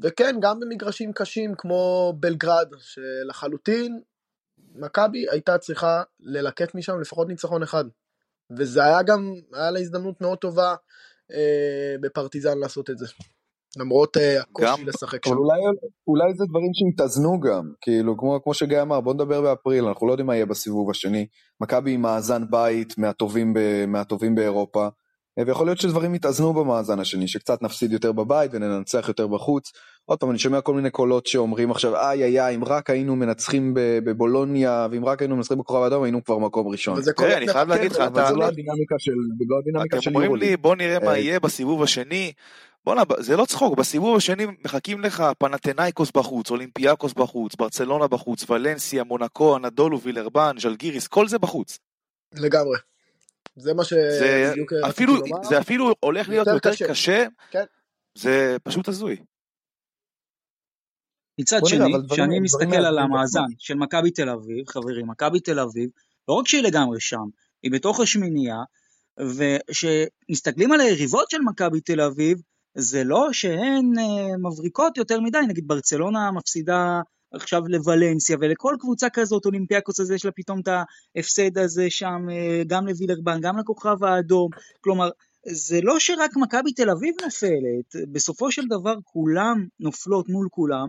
וכן, 0.00 0.36
גם 0.40 0.60
במגרשים 0.60 1.12
קשים 1.12 1.54
כמו 1.54 2.12
בלגרד, 2.20 2.68
שלחלוטין 2.78 4.00
מכבי 4.74 5.28
הייתה 5.30 5.58
צריכה 5.58 6.02
ללקט 6.20 6.74
משם 6.74 7.00
לפחות 7.00 7.28
ניצחון 7.28 7.62
אחד. 7.62 7.84
וזה 8.50 8.84
היה 8.84 9.02
גם, 9.02 9.34
היה 9.52 9.70
לה 9.70 9.78
הזדמנות 9.78 10.20
מאוד 10.20 10.38
טובה 10.38 10.74
אה, 11.32 11.94
בפרטיזן 12.00 12.58
לעשות 12.58 12.90
את 12.90 12.98
זה. 12.98 13.06
למרות 13.76 14.16
אה, 14.16 14.40
הקושי 14.40 14.66
גם- 14.66 14.86
לשחק 14.86 15.24
שם. 15.24 15.30
אבל 15.30 15.38
אולי, 15.40 15.58
אולי 16.06 16.34
זה 16.34 16.44
דברים 16.48 16.70
שהתאזנו 16.74 17.40
גם, 17.40 17.62
כאילו, 17.80 18.16
כמו, 18.16 18.42
כמו 18.42 18.54
שגיא 18.54 18.82
אמר, 18.82 19.00
בוא 19.00 19.14
נדבר 19.14 19.40
באפריל, 19.42 19.84
אנחנו 19.84 20.06
לא 20.06 20.12
יודעים 20.12 20.26
מה 20.26 20.34
יהיה 20.34 20.46
בסיבוב 20.46 20.90
השני. 20.90 21.26
מכבי 21.60 21.92
עם 21.92 22.02
מאזן 22.02 22.42
בית 22.50 22.98
מהטובים, 22.98 23.54
ב, 23.54 23.58
מהטובים 23.86 24.34
באירופה, 24.34 24.88
אה, 25.38 25.44
ויכול 25.46 25.66
להיות 25.66 25.78
שדברים 25.80 26.14
יתאזנו 26.14 26.52
במאזן 26.52 26.98
השני, 27.00 27.28
שקצת 27.28 27.62
נפסיד 27.62 27.92
יותר 27.92 28.12
בבית 28.12 28.50
וננצח 28.54 29.08
יותר 29.08 29.26
בחוץ. 29.26 29.72
עוד 30.04 30.18
פעם, 30.18 30.30
אני 30.30 30.38
שומע 30.38 30.60
כל 30.60 30.74
מיני 30.74 30.90
קולות 30.90 31.26
שאומרים 31.26 31.70
עכשיו, 31.70 31.96
איי 31.96 32.24
איי 32.24 32.40
איי, 32.40 32.54
אם 32.56 32.64
רק 32.64 32.90
היינו 32.90 33.16
מנצחים 33.16 33.74
ב- 33.74 33.98
בבולוניה, 34.04 34.86
ואם 34.90 35.04
רק 35.04 35.22
היינו 35.22 35.36
מנצחים 35.36 35.58
בכוכב 35.58 35.78
האדום, 35.82 36.02
היינו 36.02 36.24
כבר 36.24 36.38
מקום 36.38 36.68
ראשון. 36.68 36.94
אבל 36.94 37.02
זה 37.02 37.12
תראה, 37.12 37.28
קורה 37.28 37.38
אני 37.38 37.48
חייב 37.48 37.68
להגיד 37.68 37.90
לך, 37.90 37.96
כן, 37.98 38.02
אבל 38.04 38.20
אתה- 38.22 38.28
זה 38.30 38.36
לא 38.36 38.44
הדינמיקה 38.44 38.94
של, 38.98 39.12
לא 39.48 39.58
הדינמיקה 39.58 39.96
אתם 39.96 40.02
של 40.02 40.10
אומרים. 40.10 40.34
לי, 40.36 40.56
בוא 40.56 40.76
נראה 40.76 40.98
מה 41.04 41.10
אה, 41.12 41.18
יהיה 41.18 41.40
בסיבוב 41.40 41.82
השני. 41.82 42.32
בואנה, 42.88 43.02
זה 43.18 43.36
לא 43.36 43.44
צחוק, 43.44 43.78
בסיבוב 43.78 44.16
השני 44.16 44.46
מחכים 44.64 45.00
לך 45.00 45.22
פנתנאיקוס 45.38 46.10
בחוץ, 46.10 46.50
אולימפיאקוס 46.50 47.12
בחוץ, 47.12 47.54
ברצלונה 47.54 48.06
בחוץ, 48.06 48.50
ולנסיה, 48.50 49.04
מונקו, 49.04 49.56
אנדולו, 49.56 50.00
וילרבן, 50.00 50.56
ז'לגיריס, 50.58 51.06
כל 51.06 51.28
זה 51.28 51.38
בחוץ. 51.38 51.78
לגמרי. 52.34 52.78
זה 53.56 53.74
מה 53.74 53.82
זה 53.82 53.88
שבדיוק 53.88 54.72
רציתי 54.72 54.88
אפילו. 54.88 55.14
זה 55.48 55.60
אפילו 55.60 55.94
הולך 56.00 56.28
להיות 56.28 56.46
יותר 56.46 56.70
קשה. 56.70 56.88
קשה, 56.88 57.26
כן. 57.50 57.64
זה 58.14 58.56
פשוט 58.62 58.88
הזוי. 58.88 59.16
מצד 61.40 61.60
שני, 61.66 61.92
כשאני 62.10 62.40
מסתכל 62.40 62.76
על. 62.76 62.98
המאזן 62.98 63.48
של 63.58 63.74
מכבי 63.74 64.10
תל 64.10 64.28
אביב, 64.28 64.68
חברים, 64.68 65.10
מכבי 65.10 65.40
תל 65.40 65.60
אביב, 65.60 65.90
לא 66.28 66.34
רק 66.34 66.48
שהיא 66.48 66.62
לגמרי 66.62 67.00
שם, 67.00 67.24
היא 67.62 67.72
בתוך 67.72 68.00
השמינייה, 68.00 68.56
וכשמסתכלים 69.18 70.72
על 70.72 70.80
היריבות 70.80 71.30
של 71.30 71.38
מכבי 71.40 71.80
תל 71.80 72.00
אביב, 72.00 72.38
זה 72.78 73.04
לא 73.04 73.28
שהן 73.32 73.92
אה, 73.98 74.36
מבריקות 74.36 74.96
יותר 74.96 75.20
מדי, 75.20 75.38
נגיד 75.48 75.68
ברצלונה 75.68 76.30
מפסידה 76.30 77.00
עכשיו 77.32 77.62
לוולנסיה 77.68 78.36
ולכל 78.40 78.76
קבוצה 78.80 79.10
כזאת, 79.10 79.46
אולימפיאקוס 79.46 80.00
הזה 80.00 80.14
יש 80.14 80.24
לה 80.24 80.30
פתאום 80.36 80.60
את 80.60 80.68
ההפסד 81.16 81.58
הזה 81.58 81.86
שם, 81.90 82.26
אה, 82.30 82.62
גם 82.66 82.86
לווילרבן, 82.86 83.40
גם 83.40 83.58
לכוכב 83.58 84.04
האדום, 84.04 84.50
כלומר, 84.80 85.10
זה 85.46 85.80
לא 85.82 85.98
שרק 85.98 86.36
מכבי 86.36 86.72
תל 86.72 86.90
אביב 86.90 87.14
נופלת, 87.24 88.10
בסופו 88.12 88.52
של 88.52 88.62
דבר 88.68 88.94
כולם 89.04 89.66
נופלות 89.80 90.28
מול 90.28 90.48
כולם, 90.50 90.88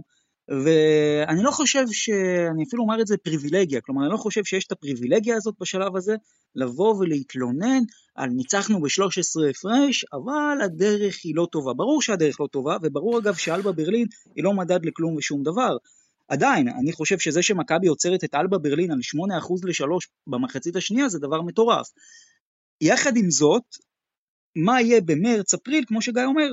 ואני 0.50 1.43
לא 1.43 1.52
חושב 1.52 1.86
ש... 1.91 2.10
אני 2.52 2.64
אפילו 2.64 2.84
אומר 2.84 3.02
את 3.02 3.08
זה 3.08 3.18
פריבילגיה, 3.18 3.82
כלומר 3.82 4.04
אני 4.04 4.12
לא 4.12 4.18
חושב 4.18 4.43
שיש 4.43 4.66
את 4.66 4.72
הפריבילגיה 4.72 5.36
הזאת 5.36 5.56
בשלב 5.60 5.95
הזה 5.95 6.16
לבוא 6.56 6.95
ולהתלונן 6.95 7.82
על 8.16 8.30
ניצחנו 8.30 8.82
ב-13 8.82 9.50
הפרש, 9.50 10.06
אבל 10.14 10.58
הדרך 10.66 11.18
היא 11.24 11.36
לא 11.36 11.47
טובה. 11.52 11.74
ברור 11.74 12.02
שהדרך 12.02 12.39
לא 12.39 12.47
טובה, 12.52 12.78
וברור 12.82 13.20
אגב 13.20 13.36
שאלבה 13.36 13.72
ברלין 13.72 14.08
היא 14.36 14.43
לא 14.43 14.54
מדד 14.54 14.86
לכלום 14.86 15.16
ושום 15.16 15.43
דבר. 15.43 15.78
עדיין, 16.28 16.68
אני 16.68 16.91
חושב 16.91 17.20
שזה 17.20 17.43
שמכבי 17.43 17.88
עוצרת 17.88 18.24
את 18.24 18.36
אלבה 18.36 18.58
ברלין 18.58 18.91
על 18.91 19.00
8% 19.00 19.04
ל-3 19.64 19.88
במחצית 20.28 20.76
השנייה 20.76 21.10
זה 21.10 21.20
דבר 21.20 21.41
מטורף. 21.41 21.88
יחד 22.82 23.18
עם 23.18 23.30
זאת, 23.30 23.64
מה 24.56 24.82
יהיה 24.82 25.02
במרץ, 25.02 25.54
אפריל, 25.54 25.84
כמו 25.88 26.02
שגיא 26.02 26.26
אומר, 26.26 26.47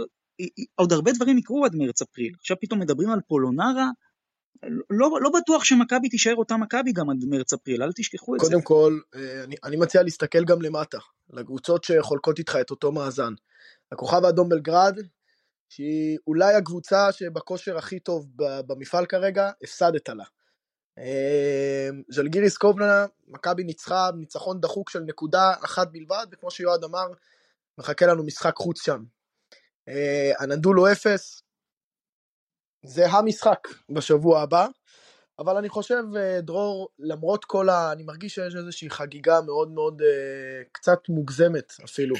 עוד 0.75 0.93
הרבה 0.93 1.13
דברים 1.13 1.39
יקרו 1.39 1.65
עד 1.65 1.75
מרץ-אפריל. 1.75 2.33
עכשיו 2.39 2.57
פתאום 2.61 2.81
מדברים 2.81 3.11
על 3.11 3.21
פולונרה, 3.29 3.91
לא, 4.91 5.11
לא 5.21 5.31
בטוח 5.41 5.65
שמכבי 5.65 6.09
תישאר 6.09 6.35
אותה 6.35 6.57
מכבי 6.57 6.93
גם 6.93 7.11
עד 7.11 7.17
מרץ-אפריל, 7.29 7.83
אל 7.83 7.93
תשכחו 7.93 8.35
את 8.35 8.41
זה. 8.41 8.47
קודם 8.47 8.63
כל, 8.63 8.99
אה, 9.15 9.45
אני, 9.45 9.57
אני 9.65 9.77
מציע 9.77 10.03
להסתכל 10.03 10.45
גם 10.45 10.63
למטה, 10.63 10.99
לקבוצות 11.33 11.85
שחולקות 11.85 12.39
איתך 12.39 12.59
את 12.61 12.71
אותו 12.71 12.93
מאזן. 12.93 13.33
הכוכב 13.93 14.25
האדום 14.25 14.49
בלגרד, 14.49 14.99
שהיא 15.69 16.19
אולי 16.27 16.55
הקבוצה 16.55 17.13
שבכושר 17.13 17.79
הכי 17.79 18.01
טוב 18.01 18.27
במפעל 18.37 19.07
כרגע, 19.07 19.51
הפסדת 19.63 20.09
לה. 20.09 20.25
אה, 20.99 21.89
ז'לגיריס 22.09 22.57
קובלנה, 22.57 23.07
מכבי 23.29 23.65
ניצחה 23.65 24.11
ניצחון 24.17 24.61
דחוק 24.61 24.91
של 24.91 25.01
נקודה 25.01 25.55
אחת 25.65 25.89
בלבד, 25.93 26.27
וכמו 26.33 26.51
שיועד 26.51 26.85
אמר, 26.85 27.07
מחכה 27.79 28.07
לנו 28.07 28.25
משחק 28.25 28.57
חוץ 28.57 28.85
שם. 28.85 29.03
אה, 29.89 30.33
אנדולו 30.41 30.93
אפס, 30.93 31.43
זה 32.83 33.07
המשחק 33.07 33.69
בשבוע 33.91 34.41
הבא. 34.41 34.67
אבל 35.39 35.57
אני 35.57 35.69
חושב, 35.69 36.03
אה, 36.17 36.41
דרור, 36.41 36.89
למרות 36.99 37.45
כל 37.45 37.69
ה... 37.69 37.93
אני 37.93 38.03
מרגיש 38.03 38.35
שיש 38.35 38.57
איזושהי 38.57 38.91
חגיגה 38.91 39.41
מאוד 39.41 39.71
מאוד 39.71 40.03
אה, 40.03 40.63
קצת 40.73 40.99
מוגזמת 41.09 41.73
אפילו, 41.85 42.17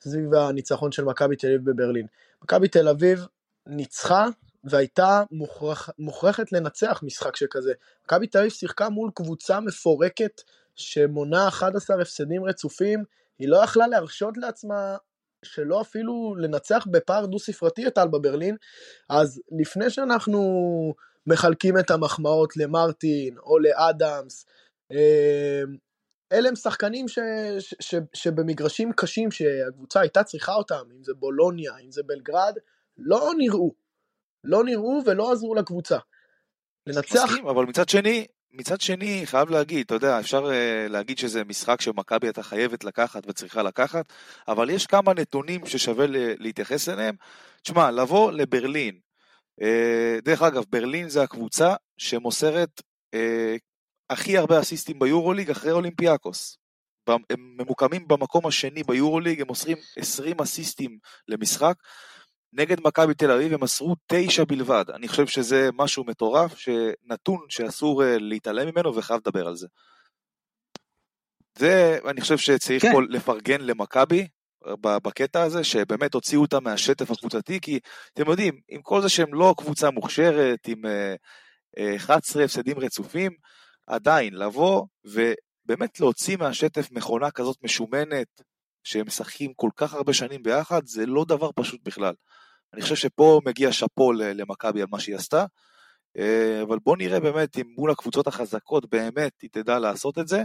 סביב 0.00 0.34
הניצחון 0.34 0.92
של 0.92 1.04
מכבי 1.04 1.36
תל 1.36 1.46
אביב 1.46 1.70
בברלין. 1.70 2.06
מכבי 2.42 2.68
תל 2.68 2.88
אביב 2.88 3.26
ניצחה 3.66 4.26
והייתה 4.64 5.22
מוכרח, 5.30 5.90
מוכרחת 5.98 6.52
לנצח 6.52 7.00
משחק 7.02 7.36
שכזה. 7.36 7.72
מכבי 8.04 8.26
תל 8.26 8.38
אביב 8.38 8.50
שיחקה 8.50 8.88
מול 8.88 9.10
קבוצה 9.14 9.60
מפורקת 9.60 10.42
שמונה 10.76 11.48
11 11.48 12.02
הפסדים 12.02 12.44
רצופים, 12.44 13.04
היא 13.38 13.48
לא 13.48 13.64
יכלה 13.64 13.86
להרשות 13.86 14.36
לעצמה 14.36 14.96
שלא 15.44 15.80
אפילו 15.80 16.34
לנצח 16.38 16.86
בפער 16.90 17.26
דו 17.26 17.38
ספרתי 17.38 17.86
את 17.86 17.98
אלבה 17.98 18.18
ברלין, 18.18 18.56
אז 19.08 19.42
לפני 19.60 19.90
שאנחנו 19.90 20.40
מחלקים 21.26 21.78
את 21.78 21.90
המחמאות 21.90 22.56
למרטין 22.56 23.38
או 23.38 23.58
לאדמס. 23.58 24.46
אה, 24.92 25.62
אלה 26.32 26.48
הם 26.48 26.56
שחקנים 26.56 27.08
ש, 27.08 27.18
ש, 27.58 27.74
ש, 27.80 27.94
שבמגרשים 28.14 28.92
קשים 28.92 29.30
שהקבוצה 29.30 30.00
הייתה 30.00 30.24
צריכה 30.24 30.54
אותם, 30.54 30.82
אם 30.96 31.04
זה 31.04 31.12
בולוניה, 31.14 31.72
אם 31.84 31.92
זה 31.92 32.02
בלגרד, 32.06 32.54
לא 32.98 33.30
נראו. 33.38 33.74
לא 34.44 34.64
נראו 34.64 35.02
ולא 35.06 35.32
עזרו 35.32 35.54
לקבוצה. 35.54 35.98
לנצח, 36.86 37.24
מסכים, 37.24 37.46
אבל 37.46 37.64
מצד 37.64 37.88
שני, 37.88 38.26
מצד 38.52 38.80
שני, 38.80 39.22
חייב 39.24 39.50
להגיד, 39.50 39.86
אתה 39.86 39.94
יודע, 39.94 40.20
אפשר 40.20 40.44
uh, 40.44 40.88
להגיד 40.88 41.18
שזה 41.18 41.44
משחק 41.44 41.80
שמכבי 41.80 42.26
הייתה 42.26 42.42
חייבת 42.42 42.84
לקחת 42.84 43.22
וצריכה 43.26 43.62
לקחת, 43.62 44.12
אבל 44.48 44.70
יש 44.70 44.86
כמה 44.86 45.14
נתונים 45.14 45.66
ששווה 45.66 46.06
להתייחס 46.38 46.88
אליהם. 46.88 47.14
תשמע, 47.62 47.90
לבוא 47.90 48.32
לברלין, 48.32 48.98
uh, 49.60 49.64
דרך 50.24 50.42
אגב, 50.42 50.64
ברלין 50.70 51.08
זה 51.08 51.22
הקבוצה 51.22 51.74
שמוסרת 51.98 52.80
uh, 53.14 53.18
הכי 54.10 54.38
הרבה 54.38 54.60
אסיסטים 54.60 54.98
ביורוליג 54.98 55.50
אחרי 55.50 55.72
אולימפיאקוס. 55.72 56.56
הם 57.08 57.56
ממוקמים 57.58 58.08
במקום 58.08 58.46
השני 58.46 58.82
ביורוליג, 58.82 59.40
הם 59.40 59.46
מוסרים 59.46 59.76
20 59.96 60.40
אסיסטים 60.40 60.98
למשחק. 61.28 61.74
נגד 62.52 62.76
מכבי 62.84 63.14
תל 63.14 63.30
אביב 63.30 63.52
הם 63.52 63.64
מסרו 63.64 63.96
תשע 64.06 64.44
בלבד. 64.44 64.84
אני 64.94 65.08
חושב 65.08 65.26
שזה 65.26 65.68
משהו 65.74 66.04
מטורף, 66.04 66.58
שנתון 66.58 67.46
שאסור 67.48 68.04
אה, 68.04 68.18
להתעלם 68.18 68.68
ממנו 68.68 68.96
וחייב 68.96 69.20
לדבר 69.26 69.46
על 69.46 69.56
זה. 69.56 69.66
זה, 71.58 71.98
אני 72.10 72.20
חושב 72.20 72.38
שצריך 72.38 72.82
כן. 72.82 72.92
פה 72.92 73.02
לפרגן 73.08 73.60
למכבי 73.60 74.26
אה, 74.66 74.98
בקטע 74.98 75.42
הזה, 75.42 75.64
שבאמת 75.64 76.14
הוציאו 76.14 76.40
אותה 76.40 76.60
מהשטף 76.60 77.10
הקבוצתי, 77.10 77.60
כי 77.60 77.78
אתם 78.12 78.30
יודעים, 78.30 78.60
עם 78.68 78.82
כל 78.82 79.02
זה 79.02 79.08
שהם 79.08 79.34
לא 79.34 79.54
קבוצה 79.58 79.90
מוכשרת, 79.90 80.68
עם 80.68 80.86
אה, 80.86 81.14
אה, 81.78 81.96
11 81.96 82.44
הפסדים 82.44 82.78
רצופים, 82.78 83.32
עדיין 83.86 84.34
לבוא 84.34 84.86
ובאמת 85.04 86.00
להוציא 86.00 86.36
מהשטף 86.36 86.88
מכונה 86.92 87.30
כזאת 87.30 87.56
משומנת, 87.62 88.28
שהם 88.84 89.06
משחקים 89.06 89.52
כל 89.56 89.70
כך 89.76 89.94
הרבה 89.94 90.12
שנים 90.12 90.42
ביחד, 90.42 90.80
זה 90.84 91.06
לא 91.06 91.24
דבר 91.28 91.50
פשוט 91.56 91.80
בכלל. 91.84 92.14
אני 92.74 92.82
חושב 92.82 92.94
שפה 92.94 93.40
מגיע 93.46 93.72
שאפו 93.72 94.12
למכבי 94.12 94.80
על 94.80 94.86
מה 94.90 95.00
שהיא 95.00 95.16
עשתה, 95.16 95.44
אה, 96.18 96.62
אבל 96.62 96.78
בוא 96.84 96.96
נראה 96.96 97.20
באמת 97.20 97.58
אם 97.58 97.66
מול 97.76 97.90
הקבוצות 97.90 98.26
החזקות 98.26 98.90
באמת 98.90 99.32
היא 99.42 99.50
תדע 99.52 99.78
לעשות 99.78 100.18
את 100.18 100.28
זה, 100.28 100.42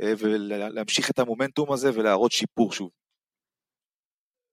אה, 0.00 0.12
ולהמשיך 0.18 1.10
את 1.10 1.18
המומנטום 1.18 1.72
הזה 1.72 1.90
ולהראות 1.94 2.32
שיפור 2.32 2.72
שוב. 2.72 2.90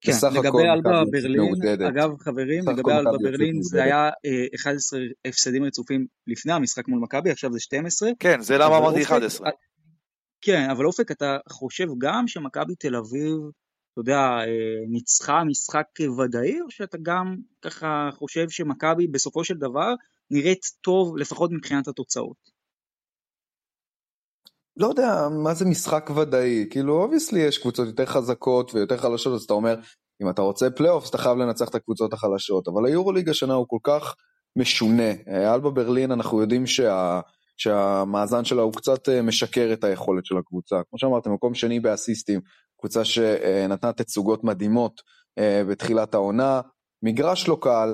כן, 0.05 0.11
לגבי 0.33 0.69
אלבה 0.75 1.03
ברלין, 1.11 1.41
מעודדת. 1.41 1.89
אגב 1.89 2.09
חברים, 2.19 2.63
לגבי 2.69 2.91
אלבה 2.91 3.11
ברלין 3.23 3.61
זה. 3.61 3.83
היה 3.83 4.05
אה, 4.25 4.45
11 4.55 4.99
הפסדים 5.27 5.63
רצופים 5.63 6.05
לפני 6.27 6.53
המשחק 6.53 6.87
מול 6.87 6.99
מכבי, 6.99 7.31
עכשיו 7.31 7.53
זה 7.53 7.59
12. 7.59 8.09
כן, 8.19 8.41
זה 8.41 8.57
למה 8.57 8.77
אמרתי 8.77 8.99
אופק- 8.99 9.05
11. 9.05 9.49
כן, 10.41 10.69
אבל 10.69 10.85
אופק, 10.85 11.11
אתה 11.11 11.37
חושב 11.49 11.87
גם 11.97 12.27
שמכבי 12.27 12.75
תל 12.75 12.95
אביב, 12.95 13.33
אתה 13.93 14.01
יודע, 14.01 14.19
אה, 14.19 14.87
ניצחה 14.89 15.43
משחק 15.43 15.85
ודאי, 16.19 16.61
או 16.61 16.71
שאתה 16.71 16.97
גם 17.01 17.35
ככה 17.61 18.09
חושב 18.13 18.49
שמכבי 18.49 19.07
בסופו 19.07 19.43
של 19.43 19.57
דבר 19.57 19.93
נראית 20.31 20.61
טוב, 20.81 21.17
לפחות 21.17 21.51
מבחינת 21.51 21.87
התוצאות? 21.87 22.37
לא 24.77 24.87
יודע, 24.87 25.27
מה 25.43 25.53
זה 25.53 25.65
משחק 25.65 26.09
ודאי? 26.15 26.65
כאילו, 26.69 27.01
obviously 27.01 27.39
יש 27.39 27.57
קבוצות 27.57 27.87
יותר 27.87 28.05
חזקות 28.05 28.73
ויותר 28.73 28.97
חלשות, 28.97 29.33
אז 29.33 29.43
אתה 29.43 29.53
אומר, 29.53 29.75
אם 30.21 30.29
אתה 30.29 30.41
רוצה 30.41 30.69
פלייאוף, 30.69 31.03
אז 31.03 31.09
אתה 31.09 31.17
חייב 31.17 31.37
לנצח 31.37 31.69
את 31.69 31.75
הקבוצות 31.75 32.13
החלשות. 32.13 32.67
אבל 32.67 32.85
היורוליג 32.85 33.29
השנה 33.29 33.53
הוא 33.53 33.65
כל 33.69 33.77
כך 33.83 34.15
משונה. 34.55 35.11
אה, 35.27 35.53
אלבה 35.53 35.69
ברלין, 35.69 36.11
אנחנו 36.11 36.41
יודעים 36.41 36.67
שה... 36.67 37.19
שהמאזן 37.57 38.45
שלה 38.45 38.61
הוא 38.61 38.73
קצת 38.73 39.09
אה, 39.09 39.21
משקר 39.21 39.69
את 39.73 39.83
היכולת 39.83 40.25
של 40.25 40.37
הקבוצה. 40.37 40.75
כמו 40.89 40.99
שאמרתם, 40.99 41.33
מקום 41.33 41.53
שני 41.53 41.79
באסיסטים, 41.79 42.39
קבוצה 42.83 43.05
שנתנה 43.05 43.93
תצוגות 43.93 44.43
מדהימות 44.43 45.01
אה, 45.39 45.61
בתחילת 45.69 46.13
העונה, 46.13 46.61
מגרש 47.03 47.47
לא 47.47 47.57
קל, 47.61 47.93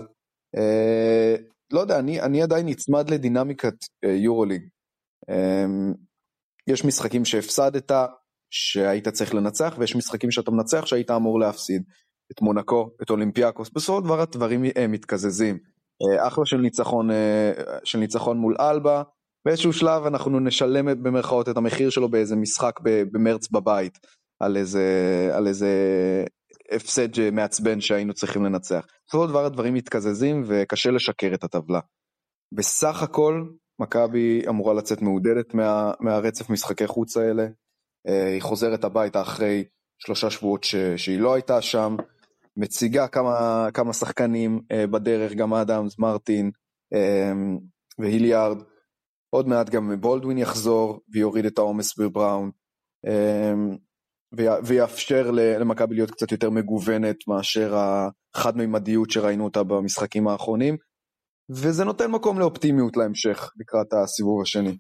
אה, 0.58 1.36
לא 1.74 1.80
יודע, 1.80 2.00
אני, 2.00 2.22
אני 2.22 2.42
עדיין 2.42 2.66
נצמד 2.66 3.10
לדינמיקת 3.10 3.76
אה, 4.06 4.10
יורוליג. 4.10 4.62
יש 6.68 6.86
משחקים 6.86 7.26
שהפסדת, 7.26 7.92
שהיית 8.50 9.08
צריך 9.08 9.34
לנצח, 9.34 9.76
ויש 9.78 9.96
משחקים 9.96 10.32
שאתה 10.32 10.52
מנצח 10.52 10.86
שהיית 10.86 11.12
אמור 11.12 11.40
להפסיד. 11.40 11.84
את 12.32 12.42
מונקו, 12.42 12.90
את 13.04 13.10
אולימפיאקוס, 13.10 13.70
בסופו 13.70 13.98
של 13.98 14.06
דבר 14.06 14.22
הדברים 14.22 14.64
מתקזזים. 14.90 15.60
אחלה 16.20 16.46
של 16.46 16.58
ניצחון, 16.58 17.10
של 17.84 18.00
ניצחון 18.00 18.38
מול 18.38 18.56
אלבה, 18.60 19.04
באיזשהו 19.46 19.74
שלב 19.74 20.06
אנחנו 20.06 20.40
נשלם 20.40 21.04
במרכאות 21.04 21.50
את 21.50 21.58
המחיר 21.58 21.90
שלו 21.90 22.10
באיזה 22.10 22.36
משחק 22.36 22.80
במרץ 22.84 23.52
בבית, 23.52 24.00
על 24.40 24.58
איזה, 24.58 25.30
על 25.34 25.48
איזה 25.48 25.70
הפסד 26.72 27.32
מעצבן 27.32 27.82
שהיינו 27.82 28.14
צריכים 28.14 28.46
לנצח. 28.46 28.86
בסופו 29.08 29.24
של 29.24 29.30
דבר 29.30 29.46
הדברים 29.46 29.74
מתקזזים 29.74 30.44
וקשה 30.48 30.92
לשקר 30.92 31.32
את 31.34 31.44
הטבלה. 31.44 31.80
בסך 32.52 33.04
הכל, 33.04 33.44
מכבי 33.80 34.42
אמורה 34.50 34.74
לצאת 34.74 35.02
מעודדת 35.02 35.54
מה, 35.54 35.92
מהרצף 36.00 36.50
משחקי 36.50 36.88
חוץ 36.88 37.18
האלה. 37.18 37.48
היא 38.08 38.42
חוזרת 38.42 38.84
הביתה 38.84 39.22
אחרי 39.22 39.64
שלושה 40.00 40.30
שבועות 40.30 40.64
ש, 40.64 40.76
שהיא 40.76 41.20
לא 41.20 41.34
הייתה 41.34 41.62
שם. 41.62 41.96
מציגה 42.58 43.08
כמה, 43.08 43.68
כמה 43.74 43.94
שחקנים 43.94 44.60
uh, 44.60 44.88
בדרך, 44.88 45.34
גם 45.34 45.54
אדמס, 45.54 46.00
מרטין 46.00 46.52
um, 46.96 47.62
והיליארד. 48.00 48.58
עוד 49.30 49.48
מעט 49.48 49.70
גם 49.70 50.02
בולדווין 50.02 50.38
יחזור 50.38 51.02
ויוריד 51.12 51.46
את 51.46 51.58
העומס 51.58 52.00
בבראון. 52.00 52.52
ויאפשר 54.64 55.32
למכבי 55.32 55.96
להיות 55.96 56.12
קצת 56.12 56.32
יותר 56.32 56.50
מגוונת 56.50 57.28
מאשר 57.28 57.76
החד-מימדיות 57.76 59.10
שראינו 59.10 59.44
אותה 59.44 59.64
במשחקים 59.64 60.28
האחרונים. 60.28 60.78
וזה 61.50 61.86
נותן 61.86 62.12
מקום 62.12 62.40
לאופטימיות 62.40 62.98
להמשך 62.98 63.52
לקראת 63.60 63.94
הסיבוב 63.94 64.42
השני. 64.42 64.78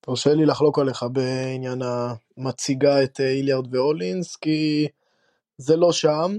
תרשה 0.00 0.34
לי 0.34 0.46
לחלוק 0.46 0.78
עליך 0.78 1.04
בעניין 1.12 1.78
המציגה 1.82 3.02
את 3.04 3.16
היליארד 3.16 3.74
והולינס, 3.74 4.36
כי 4.36 4.88
זה 5.58 5.76
לא 5.76 5.92
שם. 5.92 6.36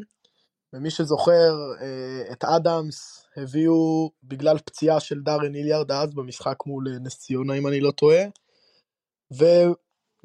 ומי 0.74 0.90
שזוכר, 0.90 1.54
אה, 1.82 2.32
את 2.32 2.44
אדמס 2.44 3.26
הביאו 3.38 4.12
בגלל 4.24 4.58
פציעה 4.58 5.00
של 5.00 5.22
דארן 5.22 5.56
איליארד 5.56 5.92
אז 5.92 6.14
במשחק 6.14 6.56
מול 6.66 6.88
אה, 6.88 7.00
נס 7.00 7.20
ציונה, 7.20 7.54
אם 7.54 7.68
אני 7.68 7.80
לא 7.80 7.92
טועה. 7.92 8.24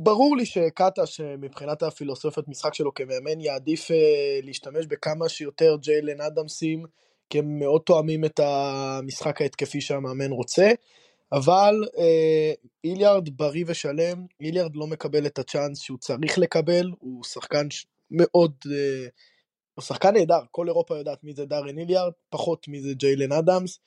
וברור 0.03 0.37
לי 0.37 0.47
שקאטה, 0.47 1.07
שמבחינת 1.07 1.83
הפילוסופיות 1.83 2.49
משחק 2.49 2.75
שלו 2.75 2.95
כמאמן, 2.95 3.41
יעדיף 3.41 3.91
אה, 3.91 4.41
להשתמש 4.43 4.87
בכמה 4.87 5.29
שיותר 5.29 5.77
ג'יילן 5.81 6.21
אדמסים, 6.21 6.85
כי 7.31 7.39
הם 7.39 7.59
מאוד 7.59 7.81
תואמים 7.81 8.25
את 8.25 8.41
המשחק 8.41 9.43
ההתקפי 9.43 9.81
שהמאמן 9.81 10.31
רוצה. 10.31 10.71
אבל 11.33 11.75
אה, 11.99 12.53
איליארד 12.85 13.29
בריא 13.37 13.65
ושלם, 13.67 14.27
איליארד 14.41 14.77
לא 14.77 14.87
מקבל 14.87 15.27
את 15.27 15.39
הצ'אנס 15.39 15.81
שהוא 15.81 15.99
צריך 15.99 16.39
לקבל, 16.39 16.91
הוא 16.99 17.25
שחקן 17.25 17.67
מאוד 18.11 18.53
אה, 18.73 19.07
הוא 19.75 19.83
שחקן 19.83 20.15
נהדר, 20.15 20.41
כל 20.51 20.69
אירופה 20.69 20.99
יודעת 20.99 21.25
מי 21.25 21.33
זה 21.33 21.47
דארן 21.47 21.79
איליארד, 21.79 22.13
פחות 22.31 22.69
מי 22.69 22.81
זה 22.81 22.95
ג'יילן 22.95 23.33
אדמס. 23.33 23.79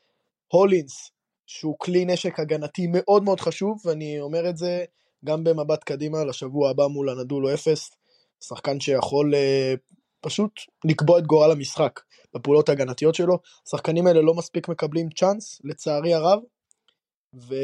הולינס, 0.48 1.12
שהוא 1.46 1.76
כלי 1.80 2.06
נשק 2.06 2.40
הגנתי 2.40 2.88
מאוד 2.90 3.24
מאוד 3.24 3.40
חשוב, 3.40 3.82
ואני 3.86 4.20
אומר 4.20 4.50
את 4.50 4.58
זה 4.58 4.86
גם 5.26 5.44
במבט 5.44 5.84
קדימה 5.84 6.24
לשבוע 6.24 6.70
הבא 6.70 6.88
מול 6.88 7.10
הנדולו 7.10 7.54
אפס, 7.54 7.92
שחקן 8.44 8.80
שיכול 8.80 9.34
uh, 9.34 9.96
פשוט 10.22 10.52
לקבוע 10.86 11.20
את 11.20 11.28
גורל 11.28 11.52
המשחק 11.52 12.00
בפעולות 12.36 12.70
ההגנתיות 12.70 13.16
שלו. 13.16 13.40
השחקנים 13.68 14.08
האלה 14.08 14.22
לא 14.22 14.34
מספיק 14.34 14.68
מקבלים 14.68 15.10
צ'אנס, 15.10 15.62
לצערי 15.64 16.14
הרב, 16.14 16.40
ו... 17.36 17.56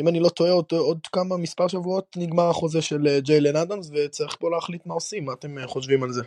אם 0.00 0.08
אני 0.08 0.20
לא 0.20 0.28
טועה, 0.28 0.52
עוד, 0.52 0.66
עוד 0.72 1.06
כמה, 1.12 1.36
מספר 1.36 1.68
שבועות 1.68 2.16
נגמר 2.16 2.50
החוזה 2.50 2.82
של 2.82 3.06
אה, 3.06 3.20
ג'יילן 3.20 3.56
אדמס, 3.56 3.90
וצריך 3.94 4.36
פה 4.40 4.50
להחליט 4.50 4.86
מה 4.86 4.94
עושים, 4.94 5.24
מה 5.24 5.32
אתם 5.32 5.58
אה, 5.58 5.66
חושבים 5.66 6.02
על 6.02 6.12
זה? 6.12 6.22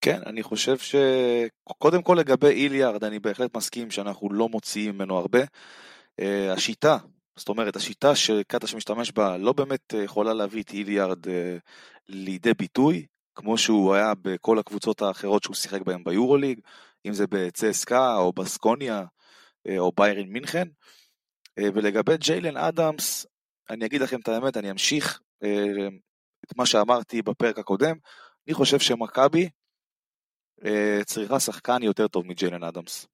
כן, 0.00 0.20
אני 0.26 0.42
חושב 0.42 0.76
שקודם 0.78 2.02
כל 2.02 2.16
לגבי 2.20 2.48
איליארד, 2.48 3.04
אני 3.04 3.18
בהחלט 3.18 3.56
מסכים 3.56 3.90
שאנחנו 3.90 4.32
לא 4.32 4.48
מוציאים 4.48 4.94
ממנו 4.94 5.18
הרבה. 5.18 5.40
Uh, 6.20 6.24
השיטה, 6.52 6.96
זאת 7.36 7.48
אומרת, 7.48 7.76
השיטה 7.76 8.14
שקאטה 8.14 8.66
שמשתמש 8.66 9.12
בה 9.12 9.36
לא 9.36 9.52
באמת 9.52 9.94
יכולה 10.04 10.34
להביא 10.34 10.62
את 10.62 10.70
איליארד 10.70 11.26
uh, 11.26 11.30
לידי 12.08 12.54
ביטוי, 12.54 13.06
כמו 13.34 13.58
שהוא 13.58 13.94
היה 13.94 14.12
בכל 14.22 14.58
הקבוצות 14.58 15.02
האחרות 15.02 15.42
שהוא 15.42 15.54
שיחק 15.56 15.82
בהן 15.82 16.04
ביורוליג, 16.04 16.60
אם 17.06 17.12
זה 17.12 17.26
בצסקה 17.26 18.16
או 18.16 18.32
בסקוניה 18.32 19.04
uh, 19.68 19.78
או 19.78 19.92
ביירן 19.96 20.28
מינכן. 20.28 20.68
אה, 21.58 21.68
ולגבי 21.74 22.16
ג'יילן 22.16 22.56
אדמס, 22.56 23.26
אני 23.70 23.86
אגיד 23.86 24.00
לכם 24.00 24.20
את 24.20 24.28
האמת, 24.28 24.56
אני 24.56 24.70
אמשיך 24.70 25.20
אה, 25.42 25.88
את 26.44 26.56
מה 26.56 26.66
שאמרתי 26.66 27.22
בפרק 27.22 27.58
הקודם. 27.58 27.96
אני 28.46 28.54
חושב 28.54 28.78
שמכבי 28.78 29.48
אה, 30.64 31.00
צריכה 31.04 31.40
שחקן 31.40 31.82
יותר 31.82 32.08
טוב 32.08 32.26
מג'יילן 32.26 32.62
אדמס. 32.62 33.06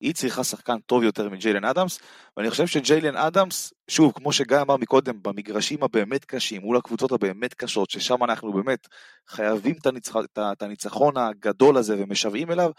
היא 0.00 0.14
צריכה 0.14 0.44
שחקן 0.44 0.78
טוב 0.86 1.02
יותר 1.02 1.28
מג'יילן 1.28 1.64
אדמס, 1.64 1.98
ואני 2.36 2.50
חושב 2.50 2.66
שג'יילן 2.66 3.16
אדמס, 3.16 3.72
שוב, 3.90 4.12
כמו 4.12 4.32
שגיא 4.32 4.60
אמר 4.60 4.76
מקודם, 4.76 5.22
במגרשים 5.22 5.82
הבאמת 5.82 6.24
קשים, 6.24 6.62
מול 6.62 6.76
הקבוצות 6.76 7.12
הבאמת 7.12 7.54
קשות, 7.54 7.90
ששם 7.90 8.24
אנחנו 8.24 8.52
באמת 8.52 8.88
חייבים 9.28 9.74
את, 9.80 9.86
הניצח, 9.86 10.16
את 10.38 10.62
הניצחון 10.62 11.16
הגדול 11.16 11.76
הזה 11.76 11.94
ומשוועים 11.98 12.50
אליו, 12.50 12.70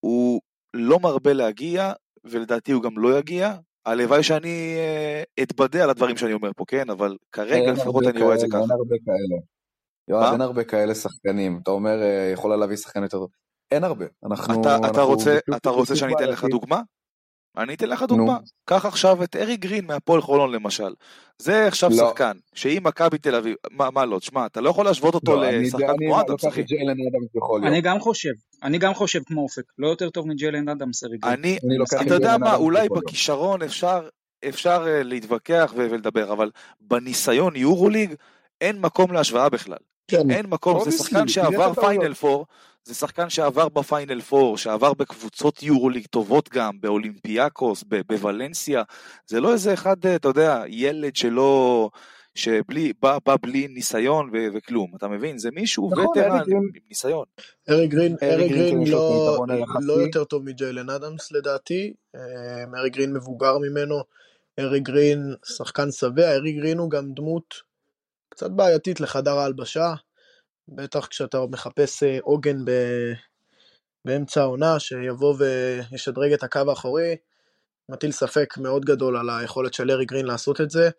הוא 0.00 0.40
לא 0.74 0.98
מרבה 1.00 1.32
להגיע, 1.32 1.92
ולדעתי 2.24 2.72
הוא 2.72 2.82
גם 2.82 2.98
לא 2.98 3.18
יגיע, 3.18 3.56
הלוואי 3.86 4.22
שאני 4.22 4.74
אה, 4.76 5.22
אתבדה 5.42 5.84
על 5.84 5.90
הדברים 5.90 6.16
שאני 6.16 6.32
אומר 6.32 6.50
פה, 6.56 6.64
כן? 6.68 6.90
אבל 6.90 7.16
כרגע 7.32 7.72
לפחות 7.72 8.04
אני 8.06 8.22
רואה 8.22 8.34
את 8.34 8.40
זה 8.40 8.46
ככה. 8.50 8.60
אין 8.60 8.70
הרבה 8.70 8.96
כאלה. 9.04 9.40
יואב, 10.08 10.32
אין 10.32 10.40
הרבה 10.40 10.64
כאלה 10.64 10.94
שחקנים. 10.94 11.58
אתה 11.62 11.70
אומר, 11.70 12.02
אה, 12.02 12.30
יכולה 12.32 12.56
להביא 12.56 12.76
שחקן 12.76 13.02
יותר 13.02 13.18
טוב. 13.18 13.30
אין 13.72 13.84
הרבה. 13.84 14.04
אנחנו... 14.26 14.62
אתה 15.56 15.70
רוצה 15.70 15.96
שאני 15.96 16.14
אתן 16.14 16.28
לך 16.28 16.44
דוגמה? 16.44 16.80
אני 17.56 17.74
אתן 17.74 17.88
לך 17.88 18.02
דוגמה, 18.02 18.38
קח 18.64 18.86
עכשיו 18.86 19.24
את 19.24 19.36
ארי 19.36 19.56
גרין 19.56 19.86
מהפועל 19.86 20.20
חולון 20.20 20.52
למשל. 20.52 20.94
זה 21.38 21.66
עכשיו 21.66 21.90
לא. 21.90 21.96
שחקן, 21.96 22.32
שאם 22.54 22.82
מכבי 22.84 23.18
תל 23.18 23.34
אביב, 23.34 23.56
מה, 23.70 23.90
מה 23.90 24.04
לא, 24.04 24.18
תשמע, 24.18 24.46
אתה 24.46 24.60
לא 24.60 24.70
יכול 24.70 24.84
להשוות 24.84 25.14
אותו 25.14 25.36
לא, 25.36 25.50
לשחקן 25.50 25.94
כמו 25.98 26.20
אדמס, 26.20 26.46
אחי. 26.48 26.64
אני 27.62 27.80
גם 27.80 28.00
חושב, 28.00 28.30
אני 28.62 28.78
גם 28.78 28.94
חושב 28.94 29.20
כמו 29.26 29.42
אופק, 29.42 29.62
לא 29.78 29.88
יותר 29.88 30.10
טוב 30.10 30.28
מג'יילן 30.28 30.68
אדמס, 30.68 31.04
ארי 31.04 31.18
גרין. 31.18 31.34
אני, 31.34 31.58
אתה 32.06 32.14
יודע 32.14 32.38
מה, 32.38 32.54
אולי 32.54 32.88
בכישרון 32.88 33.62
אפשר, 33.62 34.08
אפשר 34.48 34.84
אה, 34.86 35.02
להתווכח 35.02 35.72
ולדבר, 35.76 36.32
אבל 36.32 36.50
בניסיון 36.80 37.56
יורוליג 37.56 38.14
אין 38.60 38.80
מקום 38.80 39.12
להשוואה 39.12 39.48
בכלל. 39.48 39.78
כן. 40.08 40.30
אין 40.30 40.46
מקום, 40.46 40.84
זה 40.84 40.90
שחקן 40.90 41.28
שעבר 41.28 41.74
Final 41.74 42.14
Four. 42.14 42.46
זה 42.84 42.94
שחקן 42.94 43.30
שעבר 43.30 43.68
ב 43.68 43.77
Final 43.77 44.20
4, 44.32 44.56
שעבר 44.56 44.94
בקבוצות 44.94 45.62
יורוליג 45.62 46.06
טובות 46.06 46.48
גם, 46.48 46.80
באולימפיאקוס, 46.80 47.84
בוולנסיה, 48.06 48.82
זה 49.26 49.40
לא 49.40 49.52
איזה 49.52 49.74
אחד, 49.74 50.06
אתה 50.06 50.28
יודע, 50.28 50.62
ילד 50.68 51.16
שלא... 51.16 51.90
שבלי, 52.34 52.92
בא, 53.02 53.18
בא 53.26 53.36
בלי 53.42 53.68
ניסיון 53.68 54.30
ו- 54.32 54.46
וכלום, 54.54 54.92
אתה 54.96 55.08
מבין? 55.08 55.38
זה 55.38 55.50
מישהו 55.50 55.90
נכון, 55.92 56.06
וטרן 56.06 56.42
עם 56.48 56.62
ניסיון. 56.88 57.24
ארי 57.68 57.88
גרין, 57.88 58.16
ארי 58.22 58.48
גרין 58.48 58.86
לא, 58.86 59.44
לא 59.80 59.92
יותר 59.92 60.24
טוב 60.24 60.44
מג'יילן 60.44 60.90
אדמס 60.90 61.32
לדעתי, 61.32 61.92
אה, 62.14 62.78
ארי 62.78 62.90
גרין 62.90 63.12
מבוגר 63.12 63.58
ממנו, 63.58 64.02
ארי 64.58 64.80
גרין 64.80 65.34
שחקן 65.56 65.90
שבע, 65.90 66.34
ארי 66.34 66.52
גרין 66.52 66.78
הוא 66.78 66.90
גם 66.90 67.12
דמות 67.12 67.54
קצת 68.28 68.50
בעייתית 68.50 69.00
לחדר 69.00 69.38
ההלבשה, 69.38 69.94
בטח 70.68 71.06
כשאתה 71.06 71.38
מחפש 71.50 72.02
אה, 72.02 72.18
עוגן 72.22 72.64
ב... 72.64 72.70
באמצע 74.04 74.40
העונה, 74.40 74.78
שיבוא 74.78 75.34
וישדרג 75.38 76.32
את 76.32 76.42
הקו 76.42 76.60
האחורי, 76.68 77.16
מטיל 77.88 78.12
ספק 78.12 78.54
מאוד 78.58 78.84
גדול 78.84 79.16
על 79.16 79.30
היכולת 79.30 79.74
של 79.74 79.90
ארי 79.90 80.04
גרין 80.04 80.26
לעשות 80.26 80.60
את 80.60 80.70
זה. 80.70 80.90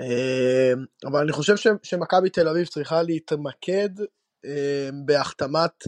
אה, 0.00 0.72
אבל 1.06 1.20
אני 1.20 1.32
חושב 1.32 1.56
ש... 1.56 1.66
שמכבי 1.82 2.30
תל 2.30 2.48
אביב 2.48 2.66
צריכה 2.66 3.02
להתמקד 3.02 3.88
אה, 4.44 4.88
בהחתמת 5.04 5.84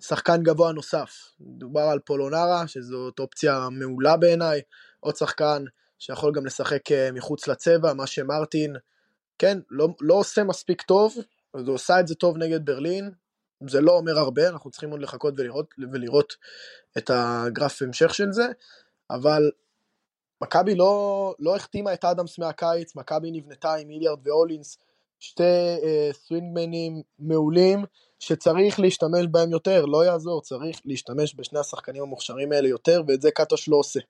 שחקן 0.00 0.42
גבוה 0.42 0.72
נוסף. 0.72 1.10
דובר 1.40 1.80
על 1.80 1.98
פולונרה, 1.98 2.68
שזאת 2.68 3.18
אופציה 3.18 3.68
מעולה 3.70 4.16
בעיניי, 4.16 4.60
עוד 5.00 5.16
שחקן 5.16 5.64
שיכול 5.98 6.32
גם 6.34 6.46
לשחק 6.46 6.80
מחוץ 7.12 7.48
לצבע, 7.48 7.92
מה 7.94 8.06
שמרטין, 8.06 8.76
כן, 9.38 9.58
לא, 9.70 9.88
לא 10.00 10.14
עושה 10.14 10.44
מספיק 10.44 10.82
טוב, 10.82 11.16
אז 11.54 11.66
הוא 11.66 11.74
עושה 11.74 12.00
את 12.00 12.06
זה 12.06 12.14
טוב 12.14 12.36
נגד 12.36 12.66
ברלין, 12.66 13.10
זה 13.68 13.80
לא 13.80 13.92
אומר 13.92 14.18
הרבה, 14.18 14.48
אנחנו 14.48 14.70
צריכים 14.70 14.90
עוד 14.90 15.00
לחכות 15.00 15.34
ולראות, 15.36 15.74
ולראות 15.92 16.36
את 16.98 17.10
הגרף 17.14 17.82
המשך 17.82 18.14
של 18.14 18.32
זה, 18.32 18.46
אבל 19.10 19.50
מכבי 20.42 20.74
לא, 20.74 21.34
לא 21.38 21.56
החתימה 21.56 21.94
את 21.94 22.04
אדמס 22.04 22.38
מהקיץ, 22.38 22.96
מכבי 22.96 23.30
נבנתה 23.30 23.74
עם 23.74 23.88
מיליארד 23.88 24.18
והולינס, 24.26 24.78
שתי 25.20 25.42
אה, 25.82 26.10
סווינגמנים 26.12 27.02
מעולים, 27.18 27.84
שצריך 28.18 28.80
להשתמש 28.80 29.26
בהם 29.30 29.50
יותר, 29.50 29.84
לא 29.84 30.04
יעזור, 30.04 30.42
צריך 30.42 30.80
להשתמש 30.84 31.34
בשני 31.36 31.58
השחקנים 31.58 32.02
המוכשרים 32.02 32.52
האלה 32.52 32.68
יותר, 32.68 33.02
ואת 33.08 33.22
זה 33.22 33.30
קטוש 33.30 33.68
לא 33.68 33.76
עושה. 33.76 34.00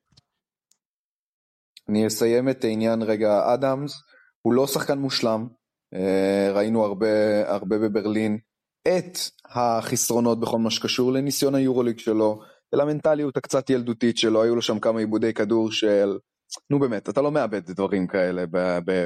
אני 1.88 2.06
אסיים 2.06 2.48
את 2.48 2.64
העניין 2.64 3.02
רגע, 3.02 3.54
אדמס 3.54 4.02
הוא 4.42 4.54
לא 4.54 4.66
שחקן 4.66 4.98
מושלם, 4.98 5.48
ראינו 6.54 6.84
הרבה, 6.84 7.06
הרבה 7.50 7.78
בברלין 7.78 8.38
את 8.88 9.18
החסרונות 9.48 10.40
בכל 10.40 10.58
מה 10.58 10.70
שקשור 10.70 11.12
לניסיון 11.12 11.54
היורוליג 11.54 11.98
שלו, 11.98 12.40
ולמנטליות 12.74 13.36
הקצת 13.36 13.70
ילדותית 13.70 14.18
שלו, 14.18 14.42
היו 14.42 14.54
לו 14.54 14.62
שם 14.62 14.78
כמה 14.78 14.98
עיבודי 14.98 15.34
כדור 15.34 15.72
של, 15.72 16.18
נו 16.70 16.78
באמת, 16.78 17.08
אתה 17.08 17.22
לא 17.22 17.32
מאבד 17.32 17.70
דברים 17.70 18.06
כאלה 18.06 18.44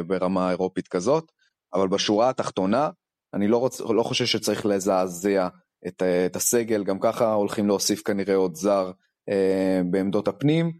ברמה 0.06 0.50
אירופית 0.50 0.88
כזאת, 0.88 1.32
אבל 1.74 1.88
בשורה 1.88 2.28
התחתונה, 2.28 2.90
אני 3.34 3.48
לא, 3.48 3.56
רוצ, 3.56 3.80
לא 3.80 4.02
חושב 4.02 4.26
שצריך 4.26 4.66
לזעזע 4.66 5.48
את, 5.86 6.02
את 6.26 6.36
הסגל, 6.36 6.84
גם 6.84 6.98
ככה 7.00 7.32
הולכים 7.32 7.66
להוסיף 7.66 8.02
כנראה 8.02 8.34
עוד 8.34 8.54
זר 8.54 8.90
אה, 9.28 9.80
בעמדות 9.90 10.28
הפנים. 10.28 10.72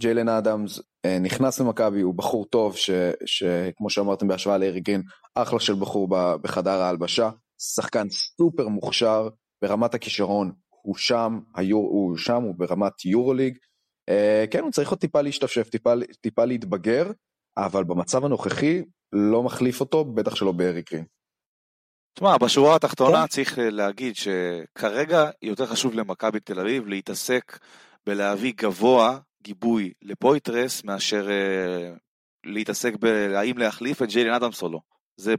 ג'יילן 0.00 0.28
אדמס 0.28 0.80
אה, 1.04 1.18
נכנס 1.18 1.60
למכבי, 1.60 2.00
הוא 2.00 2.14
בחור 2.14 2.44
טוב, 2.44 2.76
ש, 2.76 2.90
שכמו 3.26 3.90
שאמרתם 3.90 4.28
בהשוואה 4.28 4.58
לארי 4.58 4.80
גרין, 4.80 5.02
אחלה 5.36 5.60
של 5.60 5.74
בחור 5.74 6.08
בחדר 6.42 6.82
ההלבשה, 6.82 7.30
שחקן 7.58 8.08
סופר 8.10 8.68
מוכשר, 8.68 9.28
ברמת 9.62 9.94
הכישרון 9.94 10.52
הוא 10.82 10.96
שם, 10.96 11.40
היור, 11.54 11.88
הוא 11.88 12.16
שם, 12.16 12.42
הוא 12.42 12.54
ברמת 12.54 13.04
יורוליג. 13.04 13.58
אה, 14.08 14.44
כן, 14.50 14.60
הוא 14.60 14.70
צריך 14.70 14.90
עוד 14.90 14.98
טיפה 14.98 15.20
להשתפשף, 15.20 15.68
טיפה, 15.68 15.92
טיפה 16.20 16.44
להתבגר, 16.44 17.10
אבל 17.56 17.84
במצב 17.84 18.24
הנוכחי 18.24 18.82
לא 19.12 19.42
מחליף 19.42 19.80
אותו, 19.80 20.04
בטח 20.04 20.34
שלא 20.34 20.52
בארי 20.52 20.82
גרין. 20.90 21.04
תשמע, 22.14 22.38
בשורה 22.38 22.76
התחתונה 22.76 23.22
כן. 23.22 23.26
צריך 23.26 23.58
להגיד 23.62 24.14
שכרגע 24.16 25.30
יותר 25.42 25.66
חשוב 25.66 25.94
למכבי 25.94 26.40
תל 26.40 26.60
אביב 26.60 26.86
להתעסק 26.86 27.58
בלהביא 28.06 28.52
גבוה 28.56 29.18
גיבוי 29.42 29.92
לפויטרס 30.02 30.84
מאשר 30.84 31.28
uh, 31.28 31.98
להתעסק 32.44 32.96
בהאם 32.96 33.58
להחליף 33.58 34.02
את 34.02 34.08
ג'יילן 34.08 34.34
אדמס 34.34 34.62
או 34.62 34.68
לא. 34.68 34.80
זה, 35.16 35.34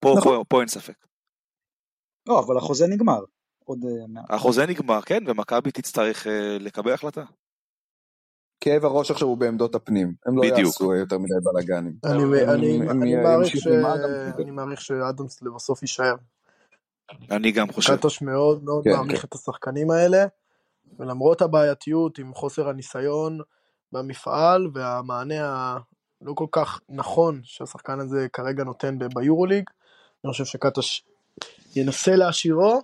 פה, 0.00 0.14
נכון. 0.18 0.36
פה, 0.36 0.44
פה 0.48 0.60
אין 0.60 0.68
ספק. 0.68 1.06
לא, 2.28 2.40
אבל 2.40 2.56
החוזה 2.56 2.86
נגמר. 2.86 3.20
עוד... 3.64 3.84
אה, 3.84 4.36
החוזה 4.36 4.66
נגמר, 4.66 5.00
כן, 5.00 5.24
ומכבי 5.26 5.70
תצטרך 5.70 6.26
uh, 6.26 6.30
לקבל 6.60 6.92
החלטה. 6.92 7.24
כאב 8.60 8.84
הראש 8.84 9.10
עכשיו 9.10 9.28
הוא 9.28 9.38
בעמדות 9.38 9.74
הפנים, 9.74 10.14
הם 10.26 10.36
לא 10.36 10.42
בדיוק. 10.42 10.58
יעשו 10.58 10.94
יותר 10.94 11.18
מדי 11.18 11.34
בלאגנים. 11.42 11.96
אני 14.40 14.50
מעריך 14.50 14.80
שאדמס 14.80 15.42
לבסוף 15.42 15.82
יישאר. 15.82 16.14
אני 17.30 17.52
גם 17.52 17.72
חושב. 17.72 17.96
קטוש 17.96 18.22
מאוד 18.22 18.64
מאוד 18.64 18.84
כן, 18.84 18.90
מעריך 18.90 19.20
כן. 19.20 19.28
את 19.28 19.34
השחקנים 19.34 19.90
האלה, 19.90 20.24
ולמרות 20.98 21.42
הבעייתיות 21.42 22.18
עם 22.18 22.34
חוסר 22.34 22.68
הניסיון 22.68 23.38
במפעל 23.92 24.68
והמענה 24.74 25.78
הלא 26.24 26.32
כל 26.36 26.46
כך 26.52 26.80
נכון 26.88 27.40
שהשחקן 27.42 28.00
הזה 28.00 28.26
כרגע 28.32 28.64
נותן 28.64 28.98
ביורוליג, 29.14 29.64
אני 30.24 30.32
חושב 30.32 30.44
שקטוש 30.44 31.04
ינסה 31.76 32.16
להשאירו, 32.16 32.80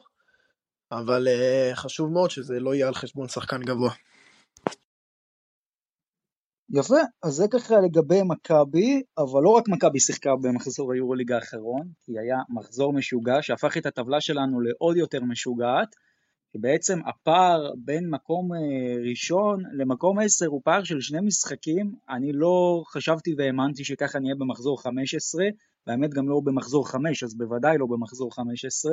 אבל 0.93 1.29
uh, 1.29 1.77
חשוב 1.77 2.13
מאוד 2.13 2.31
שזה 2.31 2.61
לא 2.61 2.75
יהיה 2.75 2.89
על 2.89 2.95
חשבון 2.95 3.29
שחקן 3.29 3.63
גבוה. 3.63 3.91
יפה, 6.71 6.97
אז 7.23 7.33
זה 7.33 7.45
ככה 7.53 7.75
לגבי 7.81 8.23
מכבי, 8.23 9.03
אבל 9.19 9.43
לא 9.43 9.51
רק 9.51 9.69
מכבי 9.69 10.01
שיחקה 10.01 10.31
במחזור 10.43 10.93
היורוליג 10.93 11.33
האחרון, 11.33 11.89
כי 12.01 12.13
היה 12.19 12.37
מחזור 12.49 12.93
משוגע 12.93 13.43
שהפך 13.43 13.77
את 13.77 13.87
הטבלה 13.87 14.21
שלנו 14.21 14.61
לעוד 14.61 14.97
יותר 14.97 15.21
משוגעת, 15.25 15.97
שבעצם 16.53 16.99
הפער 17.07 17.71
בין 17.85 18.11
מקום 18.11 18.53
אה, 18.53 18.59
ראשון 19.11 19.63
למקום 19.73 20.19
עשר 20.19 20.47
הוא 20.47 20.61
פער 20.65 20.85
של 20.85 21.01
שני 21.01 21.21
משחקים, 21.21 21.95
אני 22.09 22.33
לא 22.33 22.83
חשבתי 22.87 23.35
והאמנתי 23.39 23.85
שככה 23.85 24.19
נהיה 24.19 24.35
במחזור 24.35 24.83
15, 24.83 25.45
והאמת 25.87 26.15
גם 26.15 26.29
לא 26.29 26.41
במחזור 26.45 26.89
5, 26.89 27.23
אז 27.23 27.37
בוודאי 27.37 27.79
לא 27.79 27.87
במחזור 27.87 28.35
15, 28.35 28.93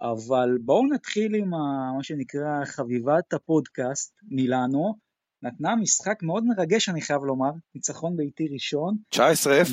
אבל 0.00 0.58
בואו 0.64 0.86
נתחיל 0.86 1.34
עם 1.34 1.50
מה 1.96 2.02
שנקרא 2.02 2.64
חביבת 2.64 3.32
הפודקאסט, 3.32 4.14
מילאנו, 4.30 5.05
נתנה 5.42 5.76
משחק 5.76 6.22
מאוד 6.22 6.44
מרגש 6.46 6.88
אני 6.88 7.00
חייב 7.00 7.24
לומר, 7.24 7.50
ניצחון 7.74 8.16
ביתי 8.16 8.48
ראשון. 8.52 8.96
19-0. 9.14 9.18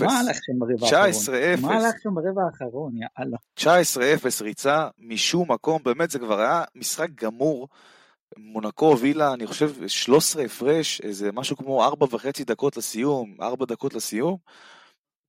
מה 0.05 0.19
הלך 0.19 0.37
שם 0.45 0.59
ברבע 0.59 0.85
האחרון? 0.85 1.57
19-0. 1.57 1.61
מה 1.61 1.75
הלך 1.75 1.95
שם 2.03 2.15
ברבע 2.15 2.41
האחרון, 2.45 2.93
יאללה. 2.97 3.37
19-0 3.59 4.43
ריצה 4.43 4.87
משום 4.99 5.51
מקום, 5.51 5.83
באמת 5.83 6.11
זה 6.11 6.19
כבר 6.19 6.39
היה 6.39 6.63
משחק 6.75 7.09
גמור. 7.15 7.67
מונקו 8.37 8.85
הובילה, 8.85 9.33
אני 9.33 9.47
חושב, 9.47 9.87
13 9.87 10.43
הפרש, 10.43 11.01
איזה 11.01 11.31
משהו 11.31 11.57
כמו 11.57 11.83
4 11.83 12.05
וחצי 12.11 12.43
דקות 12.43 12.77
לסיום, 12.77 13.35
4 13.41 13.65
דקות 13.65 13.93
לסיום, 13.93 14.37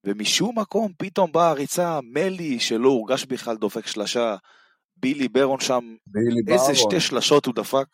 ומשום 0.06 0.58
מקום 0.58 0.92
פתאום 0.98 1.32
באה 1.32 1.48
הריצה, 1.48 2.00
מלי 2.02 2.60
שלא 2.60 2.88
הורגש 2.88 3.24
בכלל 3.24 3.56
דופק 3.56 3.86
שלשה, 3.86 4.36
בילי 4.96 5.28
ברון 5.28 5.60
שם, 5.60 5.94
בילי 6.06 6.40
איזה 6.48 6.64
ברון. 6.64 6.74
שתי 6.74 7.00
שלשות 7.00 7.46
הוא 7.46 7.54
דפק. 7.54 7.86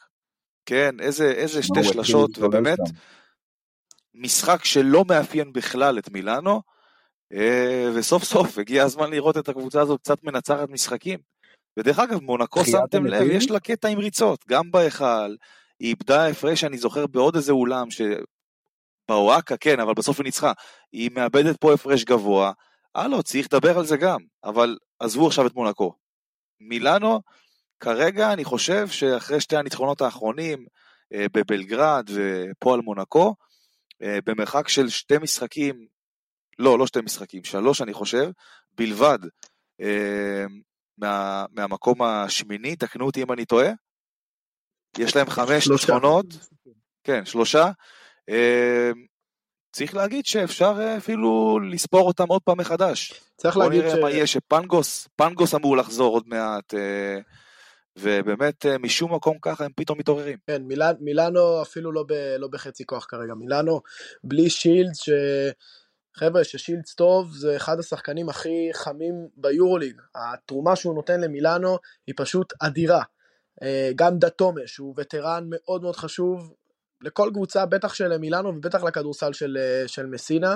כן, 0.71 1.01
איזה, 1.01 1.31
איזה 1.31 1.63
שתי 1.63 1.85
שלשות, 1.85 2.39
ובאמת, 2.39 2.79
משחק 4.15 4.65
שלא 4.65 5.05
מאפיין 5.09 5.53
בכלל 5.53 5.99
את 5.99 6.11
מילאנו, 6.11 6.63
אה, 7.33 7.91
וסוף 7.95 8.25
סוף 8.25 8.59
הגיע 8.59 8.83
הזמן 8.83 9.11
לראות 9.11 9.37
את 9.39 9.49
הקבוצה 9.49 9.81
הזאת 9.81 10.01
קצת 10.01 10.25
מנצחת 10.25 10.69
משחקים. 10.69 11.19
ודרך 11.79 11.99
אגב, 11.99 12.23
מונקו, 12.23 12.65
שמתם 12.65 13.07
לב, 13.07 13.23
יש 13.31 13.51
לה 13.51 13.61
קטע 13.61 13.89
עם 13.89 13.99
ריצות, 13.99 14.45
גם 14.49 14.71
בהיכל, 14.71 15.37
היא 15.81 15.89
איבדה 15.89 16.29
הפרש, 16.29 16.65
אני 16.65 16.79
זוכר, 16.79 17.07
בעוד 17.07 17.37
איזה 17.37 17.53
אולם, 17.53 17.91
ש... 17.91 18.01
באוהקה, 19.09 19.57
כן, 19.57 19.81
אבל 19.81 19.95
בסוף 19.95 20.19
היא 20.19 20.25
ניצחה. 20.25 20.53
היא 20.93 21.11
מאבדת 21.15 21.57
פה 21.57 21.75
הפרש 21.75 22.05
גבוה, 22.05 22.53
הלו, 22.95 23.23
צריך 23.23 23.47
לדבר 23.53 23.79
על 23.79 23.87
זה 23.87 23.97
גם, 23.97 24.19
אבל 24.45 24.79
עזבו 24.99 25.27
עכשיו 25.27 25.47
את 25.47 25.55
מונקו. 25.55 25.95
מילאנו, 26.61 27.21
כרגע 27.81 28.33
אני 28.33 28.45
חושב 28.45 28.89
שאחרי 28.89 29.41
שתי 29.41 29.57
הניצחונות 29.57 30.01
האחרונים 30.01 30.67
אה, 31.15 31.27
בבלגרד 31.33 32.11
ופה 32.15 32.75
על 32.75 32.81
מונקו, 32.81 33.35
אה, 34.03 34.19
במרחק 34.27 34.69
של 34.69 34.89
שתי 34.89 35.19
משחקים, 35.19 35.87
לא, 36.59 36.79
לא 36.79 36.87
שתי 36.87 37.01
משחקים, 37.01 37.45
שלוש 37.45 37.83
אני 37.83 37.93
חושב, 37.93 38.31
בלבד 38.73 39.19
אה, 39.81 40.45
מה, 40.99 41.45
מהמקום 41.53 42.03
השמיני, 42.03 42.77
תקנו 42.77 43.07
אותי 43.07 43.23
אם 43.23 43.33
אני 43.33 43.45
טועה, 43.45 43.71
יש 44.99 45.17
להם 45.17 45.31
חמש 45.31 45.69
ניצחונות, 45.69 46.27
כן, 47.05 47.25
שלושה. 47.25 47.71
צריך 49.73 49.95
להגיד 49.95 50.27
שאפשר 50.27 50.97
אפילו 50.97 51.61
לספור 51.61 52.07
אותם 52.07 52.29
עוד 52.29 52.43
פעם 52.43 52.59
מחדש. 52.59 53.15
צריך 53.37 53.57
להגיד 53.57 53.81
ש... 53.81 53.85
בוא 53.85 53.93
נראה 53.93 54.03
מה 54.03 54.11
יהיה, 54.11 54.27
שפנגוס, 54.27 55.09
פנגוס 55.17 55.55
אמור 55.55 55.77
לחזור 55.77 56.15
עוד 56.15 56.25
מעט. 56.27 56.75
ובאמת 57.99 58.67
אה, 58.67 58.79
משום 58.79 59.15
מקום 59.15 59.39
ככה 59.43 59.65
הם 59.65 59.71
פתאום 59.77 59.99
מתעוררים. 59.99 60.39
כן, 60.47 60.63
מיל... 60.63 60.83
מילאנו 61.01 61.63
אפילו 61.63 61.93
לא, 61.93 62.05
ב... 62.09 62.13
לא 62.39 62.49
בחצי 62.49 62.87
כוח 62.87 63.07
כרגע, 63.09 63.35
מילאנו 63.35 63.81
בלי 64.25 64.51
שילדס, 64.51 65.01
ש... 65.01 65.11
חבר'ה, 66.17 66.45
ששילדס 66.45 66.95
טוב 66.95 67.33
זה 67.33 67.57
אחד 67.57 67.79
השחקנים 67.79 68.29
הכי 68.29 68.71
חמים 68.73 69.29
ביורוליג, 69.37 70.01
התרומה 70.15 70.77
שהוא 70.77 70.95
נותן 70.95 71.21
למילאנו 71.21 71.79
היא 72.07 72.15
פשוט 72.19 72.53
אדירה. 72.61 73.03
אה, 73.63 73.91
גם 73.97 74.19
דתומה, 74.19 74.61
שהוא 74.67 74.95
וטרן 74.97 75.45
מאוד 75.51 75.83
מאוד 75.83 75.97
חשוב 75.97 76.53
לכל 77.03 77.31
קבוצה, 77.35 77.67
בטח 77.67 77.95
של 77.95 78.19
מילאנו 78.19 78.49
ובטח 78.49 78.83
לכדורסל 78.83 79.33
של, 79.33 79.59
אה, 79.61 79.89
של 79.89 80.07
מסינה. 80.07 80.55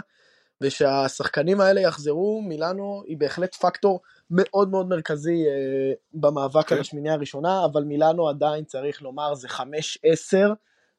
ושהשחקנים 0.61 1.61
האלה 1.61 1.81
יחזרו, 1.81 2.43
מילאנו 2.43 3.03
היא 3.07 3.17
בהחלט 3.19 3.55
פקטור 3.55 4.01
מאוד 4.35 4.71
מאוד 4.71 4.89
מרכזי 4.89 5.45
אה, 5.47 5.93
במאבק 6.13 6.73
על 6.73 6.79
כן. 6.79 6.81
השמינייה 6.81 7.15
הראשונה, 7.15 7.65
אבל 7.65 7.85
מילאנו 7.85 8.29
עדיין 8.29 8.65
צריך 8.65 9.03
לומר 9.03 9.35
זה 9.35 9.49
5-10, 9.49 9.61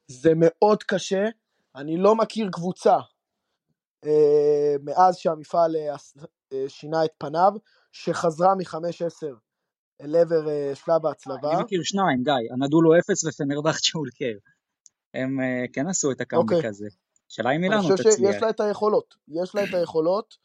זה 0.07 0.31
מאוד 0.35 0.83
קשה, 0.83 1.25
אני 1.75 1.97
לא 1.97 2.15
מכיר 2.15 2.49
קבוצה 2.51 2.97
אה, 4.05 4.75
מאז 4.83 5.17
שהמפעל 5.17 5.75
אה, 5.75 5.95
אה, 6.53 6.65
שינה 6.67 7.05
את 7.05 7.11
פניו, 7.17 7.51
שחזרה 7.91 8.55
מ-5-10 8.55 9.27
אל 10.01 10.15
עבר 10.15 10.49
אה, 10.49 10.71
שלב 10.75 11.05
ההצלבה. 11.05 11.51
אני 11.53 11.63
מכיר 11.63 11.81
שניים, 11.83 12.23
גיא, 12.23 12.33
הנדולו 12.51 12.99
אפס 12.99 13.23
ופנרבכצ'ה 13.23 13.99
אולקר. 13.99 14.37
הם 15.13 15.39
אה, 15.41 15.65
כן 15.73 15.87
עשו 15.87 16.11
את 16.11 16.21
הקאמבק 16.21 16.51
okay. 16.51 16.55
אוקיי. 16.55 16.69
הזה. 16.69 16.87
השאלה 17.31 17.51
אם 17.51 17.63
אילנו 17.63 17.81
תצליח. 17.81 17.99
אני 17.99 18.11
חושב 18.11 18.31
שיש 18.33 18.41
לה 18.41 18.49
את 18.49 18.59
היכולות, 18.59 19.15
יש 19.27 19.55
לה 19.55 19.63
את 19.63 19.73
היכולות, 19.73 20.37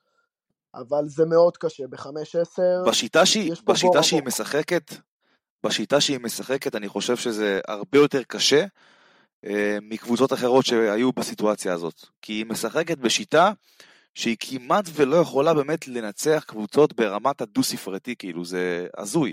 אבל 0.75 1.09
זה 1.09 1.27
מאוד 1.27 1.57
קשה, 1.57 1.87
ב-5-10... 1.87 2.89
בשיטה 2.89 3.27
שהיא, 3.27 3.53
בשיטה 3.64 4.03
שהיא 4.03 4.23
משחקת, 4.23 4.95
בשיטה 5.66 6.01
שהיא 6.01 6.18
משחקת, 6.18 6.75
אני 6.75 6.89
חושב 6.89 7.16
שזה 7.16 7.61
הרבה 7.68 7.99
יותר 7.99 8.23
קשה 8.23 8.64
אה, 9.45 9.79
מקבוצות 9.83 10.33
אחרות 10.33 10.66
שהיו 10.66 11.12
בסיטואציה 11.12 11.75
הזאת. 11.75 11.95
כי 12.23 12.33
היא 12.33 12.47
משחקת 12.47 12.99
בשיטה 12.99 13.53
שהיא 14.14 14.37
כמעט 14.41 14.85
ולא 14.95 15.16
יכולה 15.16 15.55
באמת 15.55 15.89
לנצח 15.89 16.45
קבוצות 16.47 16.93
ברמת 16.93 17.41
הדו-ספרתי, 17.41 18.16
כאילו, 18.16 18.45
זה 18.45 18.87
הזוי. 18.99 19.33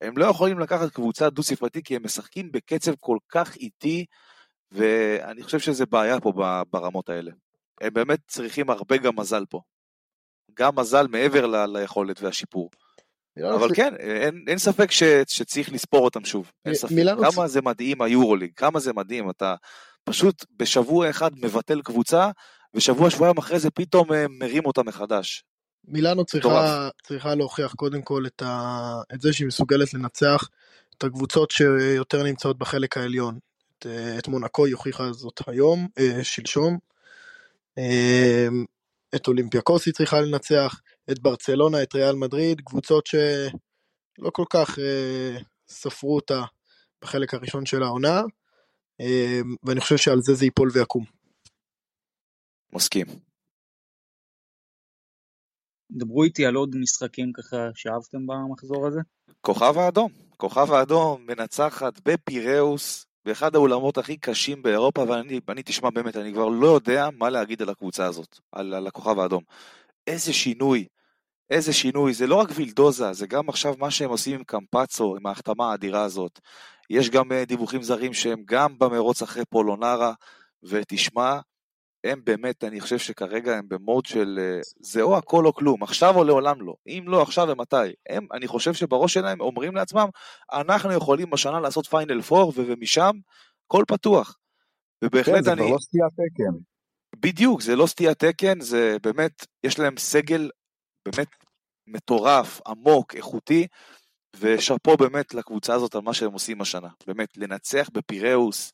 הם 0.00 0.18
לא 0.18 0.24
יכולים 0.24 0.58
לקחת 0.58 0.90
קבוצה 0.90 1.30
דו-ספרתי 1.30 1.82
כי 1.82 1.96
הם 1.96 2.04
משחקים 2.04 2.52
בקצב 2.52 2.92
כל 3.00 3.18
כך 3.28 3.56
איטי, 3.56 4.06
ואני 4.72 5.42
חושב 5.42 5.58
שזה 5.58 5.86
בעיה 5.86 6.20
פה 6.20 6.32
ברמות 6.70 7.08
האלה. 7.08 7.30
הם 7.80 7.94
באמת 7.94 8.20
צריכים 8.26 8.70
הרבה 8.70 8.96
גם 8.96 9.16
מזל 9.16 9.44
פה. 9.50 9.60
גם 10.54 10.78
מזל 10.78 11.06
מעבר 11.06 11.46
ל- 11.46 11.78
ליכולת 11.78 12.22
והשיפור. 12.22 12.70
אבל 13.54 13.74
כן, 13.74 13.94
אין, 13.98 14.44
אין 14.48 14.58
ספק 14.58 14.90
ש, 14.90 15.02
שצריך 15.28 15.72
לספור 15.72 16.04
אותם 16.04 16.24
שוב. 16.24 16.52
אין 16.66 16.74
ספק. 16.74 16.90
כמה 17.34 17.48
זה 17.48 17.62
מדהים 17.62 18.02
היורוליג, 18.02 18.50
כמה 18.56 18.80
זה 18.80 18.92
מדהים. 18.92 19.30
אתה 19.30 19.54
פשוט 20.04 20.44
בשבוע 20.56 21.10
אחד 21.10 21.30
מבטל 21.36 21.82
קבוצה, 21.82 22.30
ושבוע 22.74 23.10
שבועיים 23.10 23.38
אחרי 23.38 23.58
זה 23.58 23.70
פתאום 23.70 24.12
אה, 24.12 24.26
מרים 24.28 24.66
אותה 24.66 24.82
מחדש. 24.82 25.44
מילאנו 25.84 26.24
צריכה, 26.24 26.88
צריכה 27.06 27.34
להוכיח 27.34 27.74
קודם 27.74 28.02
כל 28.02 28.26
את, 28.26 28.42
ה, 28.42 29.02
את 29.14 29.20
זה 29.20 29.32
שהיא 29.32 29.46
מסוגלת 29.46 29.94
לנצח 29.94 30.48
את 30.98 31.04
הקבוצות 31.04 31.50
שיותר 31.50 32.22
נמצאות 32.22 32.58
בחלק 32.58 32.96
העליון. 32.96 33.38
את, 33.78 33.86
אה, 33.86 34.18
את 34.18 34.28
מונקו 34.28 34.66
היא 34.66 34.74
הוכיחה 34.74 35.12
זאת 35.12 35.40
היום, 35.46 35.88
אה, 35.98 36.24
שלשום. 36.24 36.78
את 39.16 39.28
אולימפיאקוס 39.28 39.86
היא 39.86 39.94
צריכה 39.94 40.20
לנצח, 40.20 40.80
את 41.10 41.18
ברצלונה, 41.18 41.82
את 41.82 41.94
ריאל 41.94 42.14
מדריד, 42.16 42.60
קבוצות 42.60 43.06
שלא 43.06 44.30
כל 44.32 44.44
כך 44.50 44.78
אה, 44.78 45.38
ספרו 45.68 46.16
אותה 46.16 46.42
בחלק 47.02 47.34
הראשון 47.34 47.66
של 47.66 47.82
העונה, 47.82 48.20
אה, 49.00 49.40
ואני 49.62 49.80
חושב 49.80 49.96
שעל 49.96 50.20
זה 50.20 50.34
זה 50.34 50.44
ייפול 50.44 50.70
ויקום. 50.74 51.04
מסכים. 52.74 53.06
דברו 55.90 56.24
איתי 56.24 56.46
על 56.46 56.54
עוד 56.54 56.76
משחקים 56.80 57.32
ככה 57.32 57.56
שאהבתם 57.74 58.26
במחזור 58.26 58.86
הזה. 58.86 59.00
כוכב 59.40 59.78
האדום, 59.78 60.12
כוכב 60.36 60.72
האדום 60.72 61.26
מנצחת 61.26 62.00
בפיראוס 62.04 63.06
באחד 63.24 63.54
האולמות 63.54 63.98
הכי 63.98 64.16
קשים 64.16 64.62
באירופה, 64.62 65.04
ואני 65.08 65.40
אני, 65.48 65.62
תשמע 65.62 65.90
באמת, 65.90 66.16
אני 66.16 66.32
כבר 66.32 66.48
לא 66.48 66.66
יודע 66.66 67.08
מה 67.18 67.30
להגיד 67.30 67.62
על 67.62 67.68
הקבוצה 67.68 68.06
הזאת, 68.06 68.38
על, 68.52 68.74
על 68.74 68.86
הכוכב 68.86 69.18
האדום. 69.18 69.42
איזה 70.06 70.32
שינוי, 70.32 70.86
איזה 71.50 71.72
שינוי, 71.72 72.14
זה 72.14 72.26
לא 72.26 72.34
רק 72.34 72.48
וילדוזה, 72.54 73.12
זה 73.12 73.26
גם 73.26 73.48
עכשיו 73.48 73.74
מה 73.78 73.90
שהם 73.90 74.10
עושים 74.10 74.34
עם 74.34 74.44
קמפצו, 74.44 75.16
עם 75.16 75.26
ההחתמה 75.26 75.70
האדירה 75.70 76.02
הזאת. 76.02 76.40
יש 76.90 77.10
גם 77.10 77.32
אה, 77.32 77.44
דיווחים 77.44 77.82
זרים 77.82 78.14
שהם 78.14 78.42
גם 78.44 78.78
במרוץ 78.78 79.22
אחרי 79.22 79.44
פולונרה, 79.44 80.12
ותשמע, 80.62 81.38
הם 82.04 82.20
באמת, 82.24 82.64
אני 82.64 82.80
חושב 82.80 82.98
שכרגע 82.98 83.56
הם 83.56 83.68
במוד 83.68 84.06
של 84.06 84.38
אה, 84.42 84.60
זה 84.80 85.02
או 85.02 85.16
הכל 85.16 85.46
או 85.46 85.54
כלום, 85.54 85.82
עכשיו 85.82 86.16
או 86.16 86.24
לעולם 86.24 86.62
לא. 86.62 86.74
אם 86.86 87.04
לא 87.06 87.22
עכשיו 87.22 87.48
ומתי. 87.48 87.76
הם, 88.08 88.26
אני 88.32 88.48
חושב 88.48 88.74
שבראש 88.74 89.14
שלהם 89.14 89.40
אומרים 89.40 89.74
לעצמם, 89.74 90.08
אנחנו 90.52 90.92
יכולים 90.92 91.34
השנה 91.34 91.60
לעשות 91.60 91.86
פיינל 91.86 92.22
פור, 92.22 92.52
ומשם, 92.56 93.10
כל 93.66 93.84
פתוח. 93.88 94.36
ובהחלט 95.04 95.36
כן, 95.36 95.42
זה 95.42 95.52
אני... 95.52 95.62
כבר 95.62 95.70
לא 95.70 95.78
סטיית 95.78 96.12
תקן. 96.12 96.58
בדיוק, 97.16 97.60
זה 97.62 97.76
לא 97.76 97.86
סטיית 97.86 98.24
תקן, 98.24 98.60
זה 98.60 98.96
באמת, 99.02 99.46
יש 99.64 99.78
להם 99.78 99.96
סגל 99.96 100.50
באמת 101.04 101.28
מטורף, 101.86 102.60
עמוק, 102.66 103.14
איכותי, 103.14 103.66
ושאפו 104.40 104.96
באמת 104.96 105.34
לקבוצה 105.34 105.74
הזאת 105.74 105.94
על 105.94 106.00
מה 106.00 106.14
שהם 106.14 106.32
עושים 106.32 106.60
השנה. 106.60 106.88
באמת, 107.06 107.36
לנצח 107.36 107.88
בפיראוס, 107.92 108.72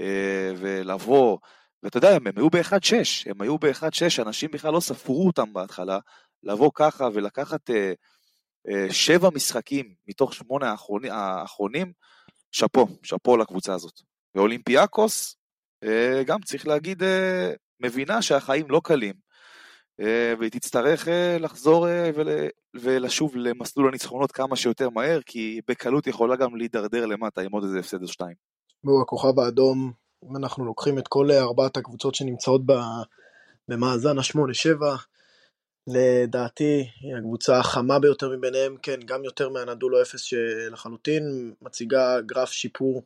אה, 0.00 0.52
ולבוא, 0.56 1.38
ואתה 1.82 1.98
יודע, 1.98 2.10
הם, 2.10 2.26
היו 2.36 2.50
ב-1-6, 2.50 3.30
הם 3.30 3.42
היו 3.42 3.58
ב-1-6, 3.58 4.22
אנשים 4.22 4.50
בכלל 4.50 4.72
לא 4.72 4.80
ספרו 4.80 5.26
אותם 5.26 5.52
בהתחלה, 5.52 5.98
לבוא 6.42 6.70
ככה 6.74 7.08
ולקחת 7.14 7.70
אה, 7.70 7.92
אה, 8.68 8.92
שבע 8.92 9.28
משחקים 9.34 9.94
מתוך 10.08 10.34
שמונה 10.34 10.70
האחרונים, 10.70 11.12
האחרונים, 11.12 11.92
שאפו, 12.52 12.86
שאפו 13.02 13.36
לקבוצה 13.36 13.74
הזאת. 13.74 14.00
ואולימפיאקוס, 14.34 15.36
אה, 15.84 16.22
גם 16.26 16.40
צריך 16.40 16.66
להגיד, 16.66 17.02
אה, 17.02 17.52
מבינה 17.80 18.22
שהחיים 18.22 18.70
לא 18.70 18.80
קלים, 18.84 19.14
אה, 20.00 20.34
והיא 20.38 20.50
תצטרך 20.50 21.08
אה, 21.08 21.36
לחזור 21.40 21.88
אה, 21.88 22.10
ול, 22.14 22.28
ולשוב 22.74 23.36
למסלול 23.36 23.88
הניצחונות 23.88 24.32
כמה 24.32 24.56
שיותר 24.56 24.90
מהר, 24.90 25.20
כי 25.26 25.60
בקלות 25.68 26.06
יכולה 26.06 26.36
גם 26.36 26.56
להידרדר 26.56 27.06
למטה 27.06 27.40
עם 27.40 27.52
עוד 27.52 27.64
איזה 27.64 27.78
הפסד 27.78 28.02
או 28.02 28.08
שתיים. 28.08 28.34
הכוכב 29.02 29.38
האדום 29.38 29.92
אם 30.24 30.36
אנחנו 30.36 30.64
לוקחים 30.64 30.98
את 30.98 31.08
כל 31.08 31.30
ארבעת 31.30 31.76
הקבוצות 31.76 32.14
שנמצאות 32.14 32.60
במאזן 33.68 34.18
ה-8-7, 34.18 34.82
לדעתי 35.86 36.90
היא 37.00 37.16
הקבוצה 37.16 37.58
החמה 37.58 37.98
ביותר 37.98 38.28
מביניהם, 38.36 38.76
כן, 38.82 39.00
גם 39.04 39.24
יותר 39.24 39.48
מהנדולו 39.48 40.02
0 40.02 40.22
שלחלוטין 40.22 41.54
מציגה 41.62 42.20
גרף 42.20 42.50
שיפור 42.50 43.02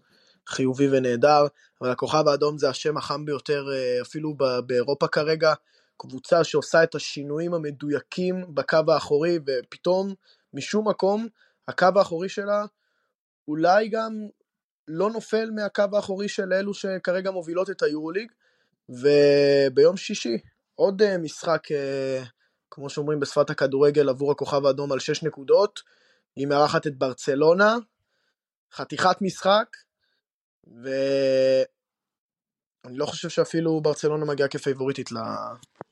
חיובי 0.46 0.88
ונהדר, 0.90 1.46
אבל 1.80 1.90
הכוכב 1.90 2.28
האדום 2.28 2.58
זה 2.58 2.68
השם 2.68 2.96
החם 2.96 3.24
ביותר 3.24 3.64
אה, 3.72 4.02
אפילו 4.02 4.34
באירופה 4.66 5.08
כרגע, 5.08 5.54
קבוצה 5.96 6.44
שעושה 6.44 6.82
את 6.82 6.94
השינויים 6.94 7.54
המדויקים 7.54 8.54
בקו 8.54 8.78
האחורי, 8.88 9.38
ופתאום, 9.46 10.14
משום 10.54 10.88
מקום, 10.88 11.28
הקו 11.68 11.88
האחורי 11.96 12.28
שלה 12.28 12.64
אולי 13.48 13.88
גם 13.88 14.12
לא 14.88 15.10
נופל 15.10 15.50
מהקו 15.50 15.84
האחורי 15.92 16.28
של 16.28 16.52
אלו 16.52 16.74
שכרגע 16.74 17.30
מובילות 17.30 17.70
את 17.70 17.82
היורוליג, 17.82 18.32
וביום 18.88 19.96
שישי 19.96 20.38
עוד 20.74 21.02
אה, 21.02 21.18
משחק, 21.18 21.72
אה, 21.72 22.22
כמו 22.70 22.90
שאומרים 22.90 23.20
בשפת 23.20 23.50
הכדורגל, 23.50 24.08
עבור 24.08 24.32
הכוכב 24.32 24.66
האדום 24.66 24.92
על 24.92 24.98
6 24.98 25.22
נקודות, 25.22 25.82
היא 26.36 26.46
מארחת 26.46 26.86
את 26.86 26.98
ברצלונה, 26.98 27.76
חתיכת 28.72 29.16
משחק, 29.20 29.76
ואני 30.64 30.86
לא 32.98 33.06
חושב 33.06 33.28
שאפילו 33.28 33.80
ברצלונה 33.80 34.24
מגיעה 34.24 34.48
כפייבוריטית 34.48 35.10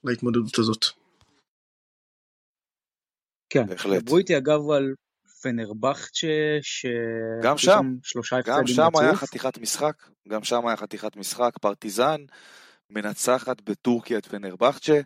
להתמודדות 0.05 0.59
הזאת. 0.59 0.85
כן, 3.51 3.67
בהחלט. 3.67 4.03
דברו 4.03 4.19
איתי 4.19 4.37
אגב 4.37 4.71
על 4.71 4.95
פנרבכצ'ה, 5.43 6.59
ש... 6.63 6.87
גם 7.43 7.59
שם, 7.59 7.95
שלושה 8.03 8.41
גם 8.45 8.67
שם 8.67 8.83
רצוף. 8.83 9.01
היה 9.01 9.15
חתיכת 9.15 9.59
משחק, 9.59 9.95
גם 10.29 10.45
שם 10.45 10.67
היה 10.67 10.77
חתיכת 10.77 11.17
משחק, 11.17 11.59
פרטיזן 11.61 12.21
מנצחת 12.91 13.61
בטורקיה 13.61 14.19
את 14.19 14.27
פנרבכצ'ה, 14.27 15.01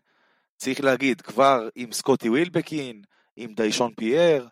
צריך 0.57 0.81
להגיד, 0.81 1.21
כבר 1.21 1.69
עם 1.75 1.93
סקוטי 1.93 2.29
ווילבקין, 2.29 3.03
עם 3.37 3.55
דיישון 3.55 3.93
פייר, 3.97 4.49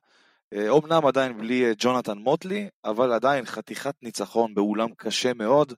אומנם 0.68 1.06
עדיין 1.06 1.38
בלי 1.38 1.64
אה, 1.64 1.72
ג'ונתן 1.78 2.18
מוטלי, 2.18 2.68
אבל 2.84 3.12
עדיין 3.12 3.46
חתיכת 3.46 3.94
ניצחון 4.02 4.54
באולם 4.54 4.88
קשה 4.96 5.34
מאוד. 5.34 5.72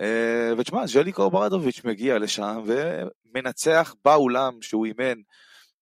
אה, 0.00 0.52
ותשמע, 0.58 0.86
ז'ליקו 0.86 1.30
ברדוביץ' 1.30 1.84
מגיע 1.84 2.18
לשם 2.18 2.62
ומנצח 2.66 3.94
באולם 4.04 4.62
שהוא 4.62 4.86
אימן 4.86 5.20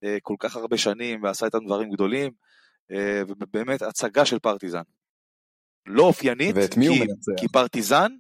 אה, 0.05 0.17
כל 0.23 0.35
כך 0.39 0.57
הרבה 0.57 0.79
שנים 0.79 1.23
ועשה 1.23 1.47
איתם 1.47 1.65
דברים 1.67 1.91
גדולים. 1.91 2.33
אה, 2.91 3.23
ובאמת 3.29 3.83
הצגה 3.83 4.25
של 4.25 4.39
פרטיזן. 4.39 4.83
לא 5.87 6.03
אופיינית, 6.03 6.57
כי, 6.57 7.01
כי 7.37 7.49
פרטיזן, 7.49 8.13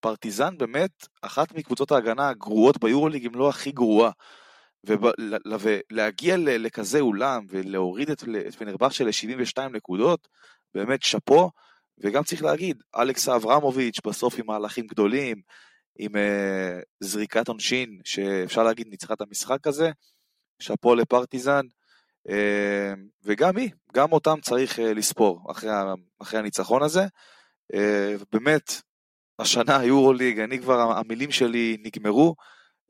פרטיזן 0.00 0.58
באמת 0.58 1.06
אחת 1.22 1.52
מקבוצות 1.52 1.92
ההגנה 1.92 2.28
הגרועות 2.28 2.80
ביורוליג, 2.80 3.26
אם 3.26 3.34
לא 3.34 3.48
הכי 3.48 3.72
גרועה. 3.72 4.10
ולהגיע 4.84 6.36
לכזה 6.38 7.00
אולם 7.00 7.46
ולהוריד 7.48 8.10
את, 8.10 8.24
את 8.48 8.54
פנרבכצ'ה 8.54 9.04
ל-72 9.04 9.68
נקודות, 9.72 10.28
באמת 10.74 11.02
שאפו, 11.02 11.50
וגם 11.98 12.22
צריך 12.22 12.42
להגיד, 12.42 12.82
אלכס 12.96 13.28
אברמוביץ' 13.28 14.00
בסוף 14.06 14.38
עם 14.38 14.46
מהלכים 14.46 14.86
גדולים, 14.86 15.40
עם 15.98 16.12
uh, 16.14 16.84
זריקת 17.00 17.48
עונשין, 17.48 18.00
שאפשר 18.04 18.62
להגיד 18.62 18.88
ניצחה 18.88 19.14
את 19.14 19.20
המשחק 19.20 19.66
הזה, 19.66 19.90
שאפו 20.58 20.94
לפרטיזן, 20.94 21.66
וגם 23.24 23.56
היא, 23.56 23.70
גם 23.92 24.12
אותם 24.12 24.40
צריך 24.42 24.78
אה, 24.78 24.94
לספור 24.94 25.50
אחרי, 25.50 25.70
אחרי 26.22 26.38
הניצחון 26.38 26.82
הזה. 26.82 27.02
אה, 27.74 28.14
באמת, 28.32 28.72
השנה 29.38 29.76
היורוליג, 29.76 30.38
אני 30.38 30.58
כבר, 30.58 30.80
המילים 30.80 31.30
שלי 31.30 31.76
נגמרו. 31.82 32.34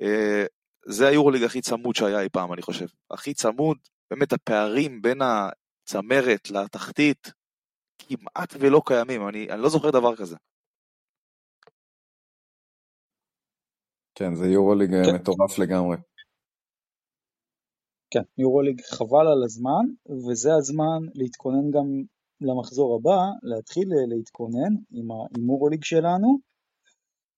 אה, 0.02 0.44
זה 0.86 1.08
היורוליג 1.08 1.42
הכי 1.42 1.60
צמוד 1.60 1.94
שהיה 1.94 2.20
אי 2.20 2.28
פעם, 2.28 2.52
אני 2.52 2.62
חושב. 2.62 2.86
הכי 3.10 3.34
צמוד, 3.34 3.78
באמת 4.10 4.32
הפערים 4.32 5.02
בין 5.02 5.18
הצמרת 5.22 6.50
לתחתית 6.50 7.32
כמעט 7.98 8.54
ולא 8.60 8.82
קיימים, 8.86 9.28
אני, 9.28 9.50
אני 9.50 9.62
לא 9.62 9.68
זוכר 9.68 9.90
דבר 9.90 10.16
כזה. 10.16 10.36
כן, 14.14 14.34
זה 14.34 14.46
יורוליג 14.46 14.90
כן. 14.90 15.14
מטורף 15.14 15.58
לגמרי. 15.58 15.96
כן, 18.10 18.22
יורוליג 18.38 18.80
חבל 18.90 19.26
על 19.26 19.42
הזמן, 19.44 19.84
וזה 20.28 20.54
הזמן 20.54 20.98
להתכונן 21.14 21.70
גם 21.70 22.02
למחזור 22.40 22.94
הבא, 22.94 23.20
להתחיל 23.42 23.88
להתכונן 24.08 24.74
עם 24.90 25.08
ההימורוליג 25.10 25.84
שלנו, 25.84 26.38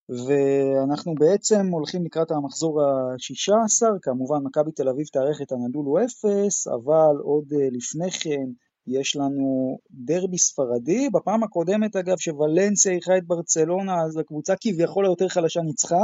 ואנחנו 0.09 1.14
בעצם 1.14 1.66
הולכים 1.66 2.05
לקראת 2.05 2.31
המחזור 2.31 2.83
ה-16, 2.83 3.99
כמובן 4.03 4.43
מכבי 4.45 4.73
תל 4.73 4.89
אביב 4.89 5.07
תארך 5.07 5.43
את 5.43 5.53
הנדולו 5.53 6.05
0, 6.05 6.66
אבל 6.66 7.16
עוד 7.23 7.53
אה, 7.53 7.68
לפני 7.73 8.11
כן 8.11 8.47
יש 8.87 9.16
לנו 9.16 9.79
דרבי 9.91 10.39
ספרדי, 10.39 11.09
בפעם 11.12 11.43
הקודמת 11.43 11.97
אגב 11.97 12.18
שוולנסיה 12.18 12.93
אירחה 12.93 13.16
את 13.16 13.27
ברצלונה, 13.27 14.03
אז 14.03 14.16
הקבוצה 14.16 14.55
כביכול 14.61 15.05
היותר 15.05 15.29
חלשה 15.29 15.61
ניצחה, 15.61 16.03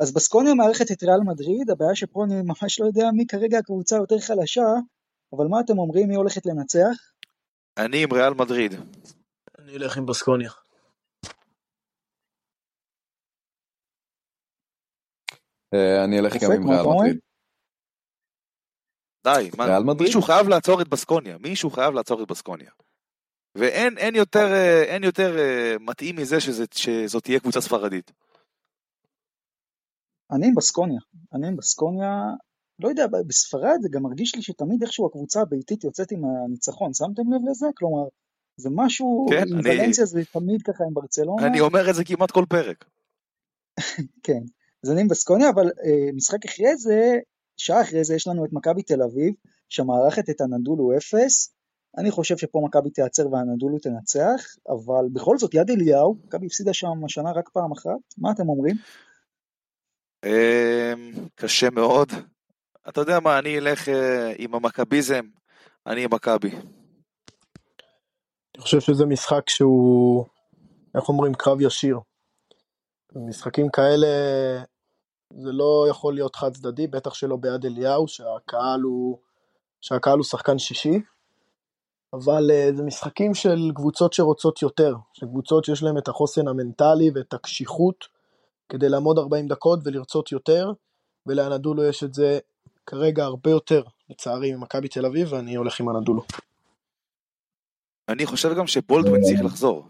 אז 0.00 0.12
בסקוניה 0.12 0.54
מארחת 0.54 0.90
את 0.92 1.02
ריאל 1.02 1.20
מדריד, 1.26 1.70
הבעיה 1.70 1.94
שפה 1.94 2.24
אני 2.24 2.34
ממש 2.42 2.80
לא 2.80 2.86
יודע 2.86 3.04
מי 3.16 3.26
כרגע 3.26 3.58
הקבוצה 3.58 3.96
היותר 3.96 4.18
חלשה, 4.18 4.68
אבל 5.32 5.46
מה 5.46 5.60
אתם 5.60 5.78
אומרים, 5.78 6.08
מי 6.08 6.14
הולכת 6.14 6.46
לנצח? 6.46 7.12
אני 7.78 8.02
עם 8.02 8.12
ריאל 8.12 8.34
מדריד. 8.34 8.74
אני 9.58 9.76
אלך 9.76 9.96
עם 9.96 10.06
בסקוניה. 10.06 10.50
אה, 15.74 16.04
אני 16.04 16.18
אלך 16.18 16.32
גם 16.42 16.52
עם 16.52 16.70
ריאל 16.70 16.86
מדריד. 16.86 17.18
די, 19.24 19.50
מה, 19.56 19.64
ריאל 19.64 19.82
מדריד? 19.82 20.02
מישהו 20.02 20.22
חייב 20.22 20.48
לעצור 20.48 20.82
את 20.82 20.88
בסקוניה, 20.88 21.38
מישהו 21.38 21.70
חייב 21.70 21.94
לעצור 21.94 22.22
את 22.22 22.30
בסקוניה. 22.30 22.70
ואין 23.54 23.98
אין 23.98 24.14
יותר, 24.14 24.46
אה, 24.52 24.96
יותר 25.02 25.38
אה, 25.38 25.76
מתאים 25.80 26.16
מזה 26.16 26.36
שזאת 26.40 27.24
תהיה 27.24 27.40
קבוצה 27.40 27.60
ספרדית. 27.60 28.12
אני 30.32 30.46
עם 30.46 30.54
בסקוניה, 30.54 31.00
אני 31.34 31.46
עם 31.46 31.56
בסקוניה, 31.56 32.22
לא 32.78 32.88
יודע, 32.88 33.06
בספרד 33.26 33.78
זה 33.82 33.88
גם 33.90 34.02
מרגיש 34.02 34.34
לי 34.34 34.42
שתמיד 34.42 34.82
איכשהו 34.82 35.06
הקבוצה 35.06 35.40
הביתית 35.40 35.84
יוצאת 35.84 36.12
עם 36.12 36.22
הניצחון, 36.24 36.94
שמתם 36.94 37.32
לב 37.32 37.40
לזה? 37.50 37.66
כלומר, 37.76 38.08
זה 38.56 38.68
משהו, 38.72 39.26
כן, 39.30 39.44
עם 39.48 39.58
אני- 39.58 39.70
ולנסיה 39.70 40.04
זה 40.04 40.20
תמיד 40.32 40.62
ככה 40.62 40.84
עם 40.84 40.94
ברצלונה. 40.94 41.46
אני 41.46 41.60
אומר 41.60 41.90
את 41.90 41.94
זה 41.94 42.04
כמעט 42.04 42.30
כל 42.30 42.44
פרק. 42.48 42.84
כן, 44.26 44.40
אז 44.84 44.90
אני 44.90 45.00
עם 45.00 45.08
בסקוניה, 45.08 45.48
אבל 45.50 45.66
אה, 45.66 46.12
משחק 46.14 46.44
אחרי 46.44 46.76
זה, 46.76 47.18
שעה 47.56 47.82
אחרי 47.82 48.04
זה 48.04 48.14
יש 48.14 48.26
לנו 48.26 48.44
את 48.44 48.52
מכבי 48.52 48.82
תל 48.82 49.02
אביב, 49.02 49.34
שמארחת 49.68 50.30
את 50.30 50.40
הנדולו 50.40 50.96
אפס. 50.96 51.54
אני 51.98 52.10
חושב 52.10 52.36
שפה 52.36 52.60
מכבי 52.64 52.90
תיעצר 52.90 53.32
והנדולו 53.32 53.78
תנצח, 53.78 54.44
אבל 54.68 55.04
בכל 55.12 55.38
זאת 55.38 55.54
יד 55.54 55.70
אליהו, 55.70 56.16
מכבי 56.24 56.46
הפסידה 56.46 56.72
שם 56.72 57.04
השנה 57.04 57.32
רק 57.32 57.48
פעם 57.48 57.72
אחת, 57.72 57.98
מה 58.18 58.30
אתם 58.32 58.48
אומרים? 58.48 58.76
אמ, 60.24 61.12
קשה 61.34 61.70
מאוד. 61.70 62.12
אתה 62.88 63.00
יודע 63.00 63.20
מה, 63.20 63.38
אני 63.38 63.58
אלך 63.58 63.88
אה, 63.88 64.32
עם 64.38 64.54
המכביזם, 64.54 65.24
אני 65.86 66.04
עם 66.04 66.14
מכבי. 66.14 66.50
אני 68.54 68.62
חושב 68.62 68.80
שזה 68.80 69.06
משחק 69.06 69.48
שהוא, 69.48 70.24
איך 70.94 71.08
אומרים, 71.08 71.34
קרב 71.34 71.60
ישיר. 71.60 71.98
משחקים 73.16 73.68
כאלה, 73.68 74.06
זה 75.30 75.52
לא 75.52 75.86
יכול 75.90 76.14
להיות 76.14 76.36
חד 76.36 76.54
צדדי, 76.54 76.86
בטח 76.86 77.14
שלא 77.14 77.36
ביד 77.36 77.64
אליהו, 77.64 78.08
שהקהל 78.08 78.80
הוא, 78.80 79.18
שהקהל 79.80 80.18
הוא 80.18 80.24
שחקן 80.24 80.58
שישי. 80.58 81.00
אבל 82.12 82.50
אה, 82.50 82.70
זה 82.74 82.82
משחקים 82.82 83.34
של 83.34 83.70
קבוצות 83.74 84.12
שרוצות 84.12 84.62
יותר, 84.62 84.94
של 85.12 85.26
קבוצות 85.26 85.64
שיש 85.64 85.82
להם 85.82 85.98
את 85.98 86.08
החוסן 86.08 86.48
המנטלי 86.48 87.10
ואת 87.14 87.34
הקשיחות 87.34 88.19
כדי 88.70 88.88
לעמוד 88.88 89.18
40 89.18 89.48
דקות 89.48 89.80
ולרצות 89.84 90.32
יותר, 90.32 90.72
ולאנדולו 91.26 91.84
יש 91.84 92.04
את 92.04 92.14
זה 92.14 92.38
כרגע 92.86 93.24
הרבה 93.24 93.50
יותר, 93.50 93.82
לצערי, 94.10 94.54
ממכבי 94.54 94.88
תל 94.88 95.06
אביב, 95.06 95.32
ואני 95.32 95.54
הולך 95.54 95.80
עם 95.80 95.88
אנדולו. 95.90 96.22
אני 98.08 98.26
חושב 98.26 98.48
גם 98.58 98.66
שבולדווין 98.66 99.22
צריך 99.22 99.40
לחזור. 99.44 99.88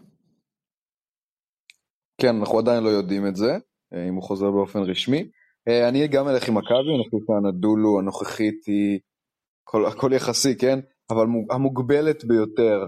כן, 2.21 2.35
אנחנו 2.39 2.59
עדיין 2.59 2.83
לא 2.83 2.89
יודעים 2.89 3.27
את 3.27 3.35
זה, 3.35 3.51
אה, 3.93 4.07
אם 4.07 4.13
הוא 4.15 4.23
חוזר 4.23 4.51
באופן 4.51 4.79
רשמי. 4.79 5.29
אה, 5.67 5.89
אני 5.89 6.07
גם 6.07 6.27
אלך 6.27 6.47
עם 6.47 6.57
מכבי, 6.57 6.95
אני 6.95 7.03
חושב 7.09 7.25
שהנדולו 7.27 7.99
הנוכחית 7.99 8.63
היא, 8.67 8.99
הכל, 9.67 9.85
הכל 9.85 10.11
יחסי, 10.13 10.57
כן? 10.57 10.79
אבל 11.09 11.25
מוג- 11.25 11.51
המוגבלת 11.53 12.25
ביותר 12.25 12.83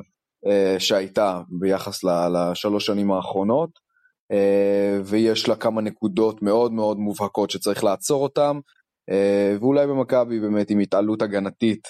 אה, 0.47 0.75
שהייתה 0.79 1.41
ביחס 1.49 2.03
ל- 2.03 2.27
לשלוש 2.51 2.85
שנים 2.85 3.11
האחרונות, 3.11 3.69
ויש 5.05 5.49
לה 5.49 5.55
כמה 5.55 5.81
נקודות 5.81 6.41
מאוד 6.41 6.73
מאוד 6.73 6.97
מובהקות 6.97 7.49
שצריך 7.49 7.83
לעצור 7.83 8.23
אותן, 8.23 8.57
אה, 9.09 9.55
ואולי 9.59 9.87
במכבי 9.87 10.39
באמת 10.39 10.69
עם 10.69 10.79
התעלות 10.79 11.21
הגנתית 11.21 11.87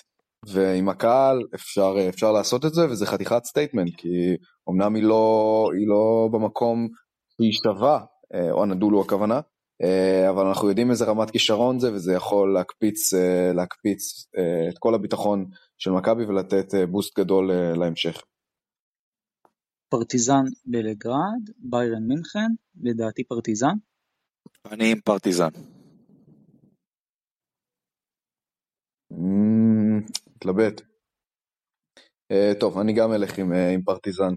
ועם 0.47 0.89
הקהל 0.89 1.41
אפשר, 1.55 1.95
אפשר 2.09 2.31
לעשות 2.31 2.65
את 2.65 2.73
זה, 2.73 2.85
וזה 2.85 3.05
חתיכת 3.05 3.43
statement, 3.43 3.95
כי 3.97 4.07
אמנם 4.69 4.95
היא 4.95 5.03
לא, 5.03 5.69
היא 5.77 5.87
לא 5.87 6.29
במקום 6.31 6.87
אה, 8.33 8.51
או 8.51 8.63
הנדולו 8.63 9.01
הכוונה, 9.01 9.39
אה, 9.83 10.29
אבל 10.29 10.45
אנחנו 10.45 10.69
יודעים 10.69 10.91
איזה 10.91 11.05
רמת 11.05 11.31
כישרון 11.31 11.79
זה, 11.79 11.93
וזה 11.93 12.13
יכול 12.13 12.53
להקפיץ, 12.53 13.13
אה, 13.13 13.53
להקפיץ 13.53 14.27
אה, 14.37 14.69
את 14.69 14.77
כל 14.79 14.95
הביטחון 14.95 15.45
של 15.77 15.91
מכבי 15.91 16.25
ולתת 16.25 16.75
אה, 16.75 16.85
boost 16.85 17.19
גדול 17.19 17.51
אה, 17.51 17.73
להמשך. 17.75 18.21
פרטיזן 19.93 20.43
בלגרד, 20.65 21.43
ביירן 21.57 22.03
מינכן, 22.07 22.49
לדעתי 22.81 23.23
פרטיזן. 23.23 23.75
אני 24.71 24.91
עם 24.91 24.99
פרטיזן. 24.99 25.49
מתלבט. 30.35 30.81
אה, 32.31 32.51
טוב, 32.59 32.77
אני 32.77 32.93
גם 32.93 33.13
אלך 33.13 33.39
עם, 33.39 33.53
אה, 33.53 33.75
פרטיזן. 33.85 34.33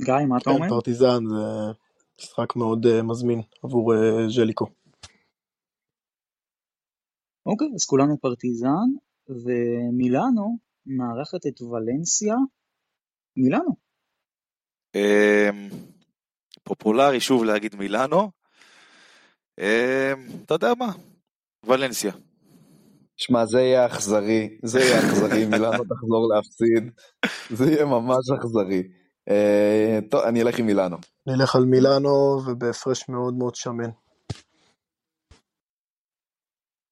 גיא, 0.00 0.26
מה 0.28 0.36
אתה 0.36 0.50
כן, 0.50 0.56
אומר? 0.56 0.68
פרטיזן 0.68 1.20
זה 1.28 1.72
משחק 2.20 2.56
מאוד 2.56 2.86
אה, 2.86 3.02
מזמין 3.02 3.40
עבור 3.62 3.92
ז'ליקו. 4.36 4.66
אוקיי, 7.46 7.68
אז 7.74 7.84
כולנו 7.84 8.20
פרטיזן, 8.20 8.88
ומילאנו 9.28 10.65
מארחת 10.86 11.46
את 11.46 11.62
ולנסיה. 11.62 12.34
מילאנו. 13.36 13.76
אמ, 14.94 15.68
פופולרי 16.62 17.20
שוב 17.20 17.44
להגיד 17.44 17.76
מילאנו. 17.76 18.30
אמ, 19.58 19.64
אתה 20.44 20.54
יודע 20.54 20.72
מה? 20.78 20.92
ולנסיה. 21.64 22.12
שמע, 23.16 23.46
זה 23.46 23.60
יהיה 23.60 23.86
אכזרי, 23.86 24.58
זה 24.62 24.80
יהיה 24.80 24.98
אכזרי, 24.98 25.46
מילאנו 25.50 25.84
תחזור 25.84 26.28
להפסיד, 26.34 26.92
זה 27.50 27.72
יהיה 27.72 27.84
ממש 27.84 28.30
אכזרי. 28.38 28.82
אה, 29.28 29.98
טוב, 30.10 30.20
אני 30.20 30.42
אלך 30.42 30.58
עם 30.58 30.66
מילאנו. 30.66 30.96
נלך 31.26 31.56
על 31.56 31.64
מילאנו 31.64 32.40
ובהפרש 32.46 33.08
מאוד 33.08 33.34
מאוד 33.34 33.54
שמן. 33.54 33.90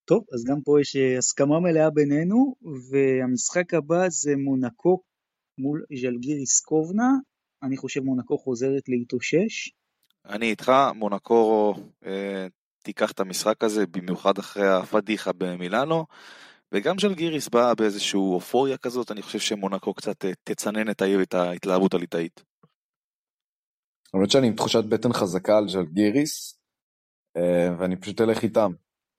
טוב, 0.05 0.25
אז 0.35 0.45
גם 0.45 0.61
פה 0.65 0.81
יש 0.81 0.97
אה, 0.97 1.19
הסכמה 1.19 1.61
מלאה 1.61 1.91
בינינו, 1.91 2.55
והמשחק 2.91 3.75
הבא 3.75 4.09
זה 4.09 4.37
מונקו 4.37 5.03
מול 5.59 5.85
ז'לגיריס 6.01 6.61
קובנה. 6.61 7.09
אני 7.63 7.77
חושב 7.77 8.01
מונקו 8.01 8.39
חוזרת 8.39 8.89
להתאושש. 8.89 9.71
אני 10.25 10.51
איתך, 10.51 10.73
מונקו 10.95 11.75
אה, 12.07 12.47
תיקח 12.83 13.13
את 13.13 13.21
המשחק 13.21 13.65
הזה, 13.65 13.87
במיוחד 13.87 14.39
אחרי 14.39 14.69
הפדיחה 14.69 15.33
במילאנו, 15.33 16.07
וגם 16.73 16.99
של 16.99 17.15
גיריס 17.15 17.49
באה 17.49 17.75
באיזושהי 17.75 18.19
אופוריה 18.19 18.77
כזאת, 18.77 19.11
אני 19.11 19.23
חושב 19.23 19.39
שמונקו 19.39 19.95
קצת 19.95 20.25
אה, 20.25 20.33
תצנן 20.45 20.91
את 20.91 21.03
העיר, 21.03 21.23
את 21.23 21.35
ההתלהבות 21.35 21.95
הליטאית. 21.95 22.45
למרות 24.15 24.31
שאני 24.31 24.47
עם 24.47 24.55
תחושת 24.55 24.85
בטן 24.85 25.13
חזקה 25.13 25.59
על 25.59 25.69
ז'לגיריס, 25.69 26.59
אה, 27.37 27.69
ואני 27.79 27.97
פשוט 27.97 28.21
אלך 28.21 28.43
איתם. 28.43 28.73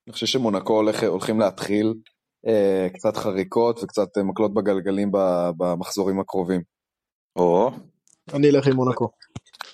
אני 0.07 0.13
חושב 0.13 0.25
שמונקו 0.25 0.73
הולך, 0.73 1.03
הולכים 1.03 1.39
להתחיל 1.39 1.93
אה, 2.47 2.87
קצת 2.93 3.17
חריקות 3.17 3.83
וקצת 3.83 4.17
אה, 4.17 4.23
מקלות 4.23 4.53
בגלגלים 4.53 5.11
ב- 5.11 5.49
במחזורים 5.57 6.19
הקרובים, 6.19 6.61
או, 7.35 7.71
אני 8.33 8.49
אלך 8.49 8.67
עם 8.67 8.75
מונקו. 8.75 9.09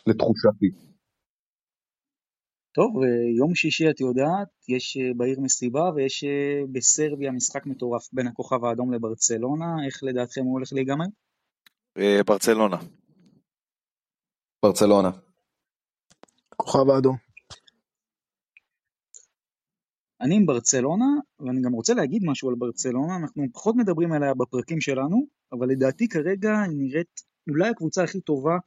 לתחושתי. 0.08 0.70
טוב, 2.74 3.04
אה, 3.04 3.38
יום 3.38 3.56
שישי 3.56 3.90
את 3.90 4.00
יודעת, 4.00 4.48
יש 4.70 4.98
אה, 4.98 5.14
בעיר 5.18 5.40
מסיבה 5.40 5.90
ויש 5.96 6.24
בסרביה 6.72 7.32
משחק 7.32 7.66
מטורף 7.66 8.10
בין 8.14 8.28
הכוכב 8.28 8.66
האדום 8.66 8.94
לברצלונה, 8.94 9.76
איך 9.86 10.04
לדעתכם 10.04 10.42
הוא 10.42 10.54
הולך 10.54 10.74
להיגמר? 10.74 11.06
ברצלונה. 12.28 12.78
ברצלונה. 14.64 15.10
כוכב 16.56 16.90
האדום. 16.90 17.31
אני 20.22 20.36
עם 20.36 20.46
ברצלונה, 20.46 21.06
ואני 21.40 21.62
גם 21.62 21.74
רוצה 21.74 21.94
להגיד 21.94 22.22
משהו 22.26 22.50
על 22.50 22.56
ברצלונה, 22.56 23.16
אנחנו 23.16 23.44
פחות 23.54 23.76
מדברים 23.76 24.12
עליה 24.12 24.34
בפרקים 24.34 24.82
שלנו, 24.82 25.26
אבל 25.52 25.68
לדעתי 25.68 26.08
כרגע 26.08 26.62
היא 26.62 26.78
נראית 26.78 27.22
אולי 27.50 27.70
הקבוצה 27.70 28.04
הכי 28.04 28.22
טובה 28.22 28.58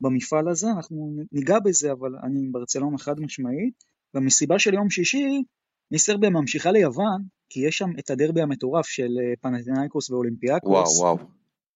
במפעל 0.00 0.48
הזה, 0.48 0.66
אנחנו 0.76 1.16
ניגע 1.32 1.58
בזה, 1.64 1.92
אבל 1.92 2.16
אני 2.22 2.38
עם 2.38 2.52
ברצלונה 2.52 2.98
חד 2.98 3.20
משמעית. 3.20 3.84
במסיבה 4.14 4.58
של 4.58 4.74
יום 4.74 4.90
שישי, 4.90 5.42
ניסרביה 5.90 6.30
ממשיכה 6.30 6.70
ליוון, 6.70 7.22
כי 7.50 7.66
יש 7.66 7.78
שם 7.78 7.90
את 7.98 8.10
הדרבי 8.10 8.42
המטורף 8.42 8.86
של 8.86 9.08
אה, 9.20 9.36
פנתינייקוס 9.40 10.10
וואו, 10.10 10.18
ואולימפיאקוס. 10.18 11.00
וואו. 11.00 11.18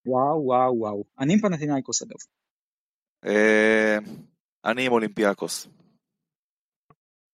וואו, 0.05 0.45
וואו, 0.45 0.79
וואו. 0.79 1.03
אני 1.19 1.33
עם 1.33 1.39
פנאתינייקוס 1.39 2.01
אגב. 2.01 2.17
אה, 3.25 3.97
אני 4.65 4.85
עם 4.85 4.91
אולימפיאקוס. 4.91 5.78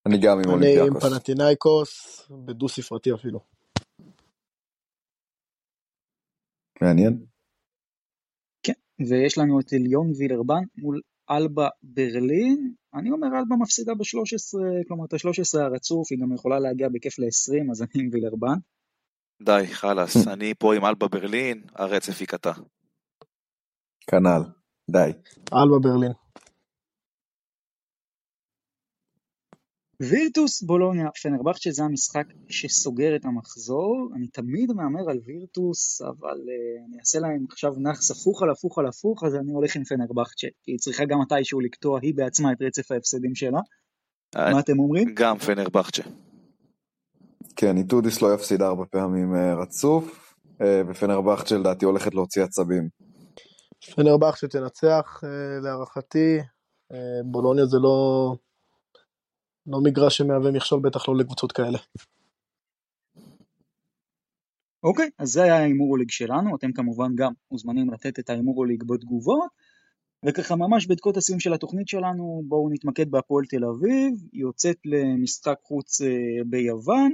אני 0.08 0.18
גם 0.18 0.38
עם 0.38 0.50
אני 0.58 0.74
עם 0.74 0.80
אולימפיאקוס. 0.82 1.04
פנאתינייקוס, 1.04 2.22
בדו 2.46 2.70
ספרתי 2.70 3.14
אפילו. 3.14 3.40
מעניין. 6.82 7.26
כן, 8.64 8.74
ויש 9.10 9.38
לנו 9.38 9.60
את 9.60 9.74
ליון 9.74 10.12
וילרבן 10.18 10.64
מול 10.78 11.02
אלבה 11.30 11.68
ברלין. 11.84 12.74
אני 12.94 13.12
אומר 13.12 13.28
אלבה 13.28 13.56
מפסידה 13.62 13.94
ב-13, 13.94 14.88
כלומר 14.88 15.06
את 15.06 15.14
ה-13 15.14 15.62
הרצוף, 15.62 16.12
היא 16.12 16.20
גם 16.22 16.34
יכולה 16.34 16.60
להגיע 16.60 16.88
בכיף 16.94 17.20
ל-20, 17.20 17.72
אז 17.72 17.82
אני 17.82 18.04
עם 18.04 18.10
וילרבן. 18.12 18.58
די, 19.42 19.68
חלאס, 19.68 20.28
אני 20.34 20.54
פה 20.60 20.76
עם 20.76 20.86
אלבה 20.86 21.08
ברלין, 21.08 21.64
הרצף 21.76 22.22
ייקטע. 22.22 22.52
כנ"ל, 24.10 24.42
די. 24.92 25.12
אלבה 25.54 25.80
ברלין. 25.82 26.12
וירטוס 30.02 30.62
בולוניה 30.62 31.06
פנרבכצ'ה 31.22 31.72
זה 31.72 31.84
המשחק 31.84 32.24
שסוגר 32.50 33.16
את 33.16 33.26
המחזור, 33.26 34.10
אני 34.16 34.28
תמיד 34.28 34.72
מהמר 34.72 35.10
על 35.10 35.20
וירטוס, 35.26 36.02
אבל 36.02 36.38
uh, 36.38 36.88
אני 36.90 37.00
אעשה 37.00 37.20
להם 37.20 37.46
עכשיו 37.50 37.72
נאחס 37.78 38.12
הפוך 38.12 38.44
על 38.44 38.50
הפוך 38.50 38.80
על 38.80 38.88
הפוך, 38.88 39.24
אז 39.24 39.36
אני 39.36 39.52
הולך 39.52 39.76
עם 39.76 39.84
פנרבכצ'ה, 39.84 40.48
כי 40.64 40.72
היא 40.72 40.80
צריכה 40.80 41.06
גם 41.06 41.20
מתישהו 41.20 41.60
לקטוע 41.60 42.00
היא 42.02 42.14
בעצמה 42.16 42.52
את 42.52 42.62
רצף 42.62 42.92
ההפסדים 42.92 43.36
שלה. 43.36 43.60
אה, 44.38 44.54
מה 44.54 44.60
אתם 44.60 44.80
אומרים? 44.80 45.14
גם 45.14 45.38
פנרבכצ'ה. 45.38 46.04
כן, 47.56 47.78
איטודיס 47.78 48.22
לא 48.22 48.34
יפסיד 48.34 48.62
ארבע 48.62 48.84
פעמים 48.92 49.36
אה, 49.36 49.56
רצוף, 49.56 50.36
ופנרבכצ'ה 50.90 51.58
לדעתי 51.58 51.86
הולכת 51.86 52.14
להוציא 52.14 52.44
עצבים. 52.44 52.90
פנרבכצ'ה 53.96 54.48
תנצח 54.48 55.22
להערכתי, 55.64 56.38
בולוניה 57.26 57.66
זה 57.66 57.78
לא... 57.78 58.36
לא 59.68 59.80
מגרש 59.84 60.18
שמהווה 60.18 60.52
מכשול, 60.52 60.80
בטח 60.80 61.10
לא 61.10 61.16
לקבוצות 61.16 61.52
כאלה. 61.52 61.78
אוקיי, 64.84 65.10
אז 65.20 65.30
זה 65.30 65.44
היה 65.44 65.58
ההימור 65.58 65.96
הליג 65.96 66.12
שלנו, 66.12 66.56
אתם 66.56 66.72
כמובן 66.72 67.16
גם 67.16 67.34
מוזמנים 67.52 67.90
לתת 67.90 68.20
את 68.20 68.30
ההימור 68.30 68.64
הליג 68.64 68.84
בתגובות. 68.84 69.50
וככה 70.26 70.56
ממש 70.56 70.88
בדקות 70.88 71.18
הסיום 71.18 71.40
של 71.40 71.54
התוכנית 71.54 71.88
שלנו, 71.88 72.44
בואו 72.48 72.70
נתמקד 72.70 73.12
בהפועל 73.12 73.46
תל 73.46 73.66
אביב, 73.66 74.14
יוצאת 74.34 74.78
למשחק 74.86 75.56
חוץ 75.64 76.02
אה, 76.02 76.08
ביוון, 76.46 77.12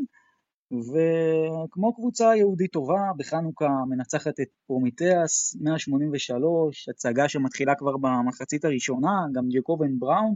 וכמו 0.71 1.95
קבוצה 1.95 2.35
יהודית 2.35 2.71
טובה, 2.71 3.11
בחנוכה 3.17 3.69
מנצחת 3.89 4.39
את 4.39 4.47
פרומיטאס 4.67 5.55
183, 5.61 6.89
הצגה 6.89 7.29
שמתחילה 7.29 7.75
כבר 7.75 7.97
במחצית 7.97 8.65
הראשונה, 8.65 9.25
גם 9.33 9.43
ג'קובן 9.49 9.99
בראון 9.99 10.35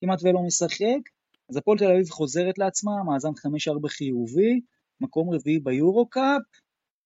כמעט 0.00 0.18
ולא 0.22 0.40
משחק, 0.46 1.02
אז 1.50 1.56
הפועל 1.56 1.78
תל 1.78 1.90
אביב 1.90 2.10
חוזרת 2.10 2.58
לעצמה, 2.58 2.92
מאזן 3.06 3.28
5-4 3.28 3.88
חיובי, 3.88 4.60
מקום 5.00 5.34
רביעי 5.34 5.58
ביורו-קאפ. 5.58 6.42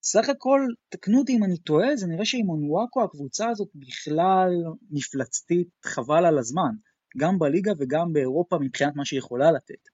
סך 0.02 0.28
הכל, 0.28 0.60
תקנו 0.88 1.18
אותי 1.18 1.36
אם 1.36 1.44
אני 1.44 1.58
טועה, 1.58 1.96
זה 1.96 2.06
נראה 2.06 2.24
שעם 2.24 2.48
אונוואקו 2.48 3.04
הקבוצה 3.04 3.48
הזאת 3.48 3.68
בכלל 3.74 4.50
מפלצתית, 4.90 5.68
חבל 5.84 6.24
על 6.26 6.38
הזמן. 6.38 6.70
גם 7.18 7.38
בליגה 7.38 7.72
וגם 7.78 8.12
באירופה 8.12 8.56
מבחינת 8.60 8.96
מה 8.96 9.04
שהיא 9.04 9.18
יכולה 9.18 9.52
לתת. 9.52 9.88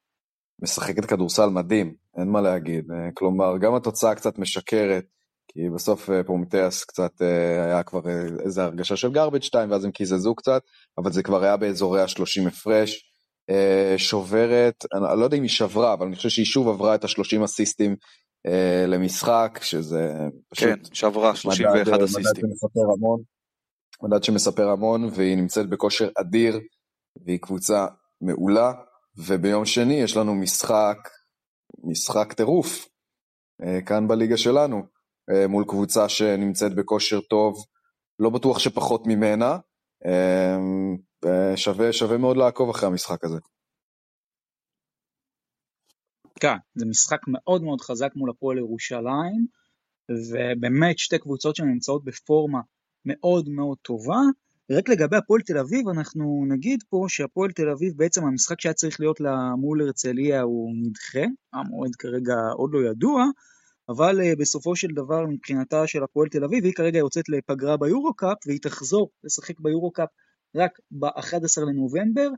משחקת 0.61 1.05
כדורסל 1.05 1.49
מדהים, 1.49 1.95
אין 2.17 2.27
מה 2.27 2.41
להגיד. 2.41 2.91
אה, 2.91 3.09
כלומר, 3.13 3.57
גם 3.57 3.75
התוצאה 3.75 4.15
קצת 4.15 4.37
משקרת, 4.39 5.05
כי 5.47 5.59
בסוף 5.75 6.09
אה, 6.09 6.23
פרומיטאס 6.23 6.83
קצת 6.83 7.21
אה, 7.21 7.65
היה 7.65 7.83
כבר 7.83 8.01
איזה 8.45 8.63
הרגשה 8.63 8.95
של 8.95 9.07
garbage 9.07 9.49
time, 9.55 9.71
ואז 9.71 9.85
הם 9.85 9.91
קיזזו 9.91 10.35
קצת, 10.35 10.61
אבל 10.97 11.11
זה 11.11 11.23
כבר 11.23 11.43
היה 11.43 11.57
באזורי 11.57 12.01
ה-30 12.01 12.47
הפרש. 12.47 13.16
אה, 13.49 13.93
שוברת, 13.97 14.85
אני 14.93 15.19
לא 15.19 15.23
יודע 15.23 15.37
אם 15.37 15.41
היא 15.41 15.49
שברה, 15.49 15.93
אבל 15.93 16.05
אני 16.05 16.15
חושב 16.15 16.29
שהיא 16.29 16.45
שוב 16.45 16.67
עברה 16.67 16.95
את 16.95 17.03
ה-30 17.03 17.45
אסיסטים 17.45 17.95
אה, 18.47 18.85
למשחק, 18.87 19.59
שזה 19.61 20.13
פשוט... 20.49 20.69
כן, 20.69 20.79
שברה 20.93 21.35
31 21.35 21.87
מדד, 21.87 22.01
אסיסטים. 22.01 22.23
מדד 22.25 22.35
שמספר 22.35 22.93
המון, 22.97 23.21
מדד 24.03 24.23
שמספר 24.23 24.69
המון, 24.69 25.09
והיא 25.15 25.37
נמצאת 25.37 25.69
בכושר 25.69 26.09
אדיר, 26.19 26.59
והיא 27.25 27.39
קבוצה 27.39 27.87
מעולה, 28.21 28.73
וביום 29.17 29.65
שני 29.65 29.93
יש 29.93 30.17
לנו 30.17 30.35
משחק, 30.35 30.97
משחק 31.83 32.33
טירוף, 32.33 32.87
אה, 33.63 33.81
כאן 33.81 34.07
בליגה 34.07 34.37
שלנו, 34.37 34.97
מול 35.49 35.65
קבוצה 35.67 36.09
שנמצאת 36.09 36.75
בכושר 36.75 37.19
טוב, 37.21 37.65
לא 38.19 38.29
בטוח 38.29 38.59
שפחות 38.59 39.07
ממנה, 39.07 39.57
שווה, 41.55 41.93
שווה 41.93 42.17
מאוד 42.17 42.37
לעקוב 42.37 42.69
אחרי 42.69 42.89
המשחק 42.89 43.23
הזה. 43.23 43.37
כן, 46.39 46.57
זה 46.75 46.85
משחק 46.85 47.19
מאוד 47.27 47.63
מאוד 47.63 47.81
חזק 47.81 48.11
מול 48.15 48.29
הפועל 48.29 48.57
ירושלים, 48.57 49.45
ובאמת 50.09 50.99
שתי 50.99 51.19
קבוצות 51.19 51.55
שנמצאות 51.55 52.03
בפורמה 52.03 52.59
מאוד 53.05 53.49
מאוד 53.49 53.77
טובה. 53.81 54.19
רק 54.71 54.89
לגבי 54.89 55.17
הפועל 55.17 55.41
תל 55.41 55.57
אביב, 55.57 55.87
אנחנו 55.87 56.45
נגיד 56.49 56.83
פה 56.89 57.05
שהפועל 57.07 57.51
תל 57.51 57.69
אביב, 57.69 57.93
בעצם 57.97 58.25
המשחק 58.25 58.61
שהיה 58.61 58.73
צריך 58.73 58.99
להיות 58.99 59.19
לה 59.19 59.55
מול 59.57 59.81
הרצליה 59.81 60.41
הוא 60.41 60.73
נדחה, 60.75 61.25
המועד 61.53 61.95
כרגע 61.95 62.35
עוד 62.55 62.69
לא 62.73 62.89
ידוע, 62.89 63.25
אבל 63.89 64.19
uh, 64.19 64.39
בסופו 64.39 64.75
של 64.75 64.87
דבר 64.87 65.25
מבחינתה 65.25 65.87
של 65.87 66.03
הפועל 66.03 66.29
תל 66.29 66.43
אביב, 66.43 66.63
היא 66.63 66.73
כרגע 66.73 66.97
יוצאת 66.97 67.29
לפגרה 67.29 67.77
ביורו-קאפ, 67.77 68.37
והיא 68.47 68.59
תחזור 68.61 69.09
לשחק 69.23 69.59
ביורו-קאפ 69.59 70.09
רק 70.55 70.79
ב-11 70.91 71.61
לנובמבר. 71.67 72.29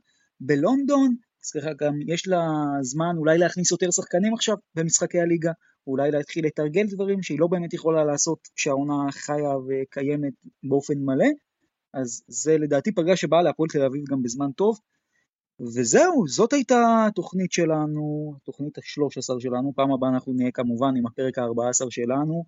בלונדון, 0.41 1.15
אז 1.45 1.51
ככה 1.51 1.73
גם 1.73 1.93
יש 2.07 2.27
לה 2.27 2.47
זמן 2.81 3.13
אולי 3.17 3.37
להכניס 3.37 3.71
יותר 3.71 3.91
שחקנים 3.91 4.33
עכשיו 4.33 4.55
במשחקי 4.75 5.19
הליגה, 5.19 5.51
אולי 5.87 6.11
להתחיל 6.11 6.45
לתרגל 6.45 6.85
דברים 6.89 7.23
שהיא 7.23 7.39
לא 7.39 7.47
באמת 7.47 7.73
יכולה 7.73 8.05
לעשות 8.05 8.39
כשהעונה 8.55 9.11
חיה 9.11 9.55
וקיימת 9.67 10.33
באופן 10.63 10.93
מלא, 10.97 11.27
אז 11.93 12.21
זה 12.27 12.57
לדעתי 12.57 12.91
פגרה 12.91 13.15
שבאה 13.15 13.41
להפועל 13.41 13.69
תל 13.69 13.81
אביב 13.81 14.03
גם 14.09 14.21
בזמן 14.23 14.51
טוב. 14.51 14.79
וזהו, 15.61 16.27
זאת 16.27 16.53
הייתה 16.53 17.05
התוכנית 17.07 17.51
שלנו, 17.51 18.33
התוכנית 18.41 18.77
ה-13 18.77 19.39
שלנו, 19.39 19.73
פעם 19.75 19.91
הבאה 19.91 20.09
אנחנו 20.09 20.33
נהיה 20.33 20.51
כמובן 20.51 20.93
עם 20.97 21.05
הפרק 21.05 21.37
ה-14 21.37 21.89
שלנו. 21.89 22.45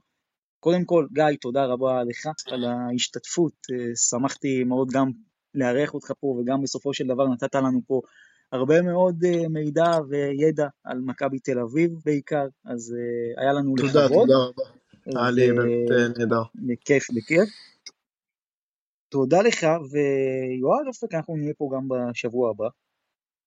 קודם 0.59 0.85
כל, 0.85 1.07
גיא, 1.13 1.37
תודה 1.41 1.65
רבה 1.65 2.03
לך 2.03 2.25
על 2.51 2.63
ההשתתפות, 2.63 3.53
אה, 3.73 3.95
שמחתי 3.95 4.63
מאוד 4.63 4.87
גם 4.93 5.11
לארח 5.55 5.93
אותך 5.93 6.11
פה, 6.19 6.27
וגם 6.27 6.61
בסופו 6.61 6.93
של 6.93 7.07
דבר 7.07 7.27
נתת 7.27 7.55
לנו 7.55 7.81
פה 7.87 8.01
הרבה 8.51 8.81
מאוד 8.81 9.23
uh, 9.23 9.47
מידע 9.47 9.91
וידע 10.09 10.67
על 10.83 10.99
מכבי 10.99 11.39
תל 11.39 11.59
אביב 11.59 11.91
בעיקר, 12.05 12.45
אז 12.65 12.95
uh, 12.97 13.41
היה 13.41 13.53
לנו 13.53 13.75
תודה, 13.77 14.05
לכבוד. 14.05 14.27
תודה, 14.27 14.39
תודה 15.03 15.17
רבה. 15.17 15.21
היה 15.21 15.31
לי 15.31 15.51
באמת 15.51 15.91
אה, 15.91 16.07
נהדר. 16.19 16.41
בכיף, 16.55 17.11
בכיף. 17.11 17.49
תודה 19.09 19.41
לך, 19.41 19.63
ויואב 19.63 20.87
אופק, 20.87 21.13
אנחנו 21.13 21.35
נהיה 21.35 21.53
פה 21.57 21.69
גם 21.75 21.87
בשבוע 21.87 22.49
הבא, 22.49 22.67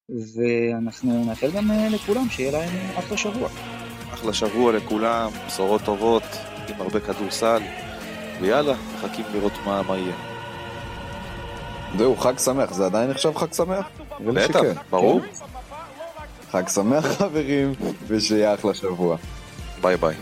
ואנחנו 0.09 1.25
נאחל 1.25 1.51
גם 1.57 1.65
לכולם 1.91 2.29
שיהיה 2.29 2.53
להם 2.53 2.99
אחלה 2.99 3.17
שבוע. 3.17 3.49
אחלה 4.15 4.33
שבוע 4.33 4.73
לכולם, 4.73 5.31
בשורות 5.47 5.81
טובות, 5.85 6.23
עם 6.69 6.81
הרבה 6.81 7.01
כדורסל, 7.01 7.63
ויאללה, 8.41 8.75
מחכים 8.95 9.25
לראות 9.35 9.53
מה, 9.67 9.83
מה 9.83 9.99
יהיה. 9.99 10.34
זהו, 11.99 12.17
חג 12.17 12.39
שמח, 12.39 12.73
זה 12.73 12.87
עדיין 12.87 13.11
נחשב 13.11 13.37
חג 13.37 13.53
שמח? 13.53 13.87
בטח, 14.21 14.61
ברור. 14.91 15.21
חג 16.51 16.69
שמח 16.69 17.07
חברים, 17.07 17.73
ושיהיה 18.07 18.55
אחלה 18.55 18.75
שבוע. 18.75 19.17
ביי 19.81 19.97
ביי. 19.97 20.15